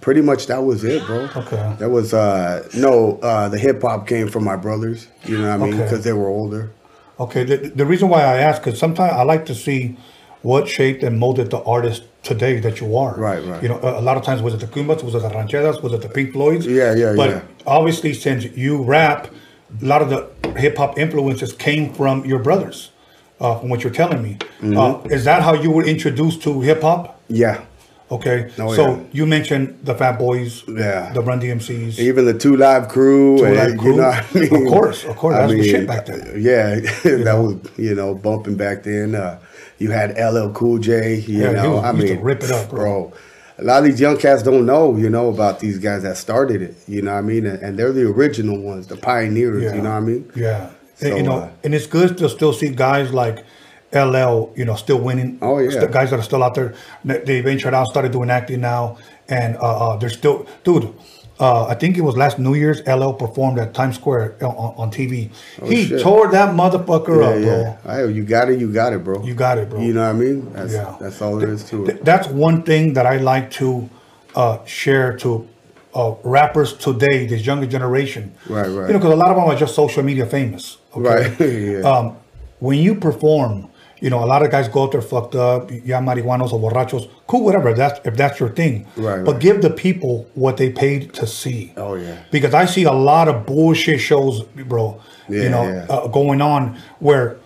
[0.00, 1.28] pretty much that was it, bro.
[1.36, 1.76] Okay.
[1.78, 5.08] That was uh no uh the hip hop came from my brothers.
[5.26, 5.74] You know what I mean?
[5.74, 5.82] Okay.
[5.84, 6.70] Because they were older.
[7.20, 9.96] Okay, the, the reason why I ask is sometimes I like to see
[10.42, 13.14] what shaped and molded the artist today that you are.
[13.16, 13.62] Right, right.
[13.62, 15.82] You know, a, a lot of times was it the cumbias, was it the Rancheras,
[15.82, 16.66] was it the Pink Floyds?
[16.66, 17.42] Yeah, yeah, but yeah.
[17.66, 19.28] obviously, since you rap,
[19.80, 22.90] a lot of the hip hop influences came from your brothers,
[23.40, 24.36] uh, from what you're telling me.
[24.60, 24.76] Mm-hmm.
[24.76, 27.20] Uh, is that how you were introduced to hip hop?
[27.28, 27.64] Yeah.
[28.10, 29.02] Okay, Oh, so yeah.
[29.12, 31.10] you mentioned the Fat Boys, Yeah.
[31.14, 31.98] the Run DMCs.
[31.98, 33.96] Even the two live crew, Two and, Live you Crew?
[33.96, 34.66] know what I mean?
[34.66, 36.34] Of course, of course, I that's the shit back then.
[36.38, 36.74] Yeah,
[37.24, 39.14] that was you know bumping back then.
[39.14, 39.38] Uh,
[39.82, 41.16] you had LL Cool J.
[41.16, 43.12] You Yeah, know, was- I he used to mean, rip it up, bro.
[43.58, 46.62] A lot of these young cats don't know, you know, about these guys that started
[46.62, 46.74] it.
[46.88, 47.44] You know what I mean?
[47.46, 49.62] And, and they're the original ones, the pioneers.
[49.64, 49.74] Yeah.
[49.74, 50.30] You know what I mean?
[50.34, 50.70] Yeah.
[51.02, 53.44] And, you know, uh, and it's good to still see guys like
[53.92, 55.38] LL, you know, still winning.
[55.42, 55.70] Oh, yeah.
[55.70, 56.74] St- guys that are still out there.
[57.04, 58.96] They they ventured out, started doing acting now,
[59.28, 59.60] and uh,
[59.90, 60.92] uh, they're still, dude.
[61.42, 62.80] Uh, I think it was last New Year's.
[62.86, 65.12] LL performed at Times Square on, on TV.
[65.12, 66.00] he Oh, shit.
[66.00, 67.56] tore that motherfucker Yeah, up, bro.
[67.86, 67.96] yeah.
[68.06, 69.24] Hey, you got it, you got it, bro.
[69.24, 69.80] You got it, bro.
[69.80, 70.52] You know what I mean?
[70.52, 70.94] That's, Yeah.
[71.00, 72.04] that's all there is to it.
[72.04, 73.90] that's one thing that I like to
[74.36, 75.48] uh, share to
[75.94, 78.32] uh, rappers today, this younger generation.
[78.48, 78.86] Right, right.
[78.86, 80.78] You know, because a lot of them are just social media famous.
[80.96, 81.08] Okay?
[81.08, 81.40] Right,
[81.82, 81.90] yeah.
[81.90, 82.16] Um,
[82.60, 83.68] when you perform,
[84.02, 87.08] you know, a lot of guys go out there fucked up, ya marihuanos or borrachos,
[87.28, 87.72] cool, whatever.
[87.72, 88.74] That's if that's your thing.
[88.96, 89.40] Right, But right.
[89.40, 91.72] give the people what they paid to see.
[91.76, 92.16] Oh, yeah.
[92.32, 94.42] Because I see a lot of bullshit shows,
[94.72, 95.00] bro.
[95.28, 95.86] Yeah, you know, yeah.
[95.88, 97.36] uh, going on where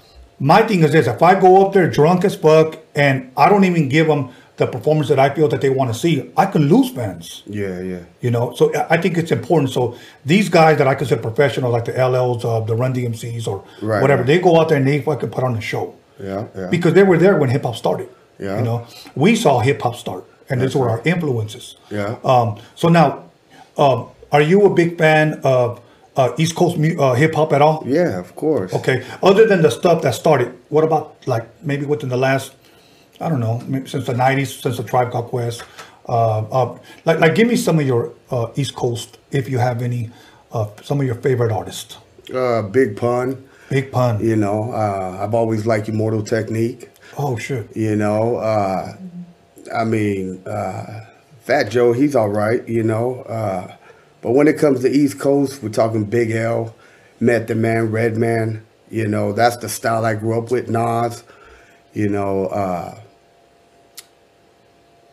[0.41, 3.65] my thing is this: if I go up there drunk as fuck and I don't
[3.65, 6.62] even give them the performance that I feel that they want to see, I can
[6.70, 7.43] lose fans.
[7.47, 8.01] Yeah, yeah.
[8.23, 9.70] You know, so I- think it's important.
[9.70, 9.83] So
[10.24, 14.01] these guys that I consider professionals, like the LLs, uh, the Run DMCs, or Right,
[14.01, 14.27] whatever, right.
[14.27, 16.68] they go out there and they fucking put on a show Yeah, yeah.
[16.70, 18.09] because they were there when hip hop started.
[18.38, 18.59] Yeah.
[18.59, 21.76] You know, we saw hip hop start, and That's were our influences.
[21.90, 22.18] Yeah.
[22.24, 22.59] Um.
[22.74, 23.30] So now,
[23.78, 25.80] um, are you a big fan of
[26.16, 27.82] uh, East Coast uh, hip hop at all?
[27.86, 28.72] yeah, of course.
[28.72, 29.06] Okay.
[29.22, 32.52] Other than the stuff that started, what about like maybe within the last,
[33.20, 35.62] I don't know, maybe since the '90s, since the Tribe Called Quest,
[36.09, 39.82] uh, uh, like like give me some of your uh, East Coast, if you have
[39.82, 40.10] any,
[40.52, 41.97] uh, some of your favorite artists.
[42.34, 43.48] Uh, Big Pun.
[43.70, 44.24] Big Pun.
[44.24, 46.90] You know, uh, I've always liked Immortal Technique.
[47.18, 47.74] Oh shit.
[47.76, 48.97] You know, uh,
[49.74, 51.06] I mean, uh,
[51.40, 52.66] Fat Joe, he's all right.
[52.68, 53.74] You know, uh,
[54.22, 56.74] but when it comes to East Coast, we're talking Big L,
[57.20, 58.64] Method Man, Redman.
[58.90, 60.68] You know, that's the style I grew up with.
[60.68, 61.24] Nas.
[61.93, 63.01] You know, uh,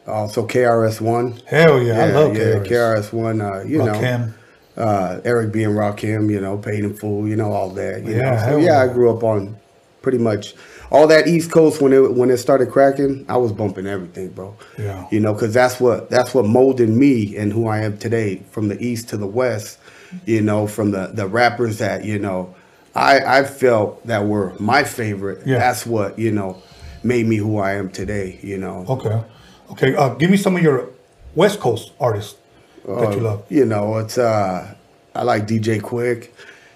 [0.05, 1.39] also KRS One.
[1.47, 2.67] Hell yeah, I love yeah, KRS.
[2.67, 3.41] KRS One.
[3.41, 4.33] Uh, you know.
[4.75, 5.63] Uh, Eric B.
[5.63, 8.03] and Rakim, you know, paid in full, you know, all that.
[8.03, 8.51] You Yeah, know?
[8.51, 9.55] So yeah, I grew up on
[10.01, 10.55] pretty much
[10.89, 13.25] all that East Coast when it when it started cracking.
[13.29, 14.55] I was bumping everything, bro.
[14.77, 15.07] Yeah.
[15.11, 18.67] You know, because that's what that's what molded me and who I am today, from
[18.67, 19.79] the East to the West.
[20.25, 22.53] You know, from the the rappers that you know,
[22.95, 25.45] I I felt that were my favorite.
[25.45, 25.57] Yeah.
[25.57, 26.61] That's what you know
[27.03, 28.39] made me who I am today.
[28.43, 28.85] You know.
[28.89, 29.23] Okay.
[29.71, 29.95] Okay.
[29.95, 30.89] Uh, give me some of your
[31.35, 32.35] West Coast artists
[32.85, 33.43] that you love.
[33.49, 34.73] You know, it's uh
[35.15, 36.29] I like DJ Quik.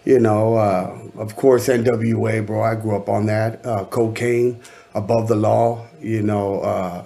[0.05, 2.63] You know, uh, of course NWA, bro.
[2.63, 3.65] I grew up on that.
[3.65, 4.55] Uh, Kokane,
[4.93, 5.85] above the law.
[6.01, 7.03] You know, uh,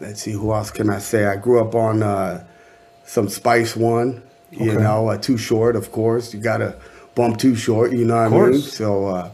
[0.00, 1.24] let's see who else can I say?
[1.26, 2.44] I grew up on uh,
[3.04, 4.22] some Spice One.
[4.50, 4.82] You Okay.
[4.82, 6.32] know, uh, Too Short, of course.
[6.34, 6.76] You gotta
[7.14, 7.92] bump Too Short.
[7.92, 8.60] You know what I mean?
[8.60, 9.30] So, uh,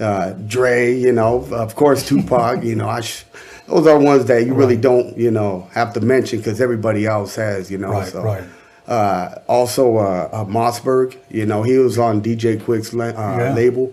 [0.00, 0.94] uh, Dre.
[0.94, 2.62] You know, of course Tupac.
[2.68, 3.00] you know, I.
[3.00, 3.24] Sh-
[3.66, 7.36] those are ones that you really don't, you know, have to mention because everybody else
[7.36, 7.90] has, you know.
[7.90, 8.44] Right, so, right.
[8.86, 13.54] Uh, also, uh, uh, Mausberg, you know, he was on DJ Quik's la- uh, Yeah.
[13.54, 13.92] label.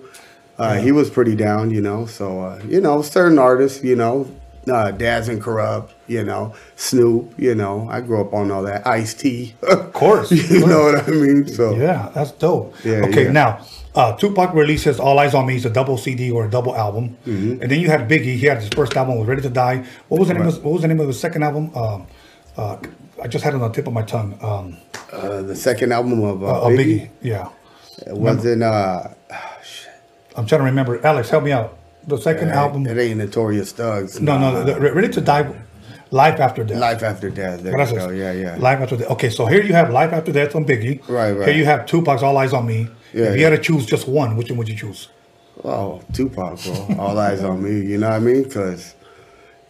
[0.59, 2.05] Uh, He was pretty down, you know.
[2.05, 4.27] So, uh, you know, certain artists, you know,
[4.69, 8.85] uh, Daz and Kurupt, you know, Snoop, you know, I grew up on all that.
[8.85, 11.47] Ice T, of course, you know what I mean?
[11.47, 12.75] So, Yeah, that's dope.
[12.83, 13.31] Yeah, okay, yeah.
[13.31, 13.59] now
[13.95, 17.17] uh, Tupac releases "All Eyez on Me" is a double CD or a double album,
[17.25, 17.61] Mm-hmm.
[17.61, 18.35] and then you had Biggie.
[18.37, 20.47] He had his first album was "Ready to Die." What was the name?
[20.47, 21.75] Of, what was the name of his second album?
[21.75, 22.07] Um,
[22.57, 22.77] uh,
[23.21, 24.37] I just had it on the tip of my tongue.
[24.41, 24.77] Um,
[25.11, 27.09] uh, the second album of uh, uh, Biggie, Biggie.
[27.21, 27.49] Yeah,
[28.07, 29.09] it wasn't, uh,
[30.35, 31.05] I'm trying to remember.
[31.05, 31.77] Alex, help me out.
[32.07, 32.87] The second album.
[32.87, 34.19] it ain't Notorious Thugs.
[34.19, 35.53] No, no, the, the- "Ready to Die."
[36.11, 36.77] Life after death.
[36.77, 37.63] Life After Death.
[37.63, 38.09] There you go.
[38.09, 38.57] Yeah, yeah.
[38.57, 39.11] Life after death.
[39.11, 41.07] Okay, so here you have Life After Death on Biggie.
[41.07, 41.47] Right, right.
[41.47, 42.89] Here you have Tupac's All Eyez on Me.
[43.13, 43.49] Yeah, if you yeah.
[43.49, 45.07] had to choose just one, which one would you choose?
[45.63, 46.73] Oh, Tupac, bro.
[46.99, 47.89] All Eyez on me.
[47.89, 48.43] You know what I mean?
[48.43, 48.95] Because,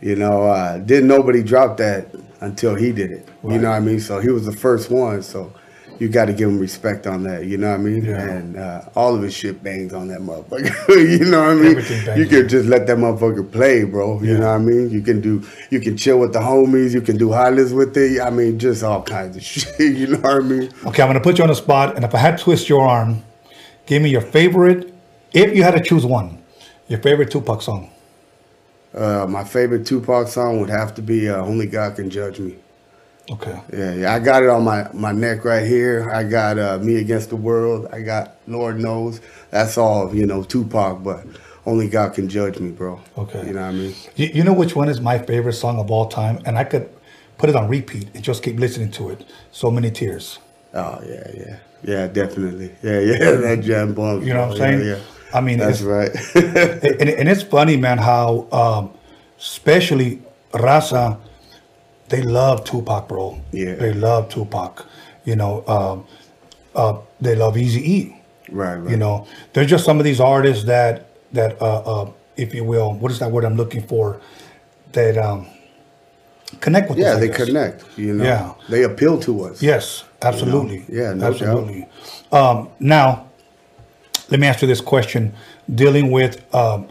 [0.02, 3.30] you know, uh, didn't nobody drop that until he did it.
[3.44, 4.00] You know what I mean?
[4.00, 5.22] So he was the first one.
[5.22, 5.54] So,
[6.02, 7.46] you got to give him respect on that.
[7.46, 8.04] You know what I mean?
[8.06, 8.22] Yeah.
[8.28, 10.90] And uh, all of his shit bangs on that motherfucker.
[11.20, 12.18] you know what I mean?
[12.18, 14.20] You on can just let that motherfucker play, bro.
[14.20, 14.40] You Yeah.
[14.40, 14.90] know what I mean?
[14.90, 16.96] You can do, you can chill with the homies.
[16.96, 18.20] You can do highlights with it.
[18.20, 19.78] I mean, just all kinds of shit.
[19.80, 20.72] You know what I mean?
[20.88, 22.82] Okay, I'm gonna put you on the spot, and if I had to twist your
[22.82, 23.24] arm,
[23.86, 24.92] give me your favorite.
[25.34, 26.42] If you had to choose one,
[26.88, 27.92] your favorite Tupac song.
[28.94, 32.58] Uh, my favorite Tupac song would have to be uh, "Only God Can Judge Me."
[33.32, 33.58] Okay.
[33.72, 36.12] Yeah, yeah, I got it on my, my neck right here.
[36.12, 39.22] I got uh, "Me Against the World." I got "Lord Knows."
[39.52, 41.26] That's all, you know, Tupac, but
[41.66, 43.00] only God can judge me, bro.
[43.18, 43.48] Okay.
[43.48, 43.96] You know what I mean?
[44.16, 46.90] You, you know which one is my favorite song of all time, and I could
[47.38, 49.26] put it on repeat and just keep listening to it.
[49.52, 50.40] So many tears.
[50.74, 52.72] Oh yeah, yeah, yeah, definitely.
[52.84, 54.26] Yeah, yeah, that jam bumps.
[54.26, 54.66] You know what I'm bro.
[54.68, 54.88] Yeah, saying?
[54.88, 56.12] Yeah, I mean, that's right.
[56.36, 58.92] and, and it's funny, man, how um,
[59.40, 60.22] especially
[60.52, 61.18] Raza,
[62.12, 63.42] they love Tupac, bro.
[63.52, 63.76] Yeah.
[63.76, 64.86] They love Tupac.
[65.26, 66.06] You know, um,
[66.76, 68.16] uh, they love Easy E.
[68.52, 68.92] right, right.
[68.92, 72.94] You know, there's just some of these artists that that, uh, uh, if you will,
[72.94, 74.20] what is that word I'm looking for?
[74.92, 75.48] That um,
[76.60, 76.98] connect with.
[77.00, 77.46] yeah, us, I they guess.
[77.46, 77.86] connect.
[77.98, 78.54] You know, Yeah.
[78.70, 79.62] they appeal to us.
[79.64, 80.84] Yes, absolutely.
[80.90, 81.42] Yeah, no doubt.
[81.42, 81.88] absolutely.
[82.32, 83.28] Um, now,
[84.30, 85.34] let me ask you this question:
[85.74, 86.88] dealing with, um,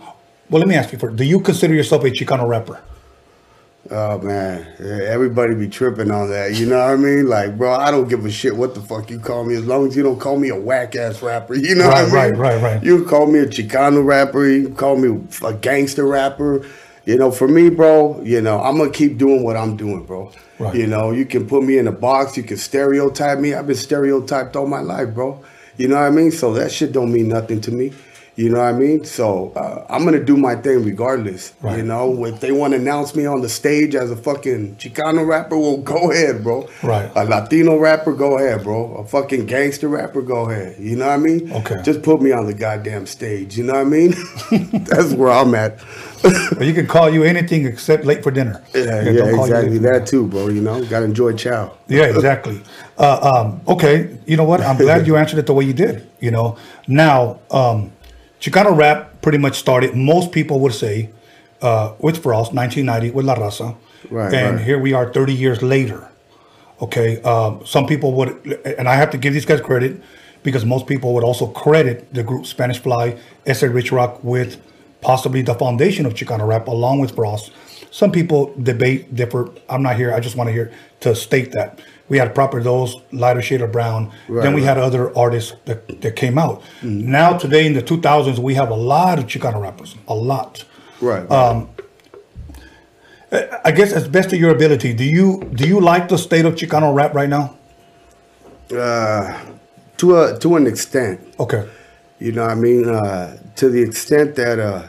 [0.49, 1.17] well, let me ask you first.
[1.17, 2.81] Do you consider yourself a Chicano rapper?
[3.91, 6.55] Oh man, everybody be tripping on that.
[6.55, 7.27] You know what I mean?
[7.29, 9.89] Like, bro, I don't give a shit what the fuck you call me, as long
[9.89, 11.55] as you don't call me a whack ass rapper.
[11.67, 12.15] You know Right, what I mean?
[12.15, 12.85] right, right, right.
[12.85, 14.47] You call me a Chicano rapper.
[14.47, 16.65] You call me a gangster rapper.
[17.05, 20.31] You know, for me, bro, you know, I'm gonna keep doing what I'm doing, bro.
[20.61, 20.75] Right.
[20.77, 22.37] You know, you can put me in a box.
[22.37, 23.55] You can stereotype me.
[23.55, 25.43] I've been stereotyped all my life, bro.
[25.79, 26.31] You know what I mean?
[26.31, 27.93] So that shit don't mean nothing to me.
[28.41, 29.05] You know what I mean?
[29.05, 31.53] So uh, I'm gonna do my thing regardless.
[31.61, 31.77] Right.
[31.77, 35.27] You know, if they want to announce me on the stage as a fucking Chicano
[35.27, 36.67] rapper, well, go ahead, bro.
[36.83, 37.13] Right.
[37.17, 38.95] A Latino rapper, go ahead, bro.
[38.95, 40.77] A fucking gangster rapper, go ahead.
[40.81, 41.53] You know what I mean?
[41.53, 41.83] Okay.
[41.83, 43.59] Just put me on the goddamn stage.
[43.59, 44.15] You know what I mean?
[44.85, 45.79] That's where I'm at.
[46.23, 48.63] But you can call you anything except late for dinner.
[48.75, 49.79] yeah, yeah, call exactly.
[49.79, 50.49] That too, bro.
[50.49, 51.75] You know, gotta enjoy chow.
[51.89, 52.61] Yeah, exactly.
[52.99, 54.61] uh, um, okay, you know what?
[54.61, 56.07] I'm glad you answered it the way you did.
[56.21, 57.93] You know, now um,
[58.41, 59.95] Chicano rap pretty much started.
[59.95, 61.11] Most people would say
[61.61, 63.77] uh, with Frost, 1990 with La Raza,
[64.11, 64.65] Right, and right.
[64.65, 66.09] here we are 30 years later.
[66.81, 68.31] Okay, um, some people would,
[68.65, 70.01] and I have to give these guys credit
[70.43, 73.69] because most people would also credit the group Spanish Fly, S.A.
[73.69, 74.59] Rich Rock with
[75.03, 77.53] possibly the foundation of Chicano rap along with Frost.
[77.91, 79.51] Some people debate, differ.
[79.69, 80.15] I'm not here.
[80.15, 81.79] I just want to hear to state that
[82.11, 84.13] we had proper those lighter shade of brown.
[84.29, 84.69] then we right.
[84.69, 86.63] had other artists that, that came out.
[86.83, 90.65] Now today in the 2000s, we have a lot of Chicano rappers, a lot.
[91.01, 91.31] Right.
[91.31, 91.71] Um,
[93.65, 96.57] I guess as best of your ability, do you do you like the state of
[96.57, 97.57] Chicano rap right now?
[98.73, 99.39] uh,
[99.97, 101.21] to a to an extent.
[101.39, 101.69] Okay.
[102.19, 102.89] You know what I mean?
[102.89, 104.89] Uh, to the extent that uh,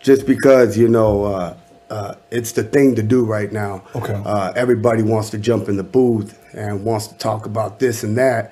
[0.00, 1.56] just because, you know,
[1.92, 3.82] uh, it's the thing to do right now.
[3.94, 4.14] Okay.
[4.24, 8.16] Uh, everybody wants to jump in the booth and wants to talk about this and
[8.16, 8.50] that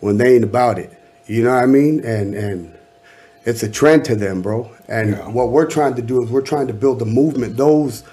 [0.00, 0.92] when they ain't about it.
[1.26, 2.04] You know what I mean?
[2.04, 2.74] And and
[3.46, 4.70] it's a trend to them, bro.
[4.88, 5.28] And Yeah.
[5.28, 7.56] what we're trying to do is we're trying to build a movement.
[7.56, 8.04] Those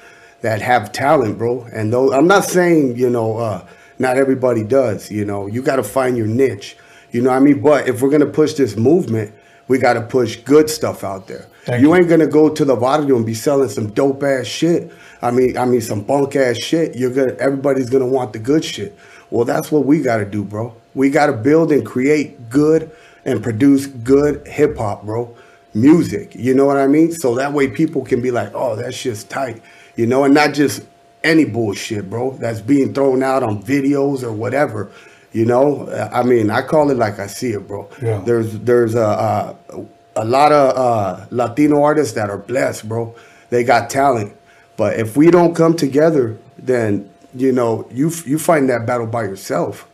[0.41, 1.67] that have talent, bro.
[1.73, 3.65] And those I'm not saying, you know, uh,
[3.99, 5.11] not everybody does.
[5.11, 6.77] You know, you got to find your niche.
[7.11, 7.61] You know what I mean?
[7.61, 9.33] But if we're gonna push this movement,
[9.69, 11.47] we got to push good stuff out there.
[11.63, 11.95] Thank you you.
[11.95, 14.91] ain't gonna go to the barrio and be selling some dope ass shit.
[15.21, 16.95] I mean, I mean some bunk ass shit.
[16.95, 18.97] You're gonna everybody's gonna want the good shit.
[19.29, 20.75] Well, that's what we gotta do, bro.
[20.95, 22.91] We gotta build and create good
[23.23, 25.35] and produce good hip hop, bro.
[25.75, 26.33] Music.
[26.33, 27.11] You know what I mean?
[27.11, 29.61] So that way people can be like, oh, that shit's tight.
[29.95, 30.81] You know, and not just
[31.23, 34.89] any bullshit, bro, that's being thrown out on videos or whatever.
[35.31, 37.87] You know, I mean, I call it like I see it, bro.
[38.01, 38.21] Yeah.
[38.25, 39.85] There's there's a a,
[40.15, 43.13] a lot of uh, Latino artists that are blessed, bro.
[43.51, 44.33] They got talent,
[44.75, 49.23] but if we don't come together, then you know you you find that battle by
[49.23, 49.87] yourself.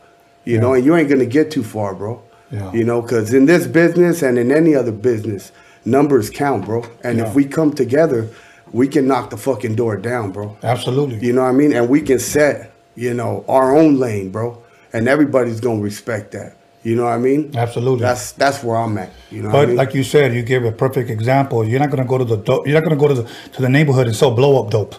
[0.44, 2.22] You know, and you ain't gonna get too far, bro.
[2.52, 2.72] Yeah.
[2.72, 5.50] You know, because in this business and in any other business,
[5.84, 6.84] numbers count, bro.
[7.02, 7.26] And Yeah.
[7.26, 8.28] if we come together,
[8.72, 10.56] we can knock the fucking door down, bro.
[10.62, 11.18] Absolutely.
[11.18, 11.72] You know what I mean?
[11.72, 14.56] And we can set, you know, our own lane, bro.
[14.96, 16.56] And everybody's gonna respect that.
[16.82, 17.52] You know what I mean?
[17.54, 18.00] Absolutely.
[18.00, 19.10] That's that's where I'm at.
[19.30, 19.76] You know what But I mean?
[19.76, 21.58] like you said, you gave a perfect example.
[21.68, 22.66] You're not gonna go to the dope.
[22.66, 23.24] You're not gonna go to the
[23.54, 24.94] to the neighborhood and sell blow up dope.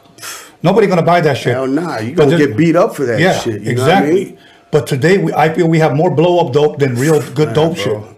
[0.62, 1.54] Nobody gonna buy that shit.
[1.54, 3.62] Hell nah, you gonna get beat up for that yeah, shit.
[3.62, 4.10] You exactly.
[4.12, 4.38] know what I mean?
[4.70, 7.76] But today, we, I feel we have more blow up dope than real good dope
[7.76, 7.84] bro.
[7.84, 8.17] shit.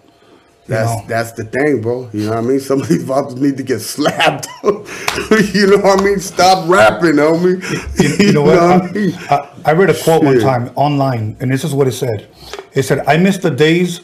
[0.69, 1.05] That's know?
[1.07, 2.09] that's the thing, bro.
[2.13, 2.59] You know what I mean?
[2.59, 4.47] Some of these rappers need to get slapped.
[4.63, 6.19] you know what I mean?
[6.19, 7.61] Stop rapping, homie.
[8.01, 8.59] You, you know what?
[8.59, 9.13] I I, mean?
[9.29, 12.27] I, I read a quote one time online, and this is what it said:
[12.73, 14.01] It said, I miss the days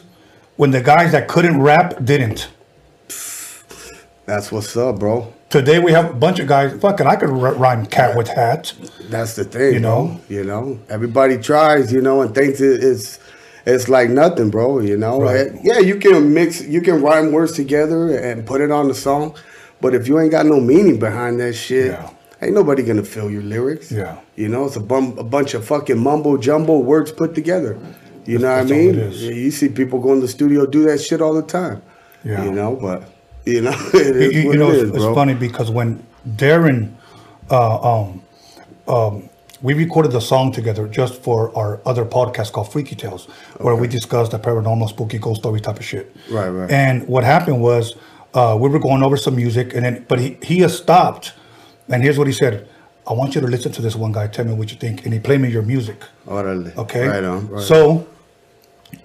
[0.56, 2.48] when the guys that couldn't rap didn't.
[4.26, 5.32] That's what's up, bro.
[5.50, 6.78] Today we have a bunch of guys.
[6.80, 8.72] Fuck it, I could r- rhyme cat with hat.
[9.02, 10.06] That's the thing, You bro.
[10.06, 10.20] know?
[10.28, 13.20] You know, everybody tries, you know, and thinks it's
[13.66, 14.80] it's like nothing, bro.
[14.80, 15.48] You know, Right.
[15.62, 19.34] Yeah, you can mix, you can rhyme words together and put it on the song,
[19.80, 22.10] but if you ain't got no meaning behind that shit, Yeah.
[22.42, 23.90] ain't nobody gonna feel your lyrics.
[23.92, 24.16] Yeah.
[24.36, 27.76] you know, it's a bum, a bunch of fucking mumbo jumbo words put together.
[28.24, 28.90] You know That's what I mean?
[28.90, 29.22] it is.
[29.22, 31.80] You see people go in the studio do that shit all the time.
[32.24, 32.44] Yeah.
[32.44, 33.04] you know, but
[33.44, 35.14] you know, it You, you- know, it's, it's bro.
[35.14, 36.92] funny because when Darren,
[37.50, 38.22] uh, um,
[38.88, 39.28] um,
[39.62, 43.26] we recorded the song together just for our other podcast called Freaky Tales,
[43.58, 46.14] where we discussed the paranormal, spooky ghost story type of shit.
[46.30, 46.70] Right, right.
[46.70, 47.94] And what happened was
[48.34, 51.32] uh, we were going over some music, and then but he he has stopped,
[51.88, 52.68] and here's what he said:
[53.06, 54.26] "I want you to listen to this one guy.
[54.26, 56.02] Tell me what you think." And he played me your music.
[56.26, 56.76] Orale.
[56.76, 57.06] Okay.
[57.06, 57.48] right on.
[57.48, 57.62] Right.
[57.64, 58.06] So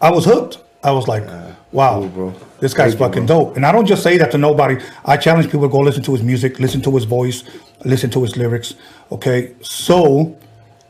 [0.02, 0.60] I was hooked.
[0.84, 1.23] I was like,
[1.72, 2.34] wow, cool, bro.
[2.60, 3.45] this guy's Thank you, fucking bro.
[3.45, 3.56] dope.
[3.56, 4.84] And I don't just say that to nobody.
[5.06, 7.44] I challenge people to go listen to his music, listen to his voice,
[7.86, 8.76] listen to his lyrics.
[9.12, 9.53] Okay.
[9.62, 10.38] So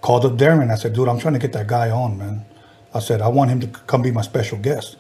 [0.02, 0.72] called up Darren.
[0.72, 2.46] I said, dude, I'm trying to get that guy on, man.
[2.94, 4.98] I said, I want him to come be my special guest.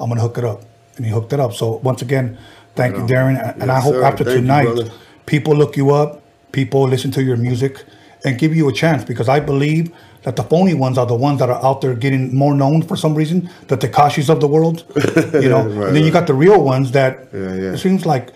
[0.00, 0.62] I'm gonna hook it up.
[0.96, 1.52] And he hooked it up.
[1.54, 2.38] So once again,
[2.74, 3.36] thank you, Darren.
[3.40, 4.02] And and I hope sir.
[4.02, 4.90] after Thank tonight, brother.
[5.26, 7.84] people look you up, people listen to your music,
[8.24, 9.92] and give you a chance because I believe
[10.22, 12.96] that the phony ones are the ones that are out there getting more known for
[12.96, 14.84] some reason, the Tekashis of the world,
[15.34, 15.66] you know.
[15.68, 17.72] Right, and then you got the real ones that Yeah, yeah.
[17.74, 18.32] it seems like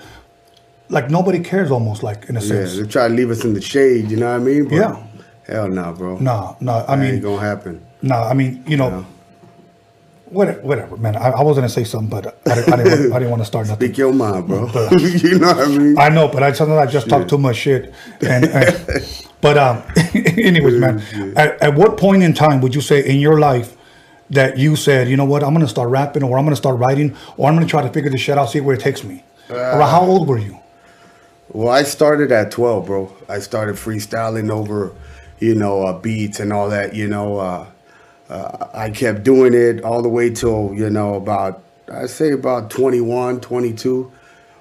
[0.93, 2.77] like nobody cares almost like in a Yeah, sense.
[2.77, 4.65] they try to leave us in the shade, you know what I mean?
[4.65, 4.97] But Yeah.
[5.49, 6.19] Hell no, bro.
[6.19, 7.81] No, no, I That mean, ain't gonna happen.
[8.03, 9.07] no, I mean, you know, No.
[10.31, 11.17] whatever, whatever, man.
[11.17, 13.43] I, I was gonna say something, but I, didn't- I didn't, want- I didn't want
[13.43, 13.87] to start nothing.
[13.89, 14.67] Speak your mind, bro.
[14.93, 15.99] you know what I mean?
[15.99, 17.93] I know, but I sometimes I just talk too much shit.
[18.21, 19.83] And, and but um,
[20.15, 21.03] anyways, man,
[21.37, 23.77] at, at what point in time would you say in your life
[24.31, 27.17] that you said, you know what, I'm gonna start rapping, or I'm gonna start writing,
[27.37, 29.25] or I'm gonna try to figure this shit out, see where it takes me?
[29.51, 30.57] or how old were you?
[31.53, 33.13] Well, I started at 12, bro.
[33.29, 34.95] I started freestyling over,
[35.39, 36.95] you know, uh, beats and all that.
[36.95, 37.67] You know, uh,
[38.31, 41.63] uh, I kept doing it all the way till, you know, about,
[41.93, 44.11] I say about 21, 22,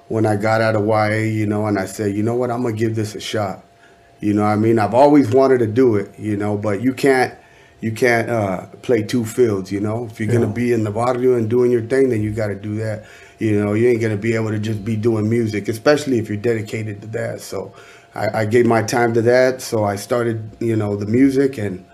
[0.08, 2.60] when I got out of YA, you know, and I said, you know what, I'm
[2.60, 3.64] going to give this a shot.
[4.20, 4.78] You know what I mean?
[4.78, 7.34] I've always wanted to do it, you know, but you can't,
[7.80, 10.04] you can't uh, play two fields, you know.
[10.04, 10.40] If you're Yeah.
[10.40, 13.04] gonna be in the barrio and doing your thing, then you got to do that.
[13.42, 16.36] You know, you ain't gonna be able to just be doing music, especially if you're
[16.36, 17.40] dedicated to that.
[17.40, 17.74] So,
[18.14, 19.60] I, I gave my time to that.
[19.62, 21.84] So I started, you know, the music, and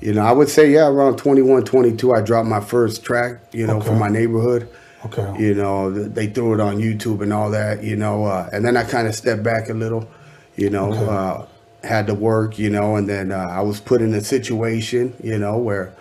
[0.00, 3.66] you know, I would say, yeah, around 21, 22, I dropped my first track, you
[3.66, 3.86] know, Okay.
[3.88, 4.68] for my neighborhood.
[5.06, 5.42] Okay.
[5.42, 8.76] You know, they threw it on YouTube and all that, you know, uh, and then
[8.76, 10.08] I kind of stepped back a little,
[10.56, 11.06] you know, Okay.
[11.08, 11.42] uh,
[11.88, 15.38] had to work, you know, and then uh, I was put in a situation, you
[15.38, 15.92] know, where,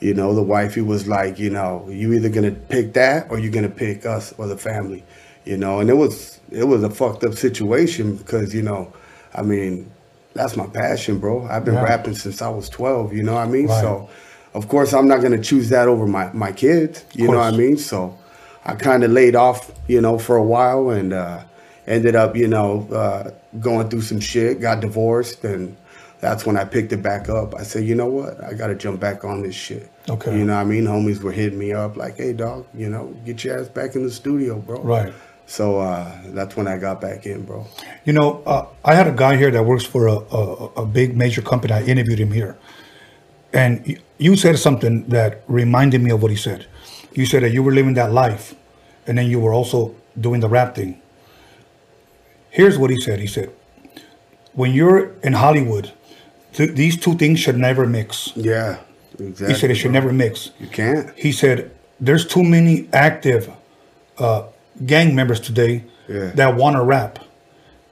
[0.00, 3.52] you know, the wifey was like, you know, you either gonna pick that or you're
[3.52, 5.04] gonna pick us or the family,
[5.44, 8.92] you know, and it was it was a fucked up situation because you know,
[9.34, 9.90] I mean,
[10.34, 11.46] that's my passion, bro.
[11.50, 11.82] I've been Yeah.
[11.84, 13.66] rapping since I was 12, you know what I mean?
[13.66, 13.80] Right.
[13.80, 14.08] So,
[14.54, 17.56] of course, I'm not gonna choose that over my my kids, you know what I
[17.56, 17.76] mean?
[17.76, 18.16] So,
[18.64, 21.40] I kind of laid off, you know, for a while and uh,
[21.86, 23.30] ended up, you know, uh,
[23.60, 25.74] going through some shit, got divorced, and
[26.20, 27.54] that's when I picked it back up.
[27.54, 28.42] I said, you know what?
[28.42, 29.90] I got to jump back on this shit.
[30.08, 30.36] Okay.
[30.36, 30.84] You know what I mean?
[30.84, 34.02] Homies were hitting me up like, hey, dog, you know, get your ass back in
[34.02, 34.82] the studio, bro.
[34.82, 35.12] Right.
[35.46, 37.66] So uh, that's when I got back in, bro.
[38.04, 41.16] You know, uh, I had a guy here that works for a, a, a big
[41.16, 41.72] major company.
[41.72, 42.58] I interviewed him here.
[43.52, 46.66] And you said something that reminded me of what he said.
[47.14, 48.54] You said that you were living that life
[49.06, 51.00] and then you were also doing the rap thing.
[52.50, 53.20] Here's what he said.
[53.20, 53.50] He said,
[54.52, 55.92] when you're in Hollywood,
[56.52, 58.32] th- these two things should never mix.
[58.36, 58.78] Yeah,
[59.18, 59.48] exactly.
[59.48, 60.50] He said it should never mix.
[60.60, 61.10] You can't.
[61.16, 61.70] He said,
[62.00, 63.50] there's too many active
[64.18, 64.44] uh,
[64.86, 66.30] gang members today Yeah.
[66.34, 67.18] that want to rap.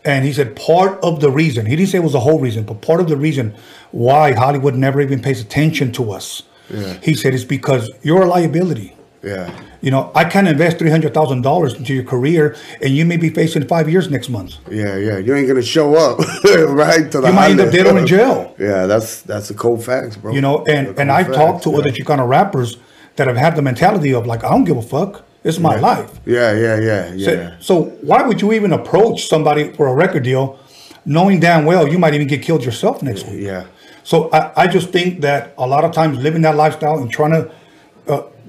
[0.05, 2.63] And he said part of the reason, he didn't say it was the whole reason,
[2.65, 3.55] but part of the reason
[3.91, 6.95] why Hollywood never even pays attention to us, Yeah.
[7.03, 8.96] he said, is because you're a liability.
[9.23, 9.51] Yeah.
[9.81, 13.89] You know, I can't invest $300,000 into your career and you may be facing five
[13.89, 14.57] years next month.
[14.71, 15.19] Yeah, yeah.
[15.19, 16.19] You ain't gonna show up,
[16.69, 17.11] right?
[17.11, 18.55] To the You might end up dead or in jail.
[18.59, 20.33] Yeah, that's that's the cold facts, bro.
[20.33, 21.79] You know, and, and I've facts, talked to yeah.
[21.79, 22.77] other Chicano rappers
[23.17, 25.25] that have had the mentality of like, I don't give a fuck.
[25.45, 26.21] It's my life.
[26.27, 27.57] Yeah, yeah, yeah, So, yeah.
[27.61, 30.59] so why would you even approach somebody for a record deal,
[31.05, 33.43] knowing damn well you might even get killed yourself next week?
[33.43, 33.67] Yeah.
[34.03, 37.31] So I, I just think that a lot of times living that lifestyle and trying
[37.33, 37.51] to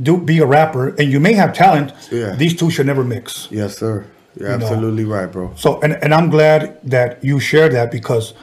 [0.02, 2.36] do be a rapper, and you may have talent, Yeah.
[2.36, 3.48] these two should never mix.
[3.52, 4.06] Yes, sir.
[4.40, 4.66] You're You know.
[4.66, 5.52] absolutely right, bro.
[5.56, 8.34] So and, and I'm glad that you shared that because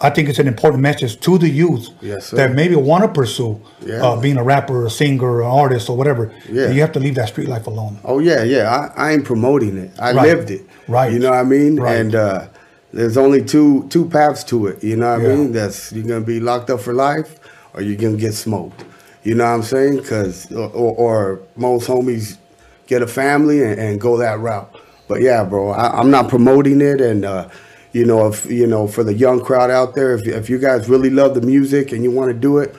[0.00, 3.60] I think it's an important message to the youth Yes, that maybe want to pursue
[3.86, 4.04] Yeah.
[4.04, 6.30] uh, being a rapper, a singer, an artist, or whatever.
[6.50, 6.70] Yeah.
[6.70, 7.98] You have to leave that street life alone.
[8.04, 8.90] Oh yeah, yeah.
[8.96, 9.90] I, I ain't promoting it.
[9.98, 10.26] I Right.
[10.28, 10.62] lived it.
[10.88, 11.12] Right.
[11.12, 11.76] You know what I mean?
[11.80, 11.96] Right.
[12.00, 12.46] And uh,
[12.92, 14.82] there's only two two paths to it.
[14.82, 15.32] You know what Yeah.
[15.32, 15.52] I mean?
[15.52, 17.36] That's you're gonna be locked up for life,
[17.74, 18.84] or you're gonna get smoked.
[19.24, 20.04] You know what I'm saying?
[20.04, 22.38] Cause or, or most homies
[22.86, 24.74] get a family and, and go that route.
[25.08, 27.00] But yeah, bro, I, I'm not promoting it.
[27.00, 27.48] And uh,
[27.92, 30.88] you know, if you know, for the young crowd out there, if if you guys
[30.88, 32.74] really love the music and you want to do it,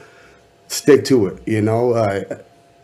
[0.67, 1.41] stick to it.
[1.47, 2.23] You know, uh,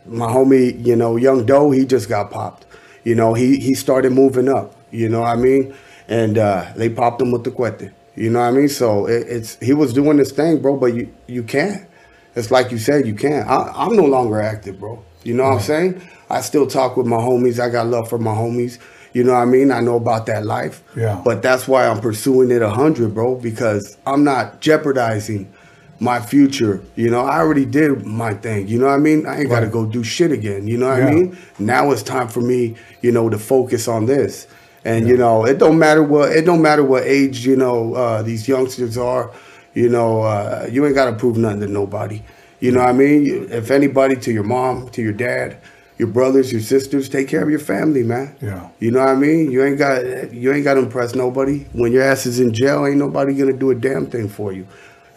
[0.05, 2.65] my homie, you know, Young Doe, he just got popped.
[3.03, 4.75] You know, he he started moving up.
[4.91, 5.73] You know what I mean?
[6.07, 7.91] And uh, they popped him with the cuete.
[8.15, 8.69] You know what I mean?
[8.69, 10.77] So it, it's he was doing this thing, bro.
[10.77, 11.87] But you you can't.
[12.35, 13.47] It's like you said, you can't.
[13.47, 15.03] I, I'm no longer active, bro.
[15.23, 16.01] You know what I'm saying?
[16.29, 17.59] I still talk with my homies.
[17.59, 18.79] I got love for my homies.
[19.13, 19.71] You know what I mean?
[19.71, 20.83] I know about that life.
[20.95, 21.21] Yeah.
[21.23, 25.51] But that's why I'm pursuing it 100, bro, because I'm not jeopardizing
[25.99, 26.81] my future.
[26.95, 28.67] You know, I already did my thing.
[28.69, 29.27] You know what I mean?
[29.27, 30.67] I ain't got to go do shit again.
[30.67, 31.07] You know what Yeah.
[31.07, 31.37] I mean?
[31.59, 34.47] Now it's time for me, you know, to focus on this.
[34.83, 38.23] And you know, it don't matter what it don't matter what age you know uh,
[38.23, 39.31] these youngsters are.
[39.73, 42.21] You know, uh, you ain't got to prove nothing to nobody.
[42.59, 43.47] You know what I mean?
[43.49, 45.57] If anybody, to your mom, to your dad,
[45.97, 48.35] your brothers, your sisters, take care of your family, man.
[48.41, 48.69] Yeah.
[48.79, 49.51] You know what I mean?
[49.51, 51.65] You ain't got you ain't got to impress nobody.
[51.73, 54.67] When your ass is in jail, ain't nobody gonna do a damn thing for you.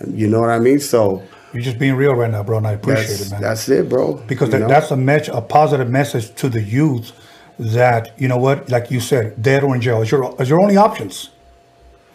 [0.07, 0.81] You know what I mean?
[0.81, 1.23] So
[1.53, 3.41] You're just being real right now, bro, and I appreciate that's it, man.
[3.41, 4.15] that's it, bro.
[4.27, 7.13] because that, that's a mess, a positive message to the youth
[7.59, 10.61] that you know what, like you said, dead or in jail is your is your
[10.61, 11.31] only options.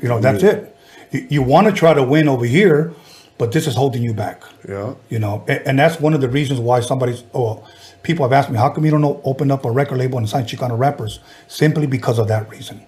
[0.01, 0.75] You know, that's it.
[1.11, 2.93] You, you want to try to win over here,
[3.37, 4.43] but this is holding you back.
[4.67, 4.93] Yeah.
[5.09, 7.65] You know, and, and that's one of the reasons why somebody's oh,
[8.03, 10.27] people have asked me, how come you don't o- open up a record label and
[10.29, 11.19] sign Chicano rappers?
[11.47, 12.85] Simply because of that reason.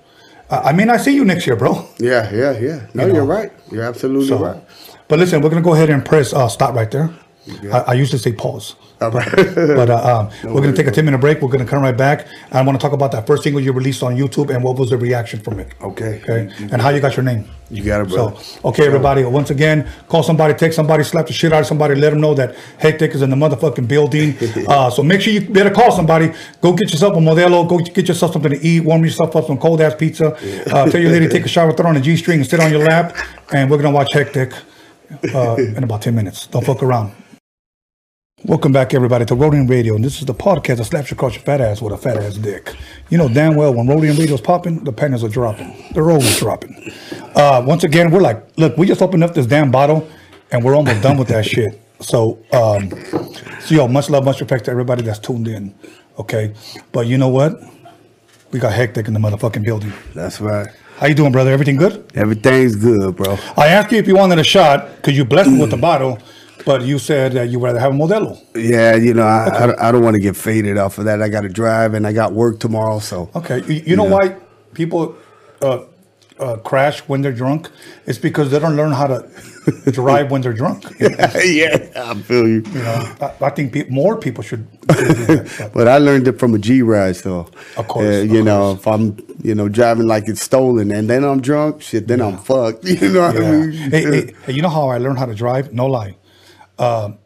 [0.49, 1.87] Uh, I mean, I see you next year, bro.
[1.97, 2.87] Yeah, yeah, yeah.
[2.93, 3.51] No, You are right.
[3.71, 4.61] You're absolutely So, right.
[5.07, 7.09] but listen, we're gonna go ahead and press uh, stop right there.
[7.71, 8.75] I, I usually say pause.
[8.99, 11.41] but uh, um, we're going to take a 10 minute break.
[11.41, 12.27] We're going to come right back.
[12.51, 14.91] I want to talk about that first single you released on YouTube and what was
[14.91, 15.73] the reaction from it.
[15.81, 16.21] Okay.
[16.23, 16.53] Okay.
[16.71, 17.49] And how you got your name.
[17.71, 18.37] You got it, So,
[18.69, 19.23] okay, everybody.
[19.23, 22.33] Once again, call somebody, text somebody, slap the shit out of somebody, let them know
[22.35, 24.35] that Hectik is in the motherfucking building.
[24.71, 26.31] Uh, so make sure you better call somebody.
[26.61, 27.67] Go get yourself a Modelo.
[27.67, 28.81] Go get yourself something to eat.
[28.81, 30.37] Warm yourself up some cold ass pizza.
[30.71, 32.59] Uh, tell your lady to take a shower, throw on a G string, and sit
[32.59, 33.15] on your lap.
[33.51, 34.53] And we're gonna watch Hectik
[35.33, 36.47] uh, in about 10 minutes.
[36.47, 37.11] Don't fuck around.
[38.43, 41.35] Welcome back, everybody, to Roadium Radio, and this is the podcast that slaps you across
[41.35, 42.75] your fat ass with a fat ass dick.
[43.11, 45.71] You know damn well when Roadium Radio's popping, the panties are dropping.
[45.93, 46.91] They're always dropping.
[47.35, 50.09] Uh, once again, we're like, look, we just opened up this damn bottle,
[50.51, 51.79] and we're almost done with that shit.
[51.99, 52.89] So, um,
[53.59, 55.75] so yo, much love, much respect to everybody that's tuned in.
[56.17, 56.55] Okay,
[56.91, 57.61] but you know what?
[58.49, 59.93] We got Hectik in the motherfucking building.
[60.15, 60.67] That's right.
[60.97, 61.51] How you doing, brother?
[61.51, 62.11] Everything good?
[62.15, 63.37] Everything's good, bro.
[63.55, 66.17] I asked you if you wanted a shot because you blessed me with the bottle,
[66.65, 68.39] but you said that you rather have a Modelo.
[68.55, 71.21] Yeah, you know, I, I, don't- I don't want to get faded off of that.
[71.21, 73.29] I got to drive and I got work tomorrow, so.
[73.35, 74.35] Okay, you, you know why
[74.73, 75.15] people
[75.61, 75.83] uh,
[76.39, 77.69] uh, crash when they're drunk?
[78.05, 79.29] It's because they don't learn how to
[79.91, 80.83] drive when they're drunk.
[80.99, 81.09] You
[81.43, 82.63] yeah, I feel you.
[82.65, 84.65] You know, I, I think pe- more people should.
[84.87, 87.47] that, but- I learned it from a G ride, so.
[87.77, 88.79] Of course, uh, of you know, course.
[88.79, 92.37] if I'm, you know, driving like it's stolen and then I'm drunk, shit, then I'm
[92.37, 92.85] fucked.
[93.01, 93.71] You know what I mean?
[93.71, 95.73] hey, hey, hey, you know how I learned how to drive?
[95.73, 96.15] No lie.
[96.81, 97.19] Um,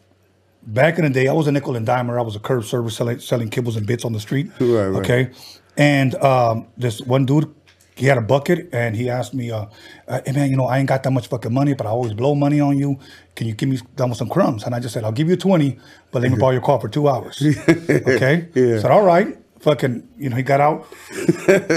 [0.64, 2.18] back in the day, I was a nickel and dimer.
[2.18, 4.52] I was a curb server selling selling kibbles and bits on the street.
[4.60, 5.03] Right, right.
[5.03, 5.30] Okay,
[5.77, 7.53] and um, this one dude,
[7.95, 9.68] he had a bucket, and he asked me, uh,
[10.07, 12.14] uh, "Hey man, you know I ain't got that much fucking money, but I always
[12.14, 12.99] blow money on you.
[13.36, 15.38] Can you give me down with some crumbs?" And I just said, "I'll give you
[15.38, 15.80] twenty,
[16.11, 18.49] but let me borrow your car for two hours." Okay.
[18.53, 18.80] Yeah.
[18.80, 20.86] Said, "All right." Fucking, you know, he got out,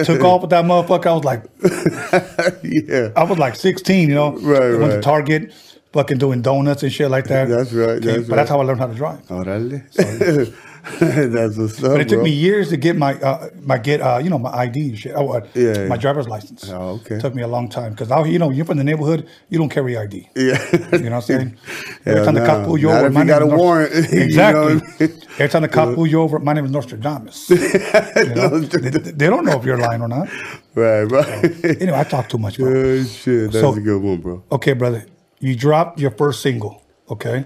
[0.05, 1.07] took off with that motherfucker.
[1.07, 1.45] I was like,
[2.63, 3.13] yeah.
[3.17, 4.33] I was like 16, you know.
[4.33, 5.01] Right, Went to.
[5.01, 5.55] Target,
[5.93, 7.49] fucking doing donuts and shit like that.
[7.49, 9.21] That's right, that's but that's how I learned how to drive.
[9.29, 10.55] Orale.
[11.01, 12.25] That's what's up, But it took bro.
[12.25, 15.13] me years to get my uh, my get uh, you know my ID and shit.
[15.15, 16.01] Oh, uh, Yeah, my yeah.
[16.01, 16.67] driver's license.
[16.71, 17.19] Oh, okay.
[17.19, 19.69] Took me a long time because out you know, you're from the neighborhood, you don't
[19.69, 20.31] carry ID.
[20.35, 20.57] Yeah.
[20.73, 21.57] You know what I'm saying?
[22.07, 23.51] Every Hell time the cop pull you Not over, my you name got is a
[23.51, 24.63] Nos- warrant, you know Exactly.
[24.63, 24.75] I
[25.09, 25.23] mean?
[25.33, 27.51] Every time the cop pull you over, my name is Nostradamus.
[27.51, 28.59] You know?
[28.61, 30.29] they, they don't know if you're lying or not.
[30.75, 31.65] Right, right.
[31.83, 32.71] Anyway, I talk too much, bro.
[32.73, 33.53] Oh, shit.
[33.53, 34.43] That's So- a good one, bro.
[34.53, 35.05] Okay, brother.
[35.41, 36.83] You dropped your first single.
[37.11, 37.45] Okay.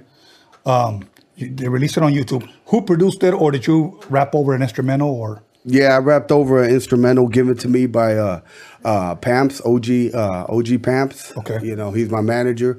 [0.64, 2.48] Um, you, they released it on YouTube.
[2.66, 6.62] Who produced it, or did you rap over an instrumental, or Yeah, I rapped over
[6.62, 8.40] an instrumental given to me by uh,
[8.84, 11.32] uh, Pamps, OG, uh, OG Pamps.
[11.36, 11.58] Okay.
[11.62, 12.78] You know, he's my manager.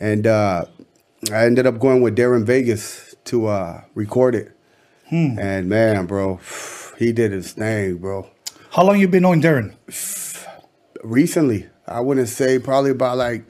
[0.00, 0.64] And uh,
[1.32, 4.56] I ended up going with Darren Vegas to uh, record it.
[5.08, 5.38] Hmm.
[5.38, 6.40] And man, bro,
[6.98, 8.28] he did his thing, bro.
[8.70, 9.74] how long you been knowing Darren?
[11.04, 13.44] Recently, I wouldn't say probably about like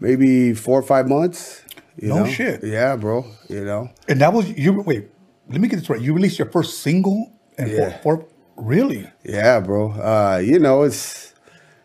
[0.00, 1.62] maybe four or five months.
[1.96, 2.26] You No know?
[2.30, 2.64] shit.
[2.64, 3.24] Yeah, bro.
[3.48, 3.90] You know.
[4.08, 4.72] And that was you.
[4.80, 5.10] Wait,
[5.48, 6.00] let me get this right.
[6.00, 7.98] You released your first single, and Yeah.
[7.98, 9.90] for, for really, Yeah, bro.
[9.92, 11.34] Uh, you know, it's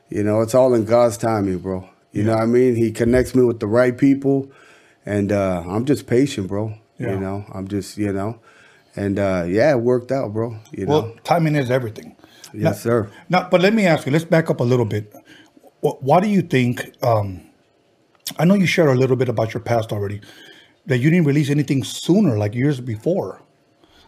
[0.10, 1.90] you know, it's all in God's timing, bro.
[2.12, 2.76] You know what I mean?
[2.76, 4.50] He connects me with the right people
[5.06, 6.74] and uh I'm just patient, bro.
[6.98, 7.12] Yeah.
[7.14, 8.40] You know, I'm just, you know.
[8.96, 10.56] And uh yeah, it worked out, bro.
[10.72, 11.16] You well, know.
[11.26, 12.16] timing is everything.
[12.54, 13.12] Yes, Now- sir.
[13.30, 14.14] Now, but let me ask you.
[14.14, 15.14] Let's back up a little bit.
[15.82, 16.94] Wh- Why do you think?
[17.04, 17.42] Um,
[18.38, 20.22] I know you shared a little bit about your past already.
[20.88, 23.42] That you didn't release anything sooner, like years before.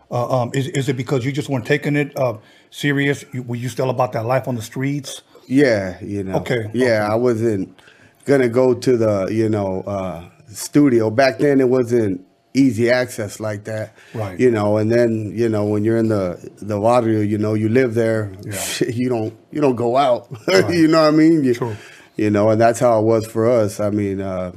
[0.09, 2.37] Uh, um, is is it because you just weren't taking it uh,
[2.69, 3.25] serious?
[3.33, 5.21] You, were you still about that life on the streets?
[5.47, 6.35] Yeah, you know.
[6.37, 7.77] Okay, Yeah, I wasn't
[8.25, 11.09] gonna go to the, you know, uh studio.
[11.09, 13.93] Back then it wasn't easy access like that.
[14.13, 14.39] Right.
[14.39, 17.69] You know, and then, you know, when you're in the the barrio, you know, you
[17.69, 18.63] live there, Yeah.
[18.87, 20.27] you don't you don't go out.
[20.69, 21.43] you know what I mean?
[21.43, 21.75] You, True.
[22.17, 23.79] You know, and that's how it was for us.
[23.79, 24.51] I mean, uh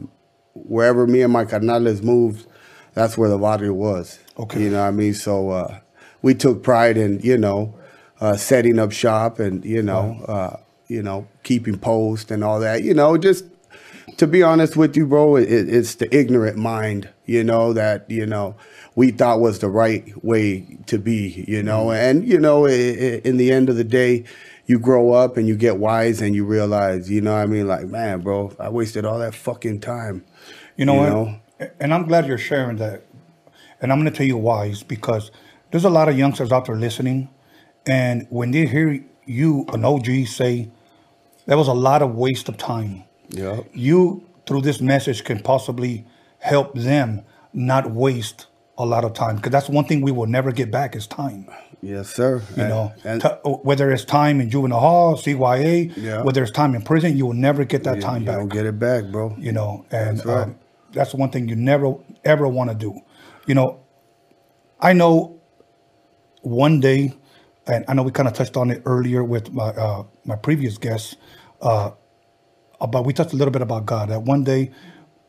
[0.54, 2.46] wherever me and my carnales moved,
[2.94, 4.18] that's where the barrio was.
[4.38, 4.64] Okay.
[4.64, 5.14] You know what I mean?
[5.14, 5.80] So uh
[6.22, 7.74] we took pride in, you know,
[8.20, 10.56] uh setting up shop and, you know, uh,
[10.88, 12.82] you know, keeping post and all that.
[12.82, 13.44] You know, just
[14.16, 18.26] to be honest with you, bro, it, it's the ignorant mind, you know, that, you
[18.26, 18.54] know,
[18.96, 23.20] we thought was the right way to be, you know, and, you know, i- i-
[23.24, 24.24] in the end of the day,
[24.70, 27.66] you grow up and you get wise and you realize, you know what I mean?
[27.66, 30.24] Like, man, bro, I wasted all that fucking time.
[30.76, 31.08] You know You what?
[31.08, 31.40] know?
[31.80, 33.02] And I'm glad you're sharing that.
[33.80, 34.66] And I'm going to tell you why.
[34.66, 35.32] Is because
[35.72, 37.28] there's a lot of youngsters out there listening,
[37.84, 40.70] and when they hear you, an OG, say
[41.46, 43.02] that was a lot of waste of time.
[43.28, 43.62] Yeah.
[43.72, 46.06] You through this message can possibly
[46.38, 47.22] help them
[47.52, 48.46] not waste
[48.78, 51.48] a lot of time because that's one thing we will never get back is time.
[51.82, 52.42] Yes, sir.
[52.56, 56.22] You know, and, T- whether it's time in juvenile hall, CYA, Yeah.
[56.22, 58.48] whether it's time in prison, you will never get that you, time you back don't
[58.52, 59.34] get it back, bro.
[59.38, 60.42] you know and That's right.
[60.42, 60.58] um,
[60.92, 61.94] that's one thing you never
[62.24, 63.00] ever want to do
[63.46, 63.80] you know
[64.80, 65.40] i know
[66.42, 67.14] one day
[67.66, 70.78] and i know we kind of touched on it earlier with my uh, my previous
[70.78, 71.16] guests
[71.62, 71.90] uh,
[72.80, 74.70] about we touched a little bit about god that one day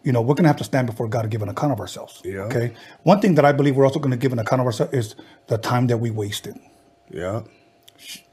[0.03, 1.79] you know we're going to have to stand before god to give an account of
[1.79, 2.41] ourselves Yeah.
[2.49, 2.73] okay
[3.03, 5.15] one thing that i believe we're also going to give an account of ourselves is
[5.47, 6.55] the time that we wasted
[7.09, 7.41] Yeah.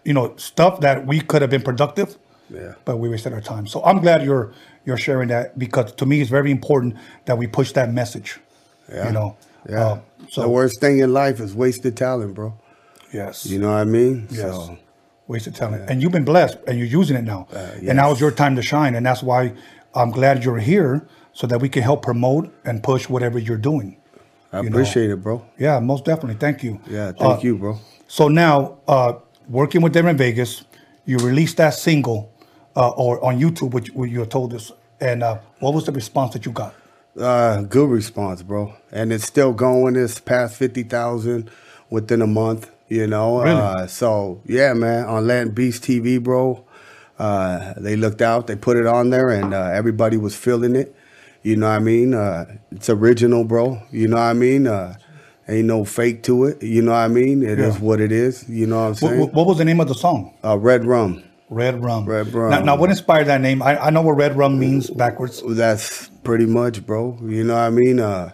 [0.05, 2.17] you know stuff that we could have been productive
[2.51, 2.75] Yeah.
[2.85, 4.53] but we wasted our time so i'm glad you're
[4.87, 6.97] you're sharing that because to me it's very important
[7.27, 8.39] that we push that message
[8.89, 9.07] Yeah.
[9.07, 9.37] you know
[9.69, 9.85] Yeah.
[9.87, 9.99] Uh,
[10.31, 12.55] so the worst thing in life is wasted talent, bro.
[13.13, 14.27] yes You know what I mean?
[14.31, 14.79] yes So,
[15.27, 18.13] wasted talent and you've been blessed and you're using it now and now Uh, yes.
[18.13, 19.53] it's your time to shine and that's why
[19.95, 20.93] i'm glad you're here
[21.39, 23.91] so that we can help promote and push whatever you're doing
[24.53, 24.69] I You know.
[24.71, 25.37] appreciate it, bro.
[25.67, 27.73] yeah most definitely thank you Yeah, thank Uh, you, bro.
[28.17, 28.57] So now,
[28.95, 29.13] uh,
[29.61, 30.51] working with them in Vegas,
[31.11, 32.21] you released that single
[32.81, 34.73] uh, or on YouTube, which, which you told us.
[35.11, 36.73] And uh, what was the response that you got?
[37.19, 38.63] Uh, good response, bro.
[38.99, 39.95] And it's still going.
[40.05, 41.51] It's past fifty thousand
[41.91, 42.63] within a month.
[42.89, 43.31] You know.
[43.43, 43.61] Really?
[43.61, 45.05] Uh, so yeah, man.
[45.15, 46.65] On Latin Beast TV, bro.
[47.19, 48.47] Uh, they looked out.
[48.47, 50.95] They put it on there, and uh, everybody was feeling it.
[51.43, 52.15] You know what I mean?
[52.15, 53.81] Uh, it's original, bro.
[53.91, 54.67] You know what I mean?
[54.67, 54.97] Uh,
[55.49, 56.63] ain't no fake to it.
[56.63, 57.43] You know what I mean?
[57.43, 57.81] It is Yeah.
[57.81, 58.49] what it is.
[58.49, 59.21] You know what I'm saying?
[59.21, 60.33] what- what was the name of the song?
[60.45, 61.23] uh, Red Rum.
[61.51, 62.05] Red Rum.
[62.05, 62.51] Red Rum.
[62.51, 63.63] Now, now what inspired that name?
[63.63, 65.43] I, I know what Red Rum means backwards.
[65.49, 67.17] That's pretty much, bro.
[67.25, 68.01] You know what I mean?
[68.01, 68.33] Uh,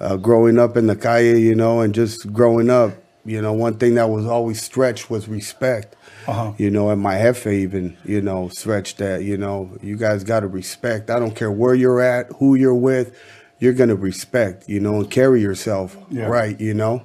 [0.00, 2.92] uh, growing up in the calle, you know, and just growing up,
[3.26, 5.94] you know, one thing that was always stretched was respect.
[6.26, 6.52] Uh-huh.
[6.58, 10.40] You know, and my jefe even, you know, stretched that, you know, you guys got
[10.40, 11.10] to respect.
[11.10, 13.18] I don't care where you're at, who you're with,
[13.58, 16.26] you're going to respect, you know, and carry yourself Yeah.
[16.26, 17.02] right, you know.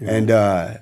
[0.00, 0.74] And uh,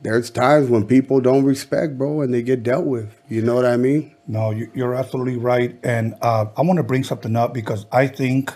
[0.00, 3.20] there's times when people don't respect, bro, and they get dealt with.
[3.28, 4.14] You know what I mean?
[4.26, 5.76] No, you, you're absolutely right.
[5.82, 8.52] And uh, I want to bring something up because I think,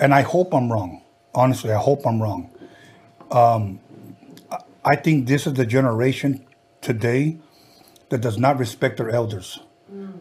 [0.00, 1.02] and I hope I'm wrong.
[1.34, 2.50] Honestly, I hope I'm wrong.
[3.30, 3.80] Um,
[4.84, 6.46] I think this is the generation
[6.80, 7.38] today
[8.08, 9.58] that does not respect their elders.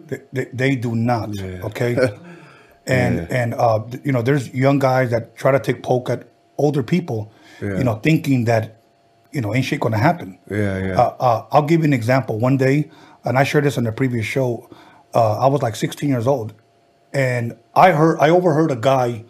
[0.07, 1.39] They, they, they do not.
[1.39, 1.95] Okay.
[2.87, 6.83] and and uh, you know, there's young guys that try to take poke at older
[6.83, 7.31] people.
[7.61, 7.77] Yeah.
[7.77, 8.81] You know, thinking that
[9.31, 10.37] you know ain't shit gonna happen.
[10.49, 10.99] Yeah, yeah.
[10.99, 12.39] Uh, uh, I'll give you an example.
[12.39, 12.91] One day,
[13.23, 14.69] and I shared this in the previous show.
[15.13, 16.53] Uh, I was like 16 years old,
[17.13, 19.23] and I heard, I overheard a guy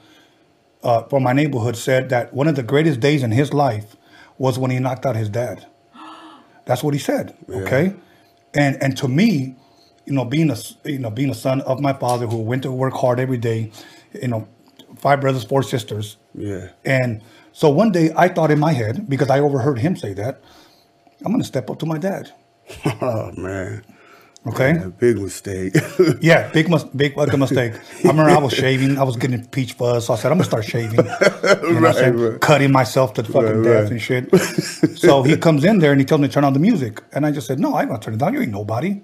[0.83, 3.95] uh, from my neighborhood said that one of the greatest days in his life
[4.37, 5.67] was when he knocked out his dad.
[6.65, 7.37] That's what he said.
[7.47, 7.93] Okay,
[8.55, 9.55] and and to me,
[10.05, 12.71] you know, being a you know being a son of my father who went to
[12.71, 13.71] work hard every day,
[14.21, 14.47] you know,
[14.97, 16.69] five brothers, four sisters, Yeah.
[16.85, 17.21] and
[17.51, 20.41] so one day I thought in my head because I overheard him say that,
[21.23, 22.31] I'm gonna step up to my dad.
[23.01, 23.83] Oh, man.
[24.47, 24.73] Okay.
[24.75, 25.75] Yeah, big mistake.
[26.21, 27.73] Yeah, big mis- big fucking mistake.
[28.03, 28.97] I remember I was shaving.
[28.99, 30.99] I was getting peach fuzz, so I said I'm gonna start shaving.
[31.63, 32.41] You know Right, right.
[32.41, 34.29] Cutting myself to the fucking Right, death and shit.
[34.97, 37.25] so he comes in there and he tells me to turn on the music, and
[37.25, 38.33] I just said, "No, I'm gonna turn it down.
[38.33, 39.01] You ain't nobody."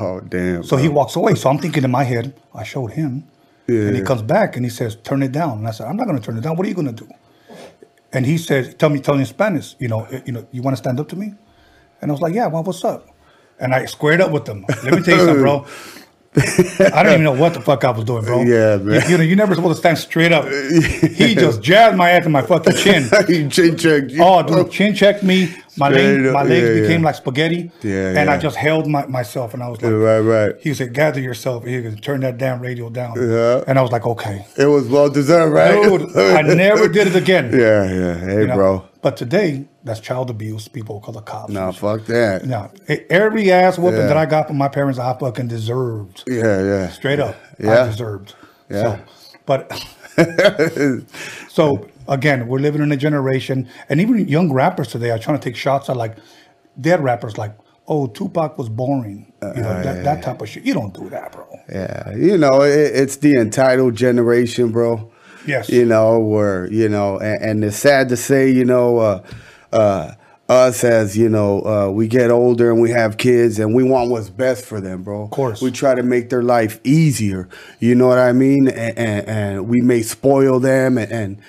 [0.00, 0.62] oh damn.
[0.62, 1.34] So he walks away.
[1.34, 3.24] So I'm thinking in my head, I showed him,
[3.66, 6.06] and he comes back and he says, "Turn it down." And I said, "I'm not
[6.06, 6.56] gonna turn it down.
[6.56, 7.08] What are you gonna do?"
[8.12, 9.74] And he says, "Tell me, tell me in Spanish.
[9.80, 11.34] You know, eh, you know, you want to stand up to me?"
[12.00, 12.46] And I was like, "Yeah.
[12.46, 13.08] Well, what's up?"
[13.60, 14.64] And I squared up with them.
[14.84, 15.66] Let me tell you something, bro.
[16.36, 18.42] I don't even know what the fuck I was doing, bro.
[18.42, 19.02] Yeah, man.
[19.02, 20.46] You, you know, you're never supposed to stand straight up.
[20.46, 23.08] He just jabbed my ass in my fucking chin.
[23.28, 24.10] you chin checked.
[24.10, 24.22] you.
[24.22, 25.52] Oh, dude, chin checked me.
[25.76, 27.06] My leg, my legs yeah, became yeah.
[27.06, 27.70] like spaghetti.
[27.82, 30.54] Yeah, and I just held my, myself, and I was like, Right, right.
[30.60, 33.62] He said, "Gather yourself." He goes, "Turn that damn radio down." Yeah.
[33.68, 35.80] And I was like, "Okay, It was well deserved, right?
[35.80, 38.14] dude, I never did it again." Yeah, yeah.
[38.18, 38.54] Hey, You know?
[38.56, 38.88] bro.
[39.02, 40.68] But today, that's child abuse.
[40.68, 41.52] People call the cops.
[41.52, 42.44] Nah, fuck that.
[42.46, 42.70] No,
[43.10, 44.06] every ass whooping Yeah.
[44.06, 46.24] that I got from my parents, I fucking deserved.
[46.26, 46.88] Yeah, yeah.
[46.90, 47.82] Straight up, Yeah.
[47.82, 48.34] I deserved.
[48.70, 48.82] Yeah.
[48.82, 49.00] So,
[49.46, 49.72] but
[51.48, 55.44] so again, we're living in a generation, and even young rappers today are trying to
[55.44, 56.16] take shots at like
[56.80, 57.54] dead rappers, like,
[57.86, 60.64] "Oh, Tupac was boring," you know, that, that type of shit.
[60.64, 61.46] You don't do that, bro.
[61.68, 65.10] Yeah, you know, it, it's the entitled generation, bro.
[65.46, 65.70] Yes.
[65.70, 69.22] You know, where, you know, and, and it's sad to say, you know, uh,
[69.72, 70.12] uh,
[70.48, 74.10] us as, you know, uh, we get older and we have kids and we want
[74.10, 75.24] what's best for them, bro.
[75.24, 75.60] Of course.
[75.60, 77.48] We try to make their life easier.
[77.80, 78.68] You know what I mean?
[78.68, 81.42] And, and, and we may spoil them and, and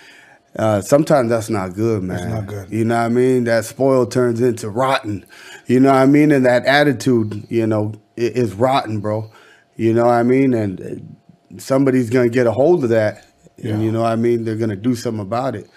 [0.57, 2.29] uh, sometimes that's not good, man.
[2.29, 2.69] not good.
[2.71, 3.45] You know what I mean?
[3.45, 5.25] That spoil turns into rotten.
[5.67, 6.31] You know what I mean?
[6.31, 9.31] And that attitude, you know, is rotten, bro.
[9.77, 10.53] You know what I mean?
[10.53, 13.25] And uh, somebody's gonna get a hold of that,
[13.57, 13.73] Yeah.
[13.75, 14.43] and you know what I mean.
[14.43, 15.69] They're gonna do something about it.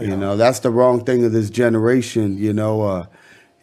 [0.00, 2.38] You know, that's the wrong thing of this generation.
[2.38, 3.06] You know, uh,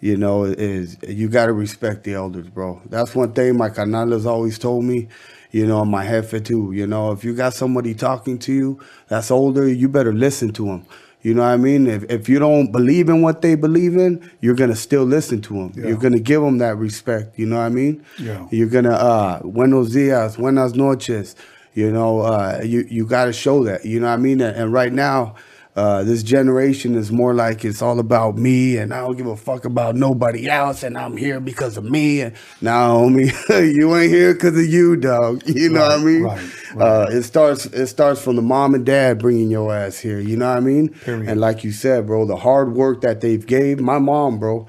[0.01, 2.81] you know, is you got to respect the elders, bro.
[2.89, 5.07] That's one thing my canales always told me.
[5.51, 6.73] You know, my jefe too.
[6.73, 10.65] You know, if you got somebody talking to you that's older, you better listen to
[10.65, 10.85] them.
[11.21, 11.87] You know what I mean?
[11.87, 15.53] If, if you don't believe in what they believe in, you're gonna still listen to
[15.53, 15.71] them.
[15.75, 15.87] Yeah.
[15.87, 17.39] You're gonna give them that respect.
[17.39, 18.05] You know what I mean?
[18.19, 18.47] Yeah.
[18.51, 21.35] You're gonna uh, buenos dias, buenas noches.
[21.73, 23.85] You know, uh, you you got to show that.
[23.85, 24.39] You know what I mean?
[24.39, 25.35] And, and right now,
[25.75, 29.35] uh, this generation is more like it's all about me, and I don't give a
[29.35, 32.21] fuck about nobody else, and I'm here because of me.
[32.21, 33.31] And now, homie,
[33.75, 35.43] you ain't here because of you, dog.
[35.47, 36.25] You know what I Right, mean?
[36.25, 36.49] right,
[36.79, 40.19] Uh, it starts it starts from the mom and dad bringing your ass here.
[40.19, 40.95] You know what I mean?
[41.01, 41.29] Period.
[41.29, 44.67] And like you said, bro, the hard work that they've gave my mom, bro.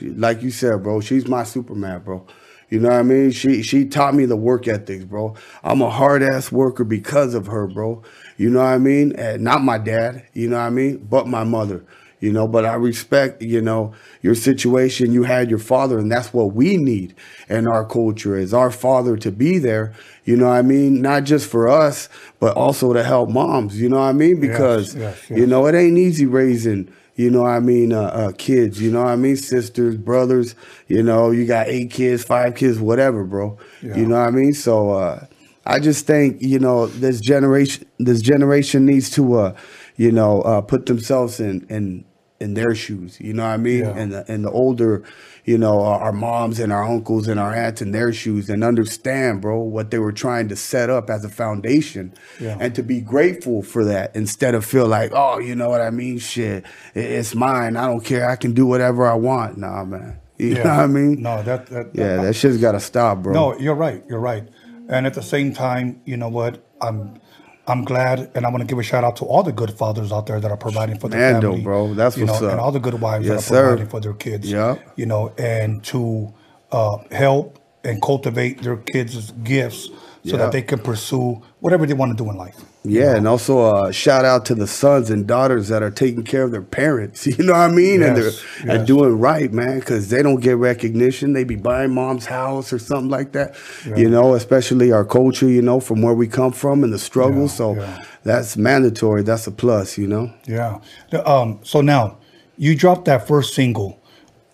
[0.00, 2.26] Like you said, bro, she's my Superman, bro.
[2.70, 3.30] You know what I mean?
[3.30, 5.34] She she taught me the work ethics, bro.
[5.64, 8.02] I'm a hard ass worker because of her, bro.
[8.38, 9.14] You know what I mean?
[9.16, 11.06] And not my dad, you know what I mean?
[11.10, 11.84] But my mother.
[12.20, 15.12] You know, but I respect, you know, your situation.
[15.12, 17.14] You had your father, and that's what we need
[17.48, 19.94] in our culture is our father to be there.
[20.24, 21.00] You know what I mean?
[21.00, 22.08] Not just for us,
[22.40, 23.80] but also to help moms.
[23.80, 24.40] You know what I mean?
[24.40, 25.48] Because yes, you yes.
[25.48, 26.92] know it ain't easy raising.
[27.14, 27.92] You know what I mean?
[27.92, 28.80] Uh, uh, kids.
[28.82, 29.36] You know what I mean?
[29.36, 30.56] Sisters, brothers.
[30.88, 33.58] You know, you got eight kids, five kids, whatever, bro.
[33.80, 33.96] Yeah.
[33.96, 34.54] You know what I mean?
[34.54, 35.26] So uh,
[35.68, 37.86] I just think you know this generation.
[37.98, 39.56] This generation needs to, uh,
[39.96, 42.04] you know, uh, put themselves in in
[42.40, 43.20] in their shoes.
[43.20, 43.80] You know what I mean?
[43.80, 43.96] Yeah.
[43.96, 45.02] And the and the older,
[45.44, 48.62] you know, our, our moms and our uncles and our aunts in their shoes and
[48.64, 52.56] understand, bro, what they were trying to set up as a foundation, Yeah.
[52.60, 55.90] and to be grateful for that instead of feel like, oh, you know what I
[55.90, 56.18] mean?
[56.18, 56.64] Shit,
[56.94, 57.76] it- it's mine.
[57.76, 58.28] I don't care.
[58.30, 59.58] I can do whatever I want.
[59.58, 60.18] Nah, man.
[60.40, 61.20] You know what I mean?
[61.20, 63.32] No, that that Yeah, that shit's got to stop, bro.
[63.34, 64.04] No, you're right.
[64.08, 64.46] You're right.
[64.88, 66.64] And at the same time, you know what?
[66.80, 67.20] I'm
[67.66, 70.10] I'm glad, and I want to give a shout out to all the good fathers
[70.10, 71.92] out there that are providing for their Mando, family, bro.
[71.92, 72.42] That's you know, up.
[72.42, 73.62] and all the good wives Yes, that are sir.
[73.68, 74.50] providing for their kids.
[74.50, 74.76] Yeah.
[74.96, 76.32] you know, and to
[76.72, 79.92] uh, help and cultivate their kids' gifts so
[80.22, 80.36] Yeah.
[80.38, 82.56] that they can pursue whatever they want to do in life.
[82.88, 86.42] Yeah, and also uh, shout out to the sons and daughters that are taking care
[86.42, 87.26] of their parents.
[87.38, 88.02] You know what I mean?
[88.02, 91.32] and they're Yes, and doing right, man, because they don't get recognition.
[91.34, 93.54] They be buying mom's house or something like that.
[93.96, 95.48] You know, especially our culture.
[95.48, 97.42] You know, from where we come from and the struggle.
[97.42, 98.04] Yeah, so yeah.
[98.24, 99.22] that's mandatory.
[99.22, 99.96] That's a plus.
[99.98, 100.32] You know.
[100.46, 100.80] Yeah.
[101.10, 101.60] The- Um.
[101.62, 102.18] So now,
[102.56, 104.00] you dropped that first single.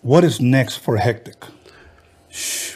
[0.01, 1.49] What is next for Hectik?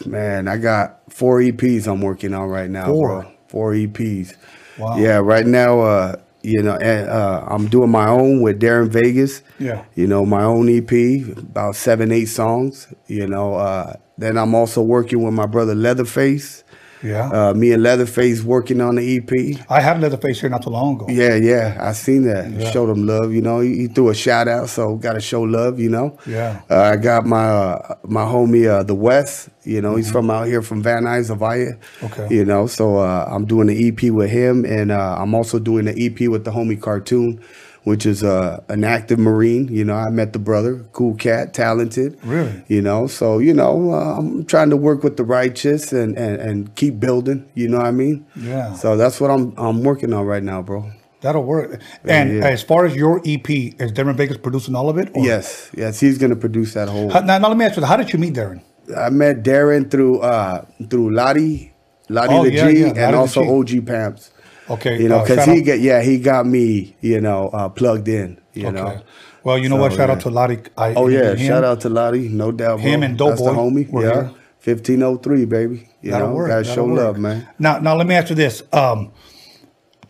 [0.05, 3.07] Man, I got four EPs I'm working on right now, Four?
[3.23, 3.31] bro.
[3.49, 4.35] Four EPs.
[4.79, 4.97] Wow.
[4.97, 9.41] Yeah, right now, uh, you know, and, uh, I'm doing my own with Darren Vegas.
[9.59, 9.83] Yeah.
[9.95, 10.91] You know, my own EP,
[11.37, 12.87] about seven, eight songs.
[13.07, 16.63] You know, uh, then I'm also working with my brother Leatherface.
[17.03, 17.29] Yeah.
[17.29, 19.65] Uh, me and Leatherface working on the EP.
[19.69, 21.07] I had Leatherface here not too long ago.
[21.09, 22.51] Yeah, yeah, I seen that.
[22.51, 22.71] Yeah.
[22.71, 23.59] Showed him love, you know.
[23.59, 26.17] He, he threw a shout out, so got to show love, you know.
[26.25, 26.61] Yeah.
[26.69, 29.49] Uh, I got my uh, my homie uh, the West.
[29.63, 31.77] You know, he's from out here from Van Nuys, Avaya.
[31.77, 32.05] Mm-hmm.
[32.05, 32.35] Okay.
[32.35, 35.85] You know, so uh, I'm doing the EP with him, and uh, I'm also doing
[35.85, 37.41] the EP with the homie Cartoon,
[37.89, 39.67] which is uh, an active Marine.
[39.67, 42.19] You know, I met the brother, cool cat, talented.
[42.23, 42.63] Really?
[42.67, 46.39] You know, so you know, uh, I'm trying to work with the righteous and, and
[46.39, 47.49] and keep building.
[47.55, 48.27] You know what I mean?
[48.35, 48.75] Yeah.
[48.75, 50.91] So that's what I'm I'm working on right now, bro.
[51.21, 51.81] That'll work.
[52.05, 52.47] And yeah.
[52.47, 55.09] as far as your EP, is Darren Vegas producing all of it?
[55.15, 57.09] or- Yes, yes, he's gonna produce that whole.
[57.09, 58.61] How- Now, now let me ask you, how did you meet Darren?
[58.95, 61.73] I met Darren through uh through Lottie,
[62.07, 63.41] Lottie Oh, the yeah, G, yeah, and also.
[63.43, 64.31] OG Pamps.
[64.69, 65.01] Okay.
[65.01, 67.69] You know, uh, because shout he out- get yeah he got me you know uh,
[67.69, 68.39] plugged in.
[68.53, 69.01] You know.
[69.43, 69.93] Well, you know what?
[69.93, 70.15] Shout yeah.
[70.15, 70.59] out to Lottie.
[70.77, 71.47] I Oh yeah, him.
[71.47, 72.77] shout out to Lottie, no doubt.
[72.81, 72.89] Bro.
[72.89, 73.89] Him and That's the Doughboy homie.
[73.89, 74.31] were yeah, here.
[74.59, 75.89] fifteen oh three, baby.
[76.01, 76.49] You That'll know, work.
[76.49, 76.97] gotta That'll show work.
[76.97, 77.47] love, man.
[77.57, 78.61] Now, now let me ask you this.
[78.73, 79.11] Um,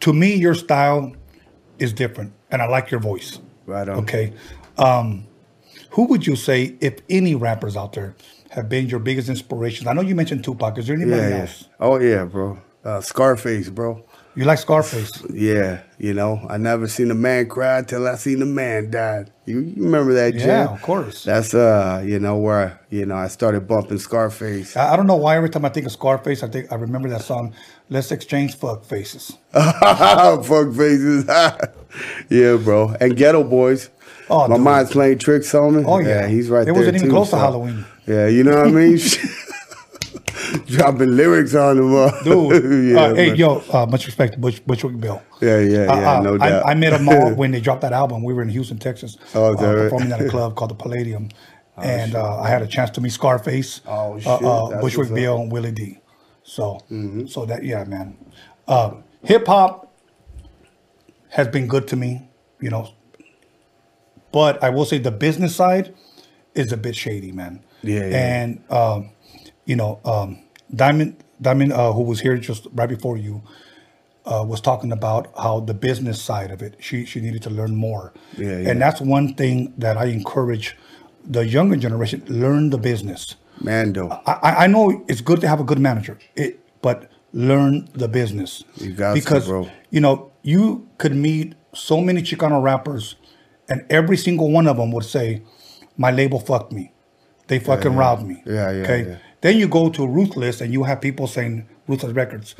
[0.02, 1.14] to me, your style
[1.77, 3.40] is different, and I like your voice.
[3.68, 3.99] Right on.
[3.99, 4.34] Okay.
[4.77, 5.27] Um,
[5.91, 8.15] who would you say, if any rappers out there,
[8.52, 9.88] have been your biggest inspirations?
[9.88, 10.77] I know you mentioned Tupac.
[10.80, 11.41] Is there anybody Yeah, yeah.
[11.41, 11.68] else?
[11.80, 12.57] Oh yeah, bro.
[12.84, 14.03] Uh, Scarface, bro.
[14.40, 15.22] You like Scarface?
[15.34, 19.26] Yeah, you know, I never seen a man cry till I seen a man die.
[19.45, 21.26] You, you remember that, Yeah, of course.
[21.26, 24.78] That's uh, you know, where you know I started bumping Scarface.
[24.78, 27.10] I, I don't know why every time I think of Scarface, I think I remember
[27.10, 27.53] that song.
[27.90, 29.38] Let's exchange fuck faces.
[29.52, 31.26] Fuck faces.
[32.30, 32.95] yeah, bro.
[33.02, 33.90] And Geto Boys.
[34.30, 34.64] Oh, My dude.
[34.64, 35.84] mind's playing tricks on me.
[35.86, 36.28] Oh, yeah.
[36.28, 36.76] he's right It there.
[36.76, 37.84] wasn't even too, close to Halloween.
[38.07, 38.99] Yeah, you know what I mean?
[40.68, 42.24] Dropping lyrics on him.
[42.24, 45.22] Dude, yeah, uh, hey, yo, uh, much respect to Bush, Bushwick Bill.
[45.42, 46.64] Yeah, yeah, Uh, yeah, uh, no I, doubt.
[46.68, 48.24] I met them all when they dropped that album.
[48.24, 49.84] We were in Houston, Texas, Oh, uh, is that right?
[49.84, 51.30] performing at a club called the Palladium,
[51.78, 54.82] and uh, I had a chance to meet Scarface, Oh, Bushwick up.
[54.82, 55.16] Mm-hmm.
[55.16, 56.00] Bill, and Willie D.
[56.44, 56.80] So,
[57.28, 58.18] so that yeah, man.
[58.68, 59.94] Uh, Hip hop
[61.30, 62.28] has been good to me,
[62.60, 62.94] you know,
[64.32, 65.94] but I will say the business side
[66.56, 67.64] is a bit shady, man.
[67.84, 68.42] Yeah, yeah.
[68.42, 69.10] And um,
[69.70, 70.40] you know, um,
[70.74, 73.44] Diamond, Diamond, uh, who was here just right before you,
[74.26, 76.76] uh, was talking about how the business side of it.
[76.80, 78.12] She she needed to learn more.
[78.38, 78.70] Yeah, yeah.
[78.70, 80.76] And that's one thing that I encourage
[81.24, 83.36] the younger generation: learn the business.
[83.62, 84.10] Mando.
[84.26, 88.64] I, I- know it's good to have a good manager, it, but learn the business.
[88.78, 89.70] You got to, because bro.
[89.91, 93.16] you know you could meet so many Chicano rappers,
[93.70, 95.44] and every single one of them would say,
[95.96, 96.91] "My label fucked me,
[97.48, 99.20] they fucking robbed me." Yeah, yeah, Okay.
[99.41, 102.56] Then you go to Ruthless, and you have people saying Ruthless Records.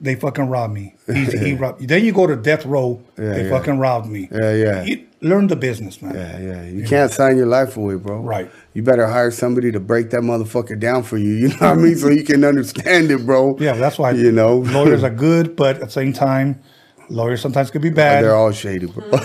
[0.00, 0.94] They fucking robbed me.
[1.06, 1.88] He robbed.
[1.88, 3.02] Then you go to Death Row.
[3.16, 3.50] Yeah, they yeah.
[3.50, 4.28] fucking robbed me.
[4.30, 4.82] Yeah, yeah.
[4.82, 6.14] You learn the business, man.
[6.14, 6.64] Yeah, yeah.
[6.64, 8.20] You can't sign your life away, bro.
[8.20, 8.50] Right.
[8.74, 11.26] You better hire somebody to break that motherfucker down for you.
[11.36, 11.96] You know what I mean?
[11.96, 13.56] So you can understand it, bro.
[13.58, 16.60] Yeah, that's why You know, lawyers are good, but at the same time,
[17.08, 18.24] lawyers sometimes could be bad.
[18.24, 19.02] They're all shady, bro.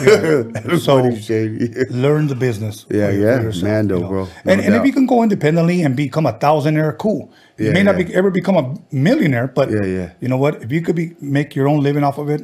[0.79, 1.73] So Everybody's shady.
[1.89, 2.85] learn the business.
[2.89, 4.25] Yeah, yeah, yourself, Mando, bro.
[4.25, 7.31] No and, and if you can go independently and become a thousandaire, cool.
[7.57, 8.05] You Yeah, may not yeah.
[8.05, 10.09] be, ever become a millionaire, but Yeah, yeah.
[10.19, 10.61] you know what?
[10.63, 12.41] If you could be make your own living off of it,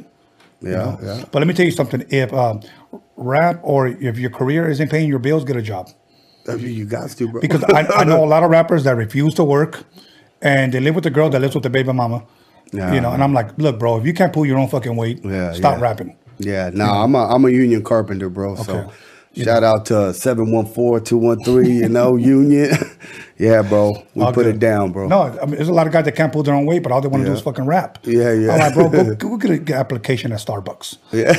[0.60, 0.98] you Yeah, know?
[1.02, 1.24] yeah.
[1.30, 2.60] But let me tell you something: if um,
[3.16, 5.88] rap or if your career isn't paying your bills, get a job.
[6.48, 7.40] I mean, you got to, bro.
[7.40, 9.84] Because I, I know a lot of rappers that refuse to work,
[10.40, 12.22] and they live with the girl that lives with the baby mama.
[12.72, 12.92] Yeah.
[12.94, 15.20] You know, and I'm like, look, bro, if you can't pull your own fucking weight,
[15.24, 15.82] Yeah, stop yeah.
[15.82, 16.16] rapping.
[16.38, 18.54] Yeah, nah, I'm a I'm a union carpenter, bro.
[18.56, 18.76] So
[19.34, 19.44] Okay.
[19.44, 22.70] shout out to 714-213, you know, union.
[23.38, 24.02] yeah, bro.
[24.14, 24.56] We All put good.
[24.56, 25.08] it down, bro.
[25.08, 26.92] No, I mean, there's a lot of guys that can't pull their own weight, but
[26.92, 27.98] all they want to do is fucking rap.
[28.04, 28.52] Yeah, yeah.
[28.52, 30.98] I'm bro, go, go get an application at Starbucks.
[31.12, 31.34] Yeah.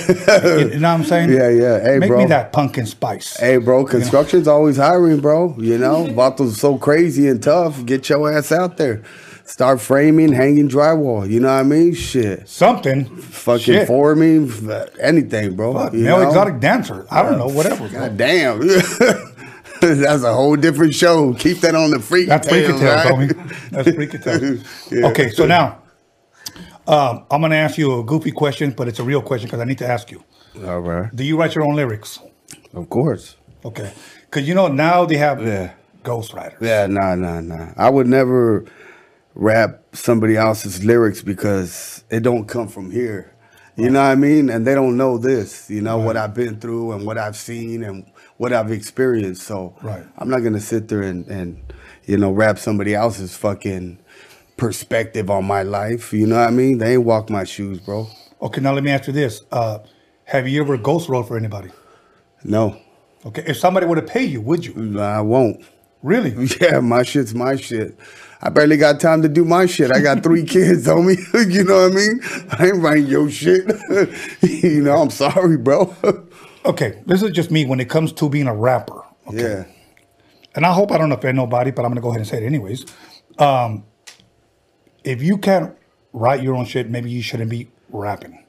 [0.59, 1.31] You, you know what I'm saying?
[1.31, 1.79] Yeah, yeah.
[1.81, 2.19] Hey, Make bro.
[2.19, 3.37] me that pumpkin spice.
[3.37, 5.55] Hey, bro, construction's always hiring, bro.
[5.59, 7.85] You know, Vatos so crazy and tough.
[7.85, 9.03] Get your ass out there.
[9.49, 11.27] Start framing, hanging drywall.
[11.27, 11.95] You know what I mean?
[11.95, 12.47] Shit.
[12.47, 13.05] Something.
[13.05, 13.87] Fucking Shit.
[13.87, 15.73] forming, f- anything, bro.
[15.73, 16.27] Fuck, you male know?
[16.27, 17.07] exotic dancer.
[17.09, 17.89] I don't know, whatever.
[17.89, 18.59] God damn.
[19.81, 21.33] That's a whole different show.
[21.33, 22.27] Keep that on the freak.
[22.27, 23.29] That's freaky tales, tales, right?
[23.29, 23.69] homie.
[23.71, 24.63] That's freaky tales.
[24.91, 25.07] Yeah.
[25.07, 25.81] Okay, so now
[26.87, 29.65] um, I'm gonna ask you a goofy question, but it's a real question because I
[29.65, 30.23] need to ask you.
[30.63, 31.13] All right.
[31.15, 32.19] Do you write your own lyrics?
[32.75, 33.35] Of course.
[33.65, 33.91] Okay,
[34.29, 35.71] because you know now they have Yeah.
[36.03, 36.61] ghostwriters.
[36.61, 37.73] Yeah, nah, nah, nah.
[37.77, 38.65] I would never
[39.39, 43.33] rap somebody else's lyrics because it don't come from here.
[43.77, 44.49] You know what I mean?
[44.49, 47.83] And they don't know this, you know, what I've been through and what I've seen
[47.83, 48.05] and
[48.37, 49.43] what I've experienced.
[49.43, 50.05] So Right.
[50.17, 51.61] I'm not gonna sit there and, and
[52.05, 53.99] you know, rap somebody else's fucking
[54.57, 56.13] perspective on my life.
[56.13, 56.79] You know what I mean?
[56.79, 58.07] They ain't walk my shoes, bro.
[58.41, 59.79] Okay, now let me ask you this: uh,
[60.25, 61.69] Have you ever ghost wrote for anybody?
[62.43, 62.77] No.
[63.25, 64.73] Okay, if somebody were to pay you, would you?
[64.75, 65.63] No, I won't.
[66.03, 66.33] Really?
[66.61, 67.97] Yeah, my shit's my shit.
[68.41, 69.91] I barely got time to do my shit.
[69.91, 71.17] I got three kids, homie.
[71.53, 72.21] you know what I mean?
[72.51, 73.65] I ain't writing your shit.
[74.41, 75.93] you know, I'm sorry, bro.
[76.65, 79.01] Okay, this is just me when it comes to being a rapper.
[79.27, 79.41] Okay.
[79.41, 79.63] Yeah.
[80.55, 82.45] And I hope I don't offend nobody, but I'm gonna go ahead and say it
[82.45, 82.85] anyways.
[83.37, 83.83] Um,
[85.03, 85.75] if you can't
[86.11, 88.43] write your own shit, maybe you shouldn't be rapping.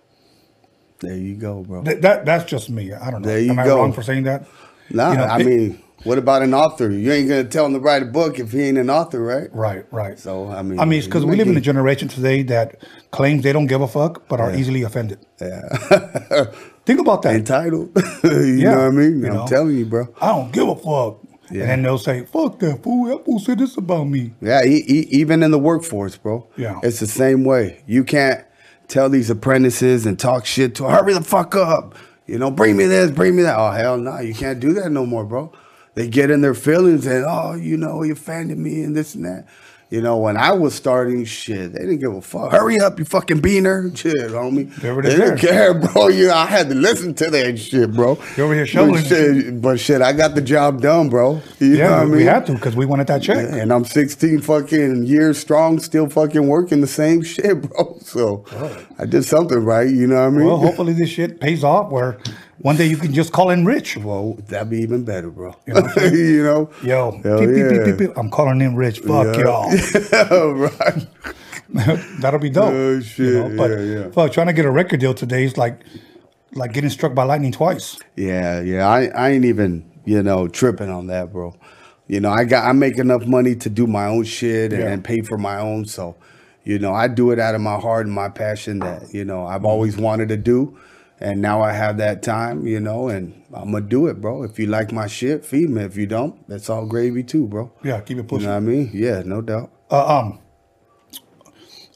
[1.01, 1.83] There you go, bro.
[1.83, 2.93] Th- that that's just me.
[2.93, 3.29] I don't know.
[3.29, 3.77] There you Am I go.
[3.77, 4.47] wrong for saying that?
[4.91, 6.91] Nah, You know, I it- mean, what about an author?
[6.91, 9.49] You ain't gonna tell him to write a book if he ain't an author, right?
[9.55, 10.19] Right, right.
[10.19, 12.77] So, I mean, I mean, it's because we live in a generation today that
[13.11, 15.19] claims they don't give a fuck, but are easily offended.
[15.41, 15.69] Yeah.
[16.87, 17.35] Think about that.
[17.35, 17.91] Entitled.
[18.25, 19.21] you Yeah, know what I mean?
[19.21, 19.47] you I'm know.
[19.47, 20.09] telling you, bro.
[20.21, 21.21] I don't give a fuck.
[21.53, 21.63] Yeah.
[21.63, 23.07] And then they'll say, "Fuck that fool!
[23.07, 26.47] That fool said this about me." Yeah, e- e- even in the workforce, bro.
[26.57, 26.79] Yeah.
[26.85, 27.83] It's the same way.
[27.89, 28.45] You can't
[28.87, 31.97] tell these apprentices and talk shit to hurry the fuck up.
[32.29, 33.59] You know, bring me this, bring me that.
[33.59, 35.53] Oh hell no, you can't do that no more, bro.
[36.01, 39.27] They get in their feelings and oh, you know, you offended me and this and
[39.27, 39.47] that.
[39.91, 42.53] You know, when I was starting shit, they didn't give a fuck.
[42.53, 43.95] Hurry up, you fucking beaner.
[43.95, 44.75] Shit, homie.
[44.77, 45.37] They didn't there.
[45.37, 46.09] care, bro.
[46.09, 48.17] You know, I had to listen to that shit, bro.
[48.35, 51.43] You're over here But shit, but shit, I got the job done, bro.
[51.59, 52.17] You know Yeah, what I we, mean?
[52.19, 53.37] we had to because we wanted that check.
[53.51, 57.99] And I'm 16 fucking years strong, still fucking working the same shit, bro.
[58.01, 58.47] So
[58.99, 60.47] I did something right, you know what I mean?
[60.47, 61.91] Well, hopefully this shit pays off.
[61.93, 62.17] Where
[62.63, 63.97] one day you can just call in rich.
[63.97, 65.55] Well, that'd be even better, bro.
[65.67, 66.71] You know You know?
[66.83, 67.85] Yo, Hell beep, yeah.
[67.85, 68.11] beep, beep.
[68.17, 69.01] I'm calling in rich.
[69.01, 69.43] Fuck Yeah.
[69.43, 70.53] y'all.
[70.55, 71.07] right.
[72.21, 72.73] That'll be dope.
[72.73, 73.35] Oh, you shit.
[73.35, 73.57] know?
[73.57, 74.11] But Yeah, yeah.
[74.11, 75.81] fuck, trying to get a record deal today is like
[76.53, 77.97] like getting struck by lightning twice.
[78.17, 78.89] Yeah, yeah.
[78.89, 81.55] I, I ain't even, you know, tripping on that, bro.
[82.09, 84.89] You know, I got I make enough money to do my own shit and, Yeah.
[84.91, 85.85] and pay for my own.
[85.87, 86.17] So,
[86.65, 89.47] you know, I do it out of my heart and my passion that, you know,
[89.47, 90.77] I've always wanted to do.
[91.23, 94.43] And now I have that time, you know, and I'm gonna do it, bro.
[94.43, 95.83] If you like my shit, feed me.
[95.83, 97.71] If you don't, that's all gravy too, bro.
[97.85, 98.43] Yeah, keep it pushing.
[98.43, 98.91] You know what I mean?
[98.95, 99.71] Yeah, no doubt.
[99.91, 100.39] Uh, um,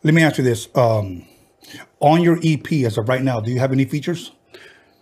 [0.02, 1.24] let me ask you this: um,
[2.00, 4.32] on your EP as of right now, do you have any features?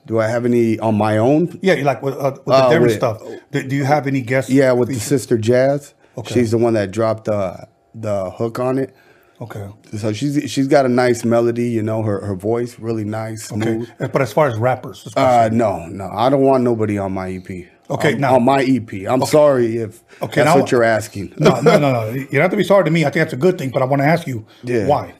[0.06, 1.58] Do I have any on my own?
[1.62, 3.22] Yeah, like with, uh, with the Uh, Devin with- stuff.
[3.50, 4.50] Do, do you have any guests?
[4.50, 5.94] Yeah, with the sister Jazz.
[6.16, 6.34] Okay.
[6.34, 8.94] She's the one that dropped the the hook on it.
[9.42, 9.66] Okay.
[9.98, 13.60] So she's she's got a nice melody, you know, her her voice really nice, Okay.
[13.62, 13.88] smooth.
[14.12, 17.50] But as far as rappers, Uh, no, no, I don't want nobody on my EP.
[17.90, 18.90] Okay, on, now- on my EP.
[19.12, 21.34] I'm sorry if Okay, that's now- what you're asking.
[21.38, 22.10] no, no, no, no.
[22.12, 23.00] You don't have to be sorry to me.
[23.00, 23.70] I think that's a good thing.
[23.70, 24.86] But I want to ask you, Yeah.
[24.86, 25.14] why?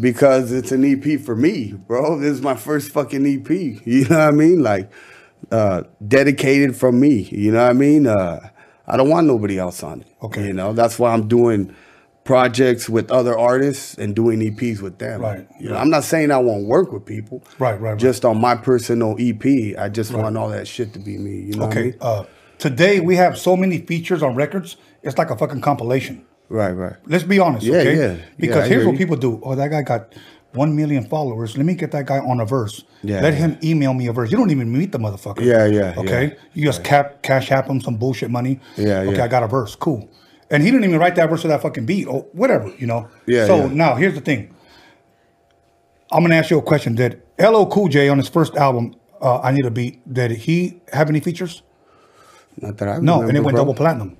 [0.00, 2.18] because it's an EP for me, bro.
[2.18, 3.50] This is my first fucking EP.
[3.84, 4.62] You know what I mean?
[4.62, 4.90] Like
[5.50, 7.28] uh, dedicated from me.
[7.30, 8.06] You know what I mean?
[8.06, 8.40] Uh,
[8.86, 10.06] I don't want nobody else on it.
[10.22, 10.46] Okay.
[10.46, 11.74] You know that's why I'm doing
[12.24, 15.20] projects with other artists and doing EPs with them.
[15.22, 15.46] Right.
[15.58, 17.42] You know, I'm not saying I won't work with people.
[17.58, 17.98] Right, right, right.
[17.98, 19.44] Just on my personal EP,
[19.78, 21.32] I just want all that shit to be me.
[21.40, 21.82] You know what I Okay.
[21.90, 21.96] mean?
[22.00, 22.24] Uh,
[22.58, 24.76] today we have so many features on records.
[25.02, 26.24] It's like a fucking compilation.
[26.48, 26.94] Right, right.
[27.06, 27.96] Let's be honest, Yeah, okay?
[27.98, 28.16] yeah.
[28.38, 28.98] Because Yeah, here's what you.
[28.98, 29.40] people do.
[29.42, 30.14] Oh, that guy got
[30.52, 31.56] one million followers.
[31.56, 32.84] Let me get that guy on a verse.
[33.02, 33.38] Yeah, Let yeah.
[33.38, 34.30] him email me a verse.
[34.30, 35.40] You don't even meet the motherfucker.
[35.40, 36.24] Yeah, yeah, Okay.
[36.26, 36.34] yeah.
[36.52, 38.60] You just cap cash app him some bullshit money.
[38.76, 39.24] Yeah, Okay, yeah.
[39.24, 39.74] I got a verse.
[39.74, 40.08] Cool.
[40.52, 43.08] And he didn't even write that verse to that fucking beat or whatever, you know.
[43.26, 43.72] Yeah, So yeah.
[43.72, 44.54] now here's the thing.
[46.12, 46.94] I'm gonna ask you a question.
[46.94, 50.80] Did LL Cool J on his first album, uh, I Need a Beat, did he
[50.92, 51.62] have any features?
[52.60, 53.62] Not that I No, and it went bro.
[53.62, 54.16] double platinum.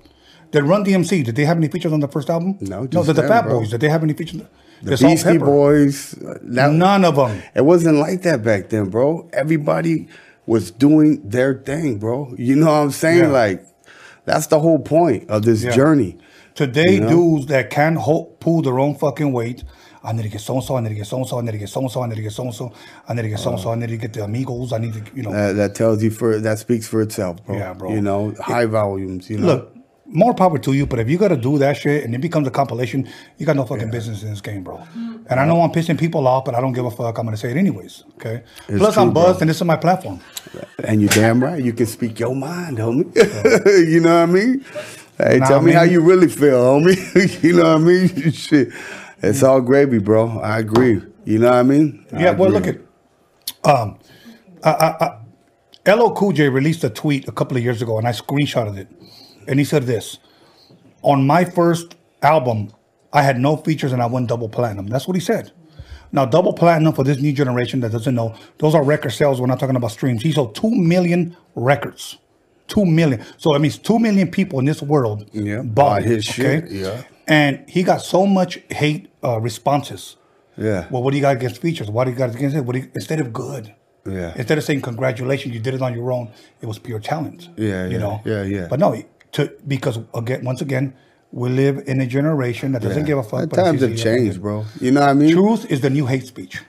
[0.51, 1.23] Did Run DMC?
[1.23, 2.57] Did they have any features on the first album?
[2.61, 3.03] No, no.
[3.03, 3.59] Did the Fat bro.
[3.59, 3.69] Boys?
[3.69, 4.41] Did they have any features?
[4.81, 6.11] The Beastie Boys.
[6.19, 7.41] that- None of them.
[7.55, 9.29] It wasn't like that back then, bro.
[9.33, 10.07] Everybody
[10.45, 12.33] was doing their thing, bro.
[12.37, 13.19] You know what I'm saying?
[13.19, 13.27] Yeah.
[13.29, 13.65] Like,
[14.25, 15.71] that's the whole point of this Yeah.
[15.71, 16.17] journey.
[16.55, 17.09] Today, You know?
[17.09, 19.63] dudes that can hold, pull their own fucking weight.
[20.03, 20.75] I need to get so and so.
[20.75, 21.39] I need to get so and so.
[21.39, 22.01] I need to get so and so.
[22.03, 22.73] I need to get so and so.
[23.07, 23.71] I need to get so and so.
[23.71, 24.73] I need to get the amigos.
[24.73, 25.31] I need to, you know.
[25.31, 27.55] That, that tells you for that speaks for itself, bro.
[27.57, 27.93] Yeah, bro.
[27.93, 29.29] You know, high volumes.
[29.29, 29.75] You know, Look,
[30.05, 30.85] more power to you.
[30.85, 33.55] But if you got to do that shit and it becomes a compilation, you got
[33.55, 34.77] no fucking business in this game, bro.
[34.77, 35.23] Mm-hmm.
[35.29, 37.17] And I know I'm pissing people off, but I don't give a fuck.
[37.17, 38.03] I'm gonna say it anyways.
[38.15, 38.43] Okay.
[38.67, 39.37] It's Plus, true, I'm bro.
[39.39, 40.19] and this is my platform.
[40.83, 41.63] and you're damn right.
[41.63, 43.15] You can speak your mind, homie.
[43.89, 44.65] you know what I mean?
[45.17, 45.75] Hey, Nah, tell me man.
[45.75, 47.43] how you really feel, homie.
[47.43, 48.31] you know what I mean?
[48.31, 48.69] Shit,
[49.21, 50.39] it's all gravy, bro.
[50.39, 51.01] I agree.
[51.25, 52.05] You know what I mean?
[52.11, 52.77] I Yeah, well, look at
[53.63, 53.97] um,
[54.63, 58.11] I, I, I, Cool J released a tweet a couple of years ago, and I
[58.11, 58.87] screenshotted it,
[59.47, 60.17] and he said this:
[61.01, 62.73] "On my first album,
[63.13, 65.51] I had no features, and I went double platinum." That's what he said.
[66.11, 69.41] Now, double platinum for this new generation that doesn't know, those are record sales.
[69.41, 70.21] We're not talking about streams.
[70.21, 72.19] He sold two million records.
[72.73, 73.23] Two million.
[73.37, 76.61] So that means two million people in this world Yeah, bought it, his okay?
[76.61, 77.03] shit, yeah.
[77.27, 80.17] And he got so much hate uh, responses.
[80.57, 80.87] Yeah.
[80.89, 81.89] Well, what do you got against features?
[81.89, 82.61] What do you got against it?
[82.65, 83.73] What do you, instead of good?
[84.07, 84.33] Yeah.
[84.35, 86.31] Instead of saying congratulations, you did it on your own.
[86.61, 87.49] It was pure talent.
[87.57, 88.21] Yeah, You yeah, know.
[88.25, 88.67] yeah, yeah.
[88.71, 89.01] But no,
[89.33, 90.95] to because again, once again,
[91.31, 93.49] we live in a generation that doesn't give a fuck.
[93.51, 94.65] Times have changed, bro.
[94.81, 95.31] You know what I mean?
[95.33, 96.59] Truth is the new hate speech.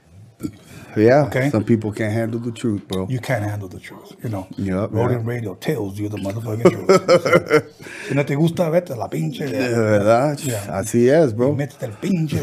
[0.96, 1.26] Yeah.
[1.26, 1.50] Okay.
[1.50, 3.06] Some people can't handle the truth, bro.
[3.08, 4.46] You can't handle the truth, you know.
[4.56, 4.86] Yeah.
[5.24, 7.74] Radio tells you the motherfucking truth.
[8.08, 9.46] si no te gusta, vete la pinche.
[9.46, 10.38] De verdad.
[10.40, 10.78] Yeah.
[10.78, 11.54] Así es, bro.
[11.54, 12.40] Métete el pinche.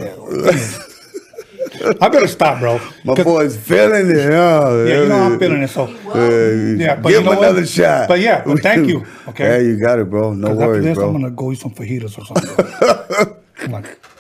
[2.00, 2.80] I better stop, bro.
[3.06, 4.32] My boy's feeling it.
[4.32, 4.84] huh?
[4.86, 5.70] Yeah, you know I'm feeling it.
[5.70, 5.84] So,
[6.14, 7.48] Uh, yeah, but give you know him what?
[7.50, 8.08] another shot.
[8.08, 9.06] But yeah, but thank you.
[9.30, 9.46] Okay.
[9.46, 10.34] Yeah, you got it, bro.
[10.34, 13.36] No 'Cause after worries, this, I'm gonna go eat some fajitas or something.
[13.64, 13.98] I'm like,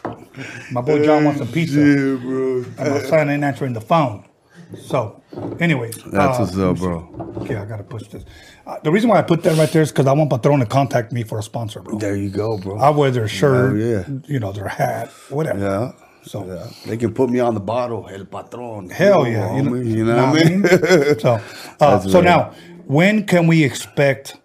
[0.72, 2.66] my boy John wants some pizza, Yeah, bro.
[2.78, 4.26] and my son ain't answering the phone.
[4.80, 5.22] So,
[5.60, 7.34] anyways, That's uh, what's up, bro.
[7.41, 8.24] Okay, I gotta push this.
[8.66, 10.66] Uh, the reason why I put that right there is because I want Patron to
[10.66, 11.98] contact me for a sponsor, bro.
[11.98, 12.78] There you go, bro.
[12.78, 14.06] I wear their shirt, Oh, yeah.
[14.28, 15.60] you know, their hat, whatever.
[15.60, 15.91] Yeah.
[16.24, 16.68] So, Yeah.
[16.86, 18.90] They can put me on the bottle, El Patron.
[18.90, 21.20] hell You know, yeah, you know, you know what I mean?
[21.20, 21.41] so,
[21.82, 22.24] uh, so right.
[22.24, 22.52] now,
[22.86, 24.38] when can we expect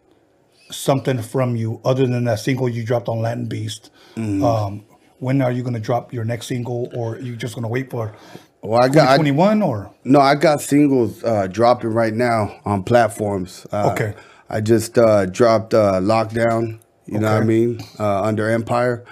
[0.70, 3.90] something from you other than that single you dropped on Latin Beast?
[4.16, 4.42] Mm.
[4.42, 4.84] Um,
[5.18, 7.68] when are you going to drop your next single, or are you just going to
[7.68, 8.14] wait for
[8.62, 12.82] Well, I got twenty one Or no, I got singles uh, dropping right now on
[12.82, 13.66] platforms.
[13.72, 14.14] Uh, Okay.
[14.48, 16.78] I just uh, dropped uh, Lockdown.
[17.06, 17.80] You know what I mean?
[17.98, 19.04] Uh, under Empire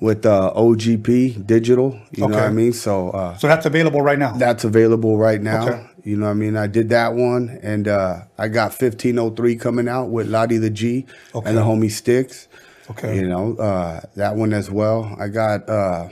[0.00, 1.98] with uh, OGP Digital.
[2.12, 2.54] You know what I Okay.
[2.54, 2.72] mean?
[2.72, 3.10] So.
[3.10, 4.32] Uh, so that's available right now.
[4.32, 5.66] That's available right now.
[5.68, 5.86] Okay.
[6.04, 6.56] You know what I mean?
[6.56, 11.06] I did that one and uh, I got 1503 coming out with Lottie the G
[11.34, 11.48] Okay.
[11.48, 12.46] and the homie Sticks.
[12.90, 13.16] Okay.
[13.16, 15.16] You know, uh, that one as well.
[15.18, 16.08] I got uh,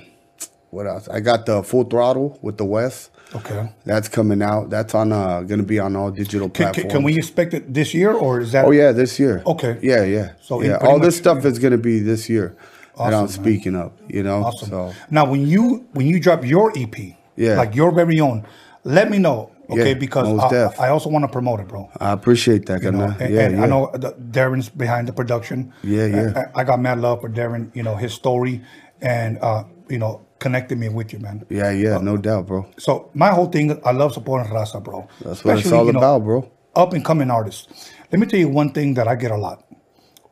[0.70, 1.08] what else?
[1.08, 3.10] I got the full throttle with the West.
[3.34, 3.72] okay.
[3.84, 4.70] That's coming out.
[4.70, 6.82] That's on uh gonna be on all digital platforms.
[6.82, 8.64] can, can we expect it this year, or is that?
[8.64, 9.42] Oh yeah, this year.
[9.46, 9.78] Okay.
[9.82, 10.32] Yeah, yeah.
[10.40, 12.56] So yeah, all this stuff is gonna be this year
[12.96, 13.28] that Awesome, I'm man.
[13.28, 13.92] speaking of.
[14.08, 14.44] You know.
[14.44, 14.68] Awesome.
[14.68, 16.96] So Now, when you when you drop your EP,
[17.36, 17.56] Yeah.
[17.56, 18.44] like your very own,
[18.84, 19.88] let me know, okay?
[19.88, 20.86] Yeah, because I.
[20.86, 21.90] I also want to promote it, bro.
[22.00, 23.64] I appreciate that, You know, and, yeah, and yeah.
[23.64, 23.90] I know
[24.30, 25.72] Darren's behind the production.
[25.82, 26.42] Yeah, yeah.
[26.54, 27.74] I, I got mad love for Darren.
[27.74, 28.62] You know his story,
[29.00, 31.46] and uh, you know connected me with you, man.
[31.48, 32.66] Yeah, yeah, no doubt, bro.
[32.78, 35.08] So my whole thing, I love supporting Raza, bro.
[35.22, 36.50] That's what it's Especially, all you know, about, bro.
[36.76, 37.90] Up and coming artists.
[38.12, 39.64] Let me tell you one thing that I get a lot.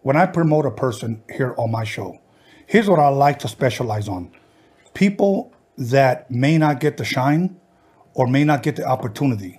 [0.02, 2.20] When I promote a person here on my show,
[2.66, 4.30] here's what I like to specialize on.
[4.92, 7.56] People that may not get the shine
[8.14, 9.58] or may not get the opportunity.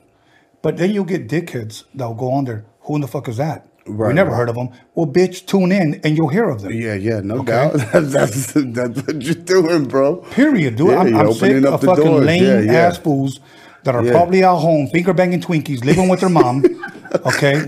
[0.62, 2.66] But then you'll get dickheads that'll go on there.
[2.82, 3.68] Who in the fuck is that?
[3.86, 4.38] we never right.
[4.38, 4.70] heard of them.
[4.96, 6.72] Well, bitch, tune in and you'll hear of them.
[6.72, 7.52] Yeah, yeah, no Okay.
[7.52, 7.74] doubt.
[7.94, 10.18] that's that's what you're doing, bro.
[10.32, 10.92] Period, dude.
[10.92, 12.26] Yeah, I'm, I'm sick up of the fucking doors.
[12.26, 12.72] lame Yeah, yeah.
[12.74, 13.40] ass fools
[13.84, 16.64] that are probably out home finger banging Twinkies, living with their mom.
[17.26, 17.66] okay,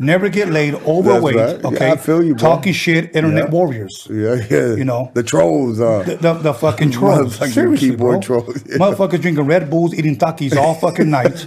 [0.00, 1.36] never get laid, overweight.
[1.36, 1.60] right.
[1.60, 2.48] Yeah, Okay, I feel you, bro.
[2.56, 3.50] talking shit, internet Yeah.
[3.50, 4.08] warriors.
[4.10, 4.74] Yeah, yeah.
[4.74, 5.10] You know.
[5.14, 5.78] the trolls.
[5.80, 7.36] Uh, The, the, the fucking trolls.
[7.54, 8.18] Seriously, bro.
[8.20, 8.78] trolls, yeah.
[8.78, 11.46] Motherfuckers drinking Red Bulls, eating Takis all fucking night.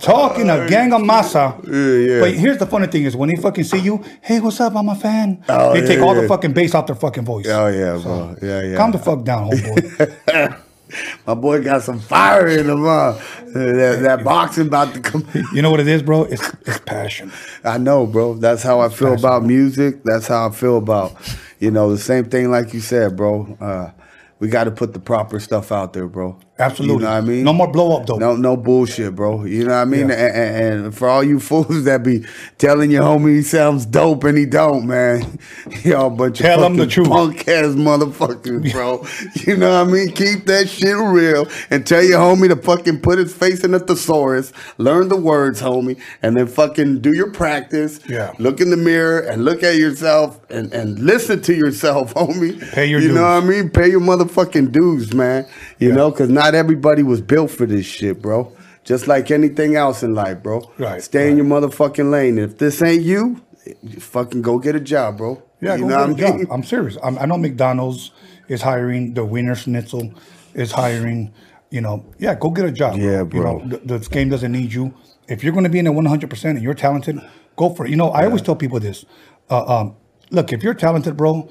[0.00, 1.44] Talking a gang of masa.
[1.68, 2.20] yeah.
[2.20, 4.74] But here's the funny thing is when they fucking see you, hey, what's up?
[4.74, 5.44] I'm a fan.
[5.48, 7.46] Oh, they take yeah, all the fucking bass out their fucking voice.
[7.48, 8.34] oh yeah, bro.
[8.40, 8.76] Yeah, yeah.
[8.78, 10.56] Calm the fuck down, homeboy.
[11.26, 12.84] My boy got some fire in him.
[12.84, 13.12] Uh,
[13.52, 15.26] that, that boxing about to come.
[15.52, 16.24] you know what it is, bro?
[16.24, 17.32] It's it's passion.
[17.64, 18.34] I know, bro.
[18.34, 20.02] That's how I feel about music.
[20.04, 21.16] That's how I feel about,
[21.58, 23.56] you know, the same thing like you said, bro.
[23.60, 23.90] Uh,
[24.38, 26.38] we got to put the proper stuff out there, bro.
[26.60, 26.94] Absolutely.
[26.96, 27.44] You know what I mean?
[27.44, 28.16] No more blow up though.
[28.18, 29.44] No, no bullshit, bro.
[29.44, 30.08] You know what I mean?
[30.08, 30.26] Yeah.
[30.26, 32.24] And, and, and for all you fools that be
[32.58, 35.38] telling your homie he sounds dope and he don't, man,
[35.82, 37.08] y'all bunch Tell of him the truth.
[37.08, 39.06] punk ass motherfuckers, bro.
[39.46, 40.12] you know what I mean?
[40.12, 43.78] Keep that shit real and tell your homie to fucking put his face in a
[43.78, 48.00] thesaurus, learn the words, homie, and then fucking do your practice.
[48.08, 48.32] Yeah.
[48.38, 52.60] Look in the mirror and look at yourself and, and listen to yourself, homie.
[52.72, 53.70] Pay your You know what I mean?
[53.70, 55.46] Pay your motherfucking dues, man.
[55.80, 55.94] You Yeah.
[55.96, 58.52] know, because not everybody was built for this shit, bro.
[58.84, 60.70] Just like anything else in life, bro.
[60.78, 62.38] Right, Stay in your motherfucking lane.
[62.38, 63.42] If this ain't you,
[63.82, 65.42] you fucking go get a job, bro.
[65.60, 66.38] Yeah, you go know what I mean?
[66.46, 66.48] job.
[66.50, 66.96] I'm serious.
[67.02, 68.10] I'm, I know McDonald's
[68.48, 69.14] is hiring.
[69.14, 70.12] The Wiener Schnitzel
[70.54, 71.32] is hiring.
[71.70, 72.96] You know, yeah, go get a job.
[72.96, 73.58] Yeah, You bro.
[73.58, 74.94] know, the, this game doesn't need you.
[75.28, 77.20] If you're going to be in it 100 percent and you're talented,
[77.56, 77.90] go for it.
[77.90, 79.04] You know, I always tell people this.
[79.48, 79.96] Uh, um,
[80.30, 81.48] look, if you're talented, bro,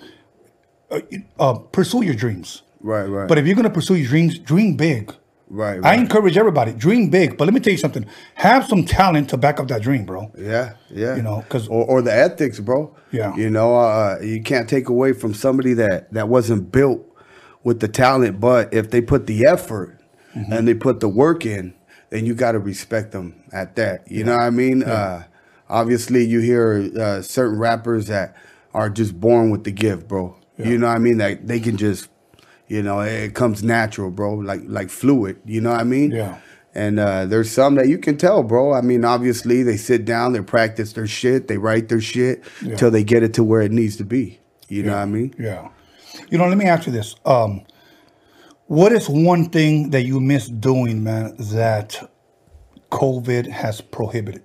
[0.92, 1.00] uh,
[1.40, 2.64] uh, pursue your dreams.
[2.82, 3.28] Right, right.
[3.28, 5.14] But if you're going to pursue your dreams, dream big.
[5.52, 7.36] Right, I encourage everybody, dream big.
[7.36, 8.06] But let me tell you something.
[8.36, 10.32] Have some talent to back up that dream, bro.
[10.38, 11.16] Yeah, yeah.
[11.16, 12.96] You know, 'cause- or, or the ethics, bro.
[13.12, 13.36] Yeah.
[13.36, 17.04] You know, uh, you can't take away from somebody that that wasn't built
[17.64, 19.96] with the talent, but if they put the effort
[20.36, 20.54] Mm-hmm.
[20.54, 21.74] and they put the work in,
[22.12, 24.10] then you got to respect them at that.
[24.12, 24.84] You know what I mean?
[24.84, 25.24] Uh,
[25.68, 28.36] obviously, you hear uh, certain rappers that
[28.76, 30.36] are just born with the gift, bro.
[30.58, 31.18] You know what I mean?
[31.18, 32.10] That they can just,
[32.70, 34.36] you know, it comes natural, bro.
[34.36, 35.42] Like like fluid.
[35.46, 36.12] You know what I mean?
[36.12, 36.38] Yeah.
[36.76, 38.74] And uh, there's some that you can tell, bro.
[38.74, 42.76] I mean, obviously they sit down, they practice their shit, they write their shit Yeah.
[42.76, 44.40] till they get it to where it needs to be.
[44.68, 45.34] You know what I mean?
[45.40, 45.70] Yeah.
[46.30, 47.16] You know, let me ask you this.
[47.26, 47.66] Um,
[48.68, 52.08] what is one thing that you miss doing, man, that
[52.92, 54.44] COVID has prohibited?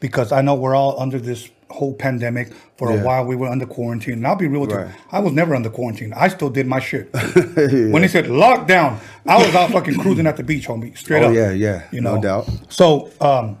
[0.00, 2.52] Because I know we're all under this whole pandemic.
[2.76, 3.00] For Yeah.
[3.00, 4.14] a while, we were under quarantine.
[4.14, 4.86] And I'll be real with Right.
[4.88, 4.92] you.
[5.12, 6.12] I was never under quarantine.
[6.16, 7.08] I still did my shit.
[7.92, 10.96] When they said lockdown, I was out fucking cruising at the beach, homie.
[10.96, 11.34] Straight Oh, up.
[11.34, 11.82] yeah, yeah.
[11.92, 12.16] You know?
[12.16, 12.48] No doubt.
[12.68, 13.58] So, um,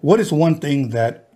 [0.00, 1.28] what is one thing that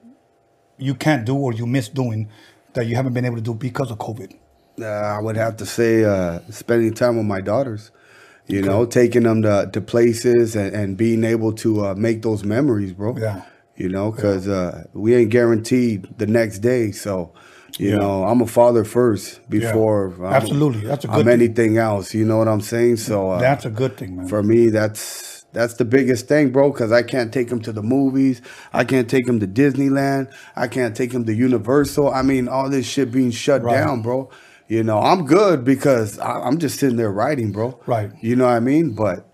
[0.78, 2.28] you can't do or you miss doing
[2.74, 4.32] that you haven't been able to do because of COVID?
[4.80, 7.90] Uh, I would have to say uh, spending time with my daughters.
[8.48, 12.44] You know, taking them to, to places and, and being able to uh, make those
[12.44, 13.16] memories, bro.
[13.18, 13.42] Yeah.
[13.76, 16.92] You know, because uh, we ain't guaranteed the next day.
[16.92, 17.34] So,
[17.78, 17.98] you Yeah.
[17.98, 20.80] know, I'm a father first before I'm, Absolutely.
[20.80, 21.32] That's a good I'm thing.
[21.32, 22.14] anything else.
[22.14, 22.96] You know what I'm saying?
[22.96, 24.28] So uh, That's a good thing, man.
[24.28, 26.70] for me, that's that's the biggest thing, bro.
[26.72, 28.40] Because I can't take them to the movies.
[28.72, 30.32] I can't take them to Disneyland.
[30.54, 32.12] I can't take them to Universal.
[32.12, 33.72] I mean, all this shit being shut Right.
[33.76, 34.30] down, bro.
[34.68, 37.78] You know, I'm good because I, I'm just sitting there writing, bro.
[37.86, 38.10] Right.
[38.20, 38.94] You know what I mean?
[38.94, 39.28] But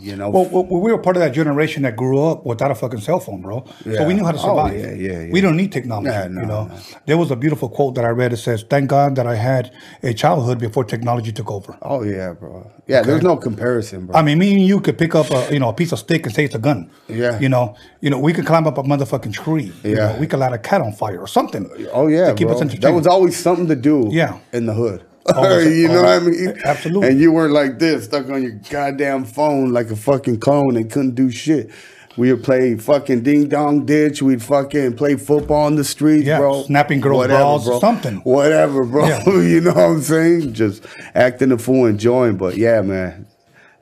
[0.00, 2.74] you know, Well, well, we were part of that generation that grew up without a
[2.74, 3.64] fucking cell phone, bro.
[3.84, 4.06] So Yeah.
[4.06, 4.76] we knew how to Oh, survive.
[4.78, 5.32] yeah, yeah, yeah.
[5.32, 6.10] We don't need technology.
[6.10, 6.74] Yeah, no, you know, no.
[7.06, 8.32] there was a beautiful quote that I read.
[8.32, 9.70] It says, "Thank God that I had
[10.02, 12.66] a childhood before technology took over." oh yeah, bro.
[12.86, 14.16] Yeah, there's no comparison, bro.
[14.16, 16.26] I mean, me and you could pick up a you know a piece of stick
[16.26, 16.90] and say it's a gun.
[17.08, 17.38] Yeah.
[17.38, 19.72] You know, you know, we could climb up a motherfucking tree.
[19.82, 19.96] You Yeah.
[20.12, 21.70] know, we could light a cat on fire or something.
[21.92, 22.54] Oh yeah, to keep bro.
[22.56, 22.96] us that entertained.
[22.96, 24.08] was always something to do.
[24.10, 24.34] Yeah.
[24.52, 25.02] in the hood.
[25.34, 26.54] Always- you know what I mean?
[26.64, 27.08] absolutely.
[27.08, 30.90] And you weren't like this, stuck on your goddamn phone like a fucking clone and
[30.90, 31.70] couldn't do shit.
[32.16, 34.22] We would play fucking ding dong ditch.
[34.22, 36.62] We'd fucking play football in the streets, Yeah, bro.
[36.62, 38.18] snapping girls' balls, something.
[38.18, 39.08] Whatever, bro.
[39.08, 39.24] Yeah.
[39.40, 40.52] you know what I'm saying?
[40.52, 40.84] Just
[41.14, 42.36] acting a fool, enjoying.
[42.36, 43.26] But yeah, man,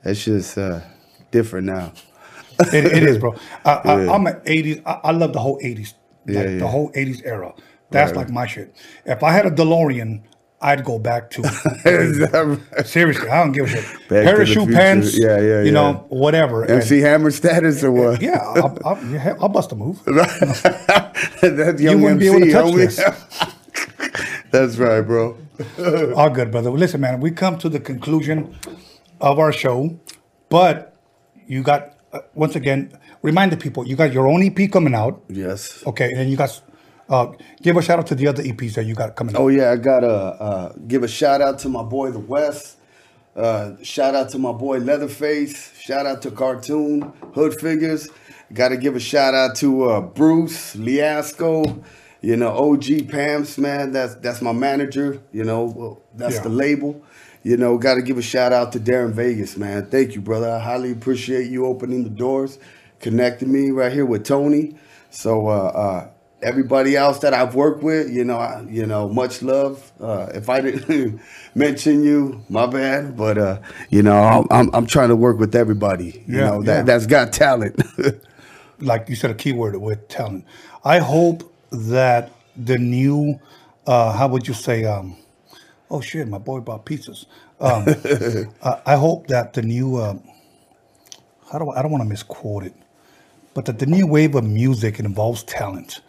[0.03, 0.79] that's just uh,
[1.29, 1.91] different now.
[2.73, 3.35] it, it is, bro.
[3.65, 4.11] I, I, Yeah.
[4.13, 4.81] I'm an '80s.
[4.83, 5.93] I, I love the whole '80s,
[6.25, 7.53] like Yeah, the whole '80s era.
[7.91, 8.17] That's Right.
[8.25, 8.75] like my shit.
[9.05, 10.23] If I had a DeLorean,
[10.63, 11.41] I'd go back to.
[11.41, 12.87] Is that right?
[12.87, 13.83] seriously, I don't give a shit.
[14.07, 15.59] Back Parachute pants, Yeah, yeah, yeah.
[15.59, 15.71] You yeah.
[15.71, 16.63] know, whatever.
[16.63, 18.21] And- MC Hammer status or what?
[18.21, 20.01] yeah, I'll, I'll, I'll bust a move.
[20.05, 23.51] That's young wouldn't be able to touch homie.
[24.51, 25.37] That's right, bro.
[26.15, 26.71] All good, brother.
[26.71, 28.55] Well, listen, man, we come to the conclusion
[29.19, 29.99] of our show,
[30.47, 30.95] but
[31.45, 35.21] you got uh, once again remind the people you got your own EP coming out.
[35.27, 35.83] Yes.
[35.85, 36.61] Okay, and then you got
[37.09, 37.31] uh,
[37.61, 39.47] give a shout out to the other EPs that you got coming Oh out.
[39.49, 42.77] yeah, I gotta uh, give a shout out to my boy the West.
[43.35, 45.73] Uh, shout out to my boy Leatherface.
[45.79, 48.09] Shout out to Cartoon Hood Figures.
[48.53, 51.83] Got to give a shout out to uh, Bruce Liasco.
[52.21, 53.91] You know, OG Pams man.
[53.91, 55.19] That's that's my manager.
[55.31, 56.41] You know, that's Yeah.
[56.43, 57.01] the label.
[57.41, 59.87] You know, got to give a shout out to Darren Vegas, man.
[59.87, 60.49] Thank you, brother.
[60.49, 62.57] I highly appreciate you opening the doors,
[63.01, 64.77] connecting me right here with Tony.
[65.09, 66.07] So, uh, uh,
[66.43, 69.91] everybody else that I've worked with, you know, I, you know, much love.
[70.01, 71.21] Uh, if I didn't
[71.55, 73.17] mention you, my bad.
[73.17, 73.59] But uh,
[73.89, 76.23] you know, I'm, I'm I'm trying to work with everybody.
[76.27, 76.83] You Yeah, know, that yeah.
[76.85, 77.81] that's got talent.
[78.81, 80.45] like you said, a keyword with talent.
[80.85, 83.39] I hope that the new,
[83.87, 85.17] uh, how would you say, um,
[85.91, 87.25] oh shit, my boy bought pizzas.
[87.61, 87.85] Um,
[88.63, 90.17] I, hope that the new, uh,
[91.51, 92.75] how do I, I don't want to misquote it,
[93.53, 96.01] but that the new wave of music involves talent.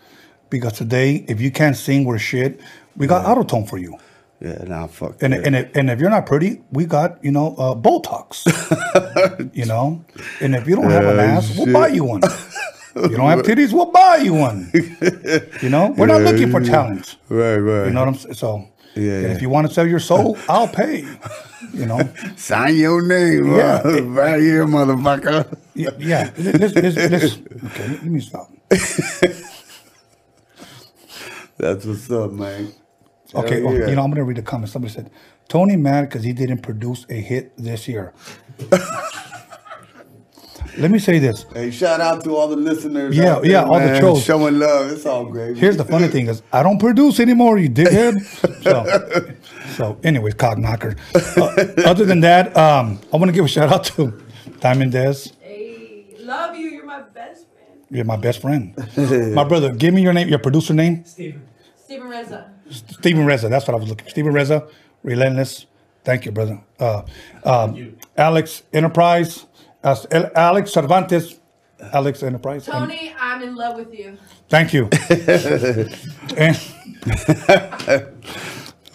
[0.54, 2.60] Because today, if you can't sing or shit,
[2.96, 3.98] we got autotone for you.
[4.40, 5.20] yeah, nah, fuck.
[5.20, 8.44] And, and, if, and if you're not pretty, we got, you know, uh, Botox.
[9.52, 10.04] you know?
[10.40, 12.22] And if you don't have an Yeah, ass, we'll buy you one.
[12.94, 14.70] You don't have titties, we'll buy you one.
[15.60, 15.92] You know?
[15.98, 17.16] We're not looking for talent.
[17.28, 17.86] right, right.
[17.86, 18.34] You know what I'm saying?
[18.34, 19.34] So, Yeah, and yeah.
[19.34, 21.04] if you want to sell your soul, I'll pay.
[21.72, 21.98] You know?
[22.36, 23.82] Sign your name, Yeah.
[23.84, 24.00] yeah.
[24.22, 25.58] right here, motherfucker.
[25.74, 25.90] Yeah.
[25.98, 26.30] yeah.
[26.36, 28.48] This, this, this, okay, let me stop.
[31.56, 32.72] That's what's up, man.
[33.34, 33.88] Okay, well, yeah.
[33.88, 34.70] you know, I'm going to read the comment.
[34.70, 35.10] Somebody said,
[35.48, 38.12] Tony mad because he didn't produce a hit this year.
[40.76, 41.46] Let me say this.
[41.52, 43.16] Hey, shout out to all the listeners.
[43.16, 44.24] Yeah, there, yeah, all the man, trolls.
[44.24, 44.90] showing love.
[44.90, 45.56] It's all great.
[45.56, 48.14] Here's the funny thing is I don't produce anymore, you dickhead.
[48.64, 49.36] So,
[49.76, 50.96] so anyways, cock knocker.
[51.14, 54.18] Uh, other than that, um, I want to give a shout out to
[54.60, 55.32] Diamond Dez.
[55.40, 56.73] Hey, love you.
[57.94, 58.74] You're my best friend.
[58.76, 59.34] My best friend.
[59.34, 61.04] my brother, give me your name, your producer name.
[61.04, 62.50] Stephen Reza.
[62.70, 63.48] Stephen Reza.
[63.48, 64.10] That's what I was looking for.
[64.10, 64.66] Stephen Reza,
[65.04, 65.66] Relentless.
[66.02, 66.60] Thank you, brother.
[66.78, 67.02] Uh,
[67.44, 69.46] um, Alex Enterprise.
[69.82, 69.94] Uh,
[70.34, 71.38] Alex Cervantes.
[71.92, 72.66] Alex Enterprise.
[72.68, 74.18] and- Tony, I'm in love with you.
[74.48, 74.88] Thank you.
[76.36, 76.60] and,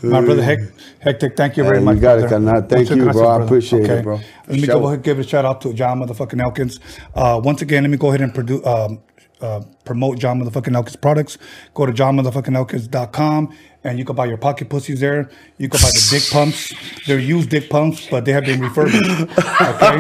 [0.01, 0.59] My brother Hec-
[1.05, 1.95] Hectik, thank you very Hey, much.
[1.95, 2.61] you got it, brother.
[2.61, 3.27] Thank Muchas you, gracias, bro.
[3.27, 3.43] I brother.
[3.45, 4.15] appreciate it, bro.
[4.47, 4.79] Let me Show.
[4.79, 6.79] go ahead and give a shout out to John motherfucking Elkins.
[7.13, 8.99] Uh, once again, let me go ahead and produ- um,
[9.41, 11.37] uh, promote John motherfucking Elkins products.
[11.73, 13.53] Go to johnmotherfuckingelkins.com
[13.83, 15.29] and you can buy your pocket pussies there.
[15.57, 16.73] You can buy the dick pumps.
[17.07, 19.03] They're used dick pumps, but they have been refurbished.
[19.03, 19.29] Okay?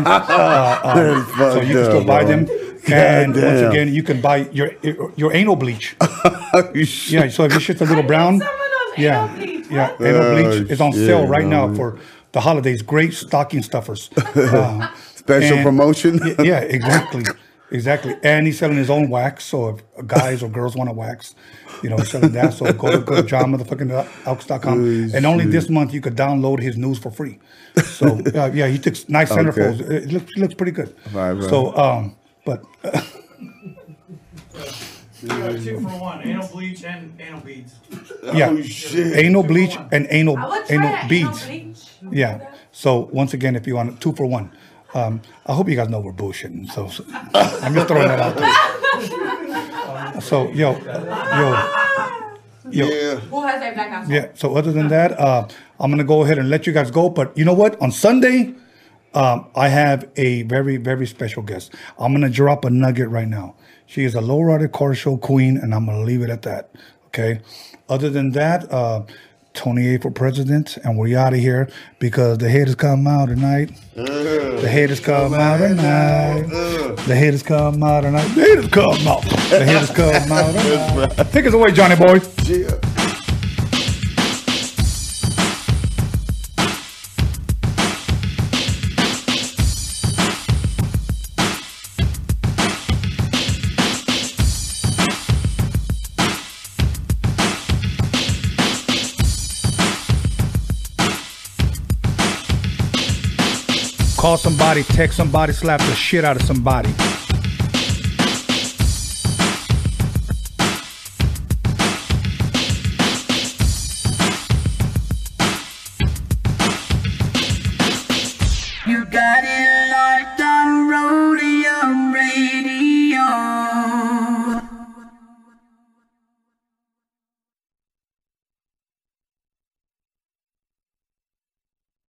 [0.05, 2.45] Uh, um, so you can still fucked buy up, them.
[2.45, 2.55] bro.
[2.91, 3.71] And once Goddamn.
[3.71, 4.71] again, you can buy your
[5.15, 5.95] your anal bleach.
[6.73, 9.58] You Yeah, so if your shit's a little brown, some of those yeah, anal bleach.
[9.69, 11.99] Yeah, anal Oh, bleach is on shit, sale right now for
[12.31, 12.81] the holidays.
[12.81, 14.09] Great stocking stuffers.
[14.35, 16.19] Uh, Special and- promotion.
[16.23, 17.23] y- yeah, exactly,
[17.71, 18.15] exactly.
[18.23, 19.43] And he's selling his own wax.
[19.45, 21.35] So if guys or girls want to wax,
[21.83, 22.53] you know, he's selling that.
[22.53, 23.91] So go to, go to John motherfucking
[24.25, 25.11] Elks.com.
[25.13, 27.37] and only this month you could download his news for free.
[27.83, 28.05] So
[28.35, 29.81] uh, yeah, he took nice centerfolds.
[29.81, 29.95] Okay.
[29.97, 30.95] It looks, it looks pretty good.
[31.13, 31.47] Right, bro.
[31.47, 32.15] So um,
[32.45, 32.63] but
[35.21, 37.73] You got two for one, anal bleach and anal beads.
[38.33, 39.15] yeah, Oh, shit.
[39.17, 41.45] anal bleach and anal I would try anal that beads.
[41.49, 41.83] anal bleach.
[42.11, 42.51] Yeah.
[42.71, 44.51] So once again, if you want two for one,
[44.93, 46.71] um, I hope you guys know we're bullshitting.
[46.71, 47.03] So, so
[47.63, 48.53] I'm just throwing that out there.
[50.21, 51.47] So yo, yo,
[52.71, 53.15] yo, Yeah.
[53.31, 54.09] Who has their black house?
[54.09, 54.27] yeah.
[54.33, 55.47] So other than that, uh,
[55.79, 57.09] I'm gonna go ahead and let you guys go.
[57.09, 57.79] But you know what?
[57.81, 58.53] On Sunday,
[59.13, 61.73] um, I have a very very special guest.
[61.97, 63.55] I'm gonna drop a nugget right now.
[63.89, 66.69] She is a lowrider car show queen, and I'm gonna leave it at that.
[67.07, 67.41] Okay.
[67.89, 69.01] Other than that, uh,
[69.55, 71.67] Tony A for president, and we're out of here
[71.97, 73.71] because the haters come out tonight.
[73.95, 76.43] The haters come out tonight.
[77.07, 78.27] The haters come out tonight.
[78.35, 79.23] The haters come out.
[79.23, 81.27] The haters come out tonight.
[81.31, 82.19] Take us away, Johnny boy.
[82.43, 82.88] Yeah.
[104.29, 106.93] Call somebody, text somebody, slap the shit out of somebody.